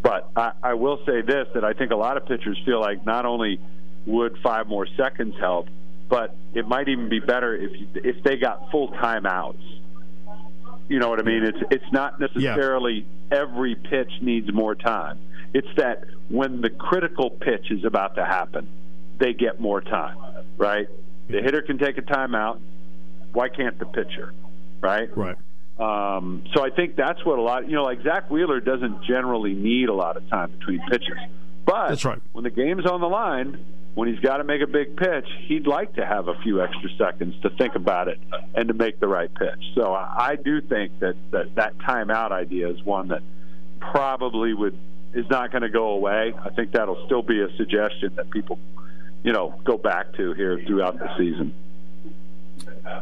But 0.03 0.29
I, 0.35 0.51
I 0.61 0.73
will 0.73 0.99
say 1.05 1.21
this: 1.21 1.47
that 1.53 1.63
I 1.63 1.71
think 1.71 1.91
a 1.91 1.95
lot 1.95 2.17
of 2.17 2.25
pitchers 2.25 2.61
feel 2.65 2.81
like 2.81 3.05
not 3.05 3.25
only 3.25 3.61
would 4.09 4.37
five 4.43 4.67
more 4.67 4.87
seconds 4.97 5.35
help, 5.39 5.67
but 6.09 6.35
it 6.53 6.67
might 6.67 6.89
even 6.89 7.09
be 7.09 7.19
better 7.19 7.55
if 7.55 7.71
if 7.95 8.23
they 8.23 8.37
got 8.37 8.71
full 8.71 8.89
timeouts. 8.93 9.61
You 10.87 10.99
know 10.99 11.09
what 11.09 11.19
I 11.19 11.23
mean? 11.23 11.43
It's 11.43 11.59
it's 11.69 11.91
not 11.91 12.19
necessarily 12.19 13.05
every 13.31 13.75
pitch 13.75 14.11
needs 14.21 14.51
more 14.51 14.75
time. 14.75 15.19
It's 15.53 15.67
that 15.77 16.03
when 16.29 16.61
the 16.61 16.69
critical 16.69 17.29
pitch 17.29 17.71
is 17.71 17.85
about 17.85 18.15
to 18.15 18.25
happen, 18.25 18.67
they 19.19 19.33
get 19.33 19.59
more 19.59 19.81
time, 19.81 20.17
right? 20.57 20.87
The 21.29 21.41
hitter 21.41 21.61
can 21.61 21.77
take 21.77 21.97
a 21.97 22.01
timeout. 22.01 22.59
Why 23.33 23.49
can't 23.49 23.77
the 23.77 23.85
pitcher, 23.85 24.33
right? 24.81 25.15
Right. 25.15 25.35
Um, 25.79 26.43
so 26.53 26.63
I 26.63 26.71
think 26.71 26.95
that's 26.97 27.23
what 27.23 27.39
a 27.39 27.41
lot, 27.41 27.69
you 27.69 27.75
know, 27.75 27.83
like 27.83 28.01
Zack 28.03 28.29
Wheeler 28.29 28.59
doesn't 28.59 29.03
generally 29.05 29.53
need 29.53 29.87
a 29.87 29.93
lot 29.93 30.17
of 30.17 30.27
time 30.29 30.51
between 30.51 30.81
pitches. 30.89 31.17
But 31.65 31.89
That's 31.89 32.03
right. 32.03 32.19
when 32.33 32.43
the 32.43 32.49
game's 32.49 32.85
on 32.85 32.99
the 32.99 33.07
line, 33.07 33.63
when 33.95 34.07
he's 34.07 34.19
got 34.19 34.37
to 34.37 34.43
make 34.43 34.61
a 34.61 34.67
big 34.67 34.95
pitch, 34.95 35.25
he'd 35.47 35.67
like 35.67 35.93
to 35.95 36.05
have 36.05 36.27
a 36.27 36.35
few 36.41 36.61
extra 36.61 36.89
seconds 36.97 37.35
to 37.41 37.49
think 37.51 37.75
about 37.75 38.07
it 38.07 38.19
and 38.55 38.67
to 38.67 38.73
make 38.73 38.99
the 38.99 39.07
right 39.07 39.33
pitch. 39.33 39.59
So 39.75 39.93
I, 39.93 40.31
I 40.31 40.35
do 40.35 40.61
think 40.61 40.99
that, 40.99 41.15
that 41.31 41.55
that 41.55 41.77
timeout 41.79 42.31
idea 42.31 42.69
is 42.69 42.83
one 42.83 43.09
that 43.09 43.21
probably 43.79 44.53
would 44.53 44.77
is 45.13 45.25
not 45.29 45.51
going 45.51 45.63
to 45.63 45.69
go 45.69 45.89
away. 45.89 46.33
I 46.43 46.49
think 46.49 46.71
that'll 46.71 47.05
still 47.05 47.23
be 47.23 47.41
a 47.41 47.55
suggestion 47.57 48.15
that 48.15 48.29
people, 48.29 48.59
you 49.23 49.33
know, 49.33 49.59
go 49.63 49.77
back 49.77 50.13
to 50.13 50.33
here 50.33 50.61
throughout 50.67 50.99
the 50.99 51.09
season. 51.17 51.53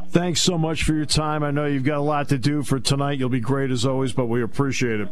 Thanks 0.10 0.42
so 0.42 0.58
much 0.58 0.84
for 0.84 0.94
your 0.94 1.06
time. 1.06 1.44
I 1.44 1.52
know 1.52 1.66
you've 1.66 1.84
got 1.84 1.98
a 1.98 2.02
lot 2.02 2.30
to 2.30 2.38
do 2.38 2.64
for 2.64 2.80
tonight. 2.80 3.20
You'll 3.20 3.30
be 3.30 3.40
great 3.40 3.72
as 3.72 3.86
always, 3.86 4.14
but 4.14 4.28
we 4.28 4.42
appreciate 4.42 5.02
it. 5.02 5.10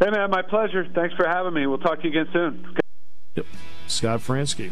Hey 0.00 0.10
man, 0.10 0.30
my 0.30 0.42
pleasure. 0.42 0.86
Thanks 0.94 1.14
for 1.16 1.26
having 1.26 1.52
me. 1.52 1.66
We'll 1.66 1.78
talk 1.78 2.00
to 2.02 2.08
you 2.08 2.20
again 2.20 2.32
soon. 2.32 2.79
Yep. 3.40 3.46
Scott 3.86 4.20
Franzke. 4.20 4.70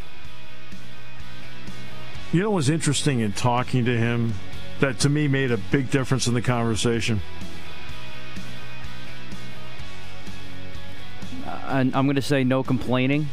You 2.32 2.42
know 2.42 2.50
what's 2.50 2.68
interesting 2.68 3.20
in 3.20 3.32
talking 3.32 3.86
to 3.86 3.96
him 3.96 4.34
that 4.80 4.98
to 5.00 5.08
me 5.08 5.26
made 5.26 5.50
a 5.50 5.56
big 5.56 5.90
difference 5.90 6.26
in 6.26 6.34
the 6.34 6.42
conversation? 6.42 7.22
Uh, 11.46 11.60
and 11.68 11.96
I'm 11.96 12.04
going 12.04 12.16
to 12.16 12.22
say 12.22 12.44
no 12.44 12.62
complaining. 12.62 13.28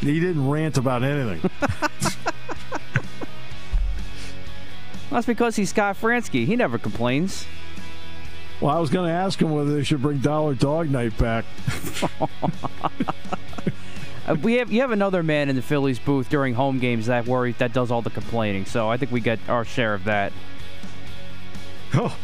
He 0.00 0.18
didn't 0.18 0.50
rant 0.50 0.76
about 0.76 1.04
anything. 1.04 1.48
That's 5.10 5.26
because 5.26 5.54
he's 5.54 5.70
Scott 5.70 5.96
Franzke. 6.00 6.44
He 6.44 6.56
never 6.56 6.78
complains. 6.78 7.46
well, 8.60 8.76
I 8.76 8.80
was 8.80 8.90
going 8.90 9.08
to 9.08 9.14
ask 9.14 9.40
him 9.40 9.52
whether 9.52 9.72
they 9.72 9.84
should 9.84 10.02
bring 10.02 10.18
Dollar 10.18 10.54
Dog 10.54 10.90
Night 10.90 11.16
back. 11.18 11.44
Uh, 14.26 14.36
we 14.42 14.54
have 14.54 14.70
you 14.70 14.80
have 14.80 14.92
another 14.92 15.22
man 15.22 15.48
in 15.48 15.56
the 15.56 15.62
Phillies 15.62 15.98
booth 15.98 16.28
during 16.28 16.54
home 16.54 16.78
games 16.78 17.06
that 17.06 17.26
worries 17.26 17.56
that 17.56 17.72
does 17.72 17.90
all 17.90 18.02
the 18.02 18.10
complaining. 18.10 18.66
So 18.66 18.88
I 18.88 18.96
think 18.96 19.10
we 19.10 19.20
get 19.20 19.38
our 19.48 19.64
share 19.64 19.94
of 19.94 20.04
that. 20.04 20.32
Oh, 21.94 22.16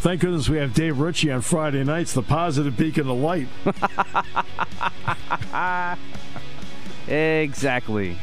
thank 0.00 0.20
goodness 0.20 0.48
we 0.48 0.58
have 0.58 0.74
Dave 0.74 0.98
Ritchie 0.98 1.32
on 1.32 1.40
Friday 1.40 1.82
nights, 1.82 2.12
the 2.12 2.22
positive 2.22 2.76
beacon 2.76 3.08
of 3.08 3.18
light. 3.18 3.48
Exactly. 7.08 8.18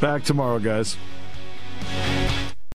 Back 0.00 0.24
tomorrow, 0.24 0.58
guys. 0.58 0.96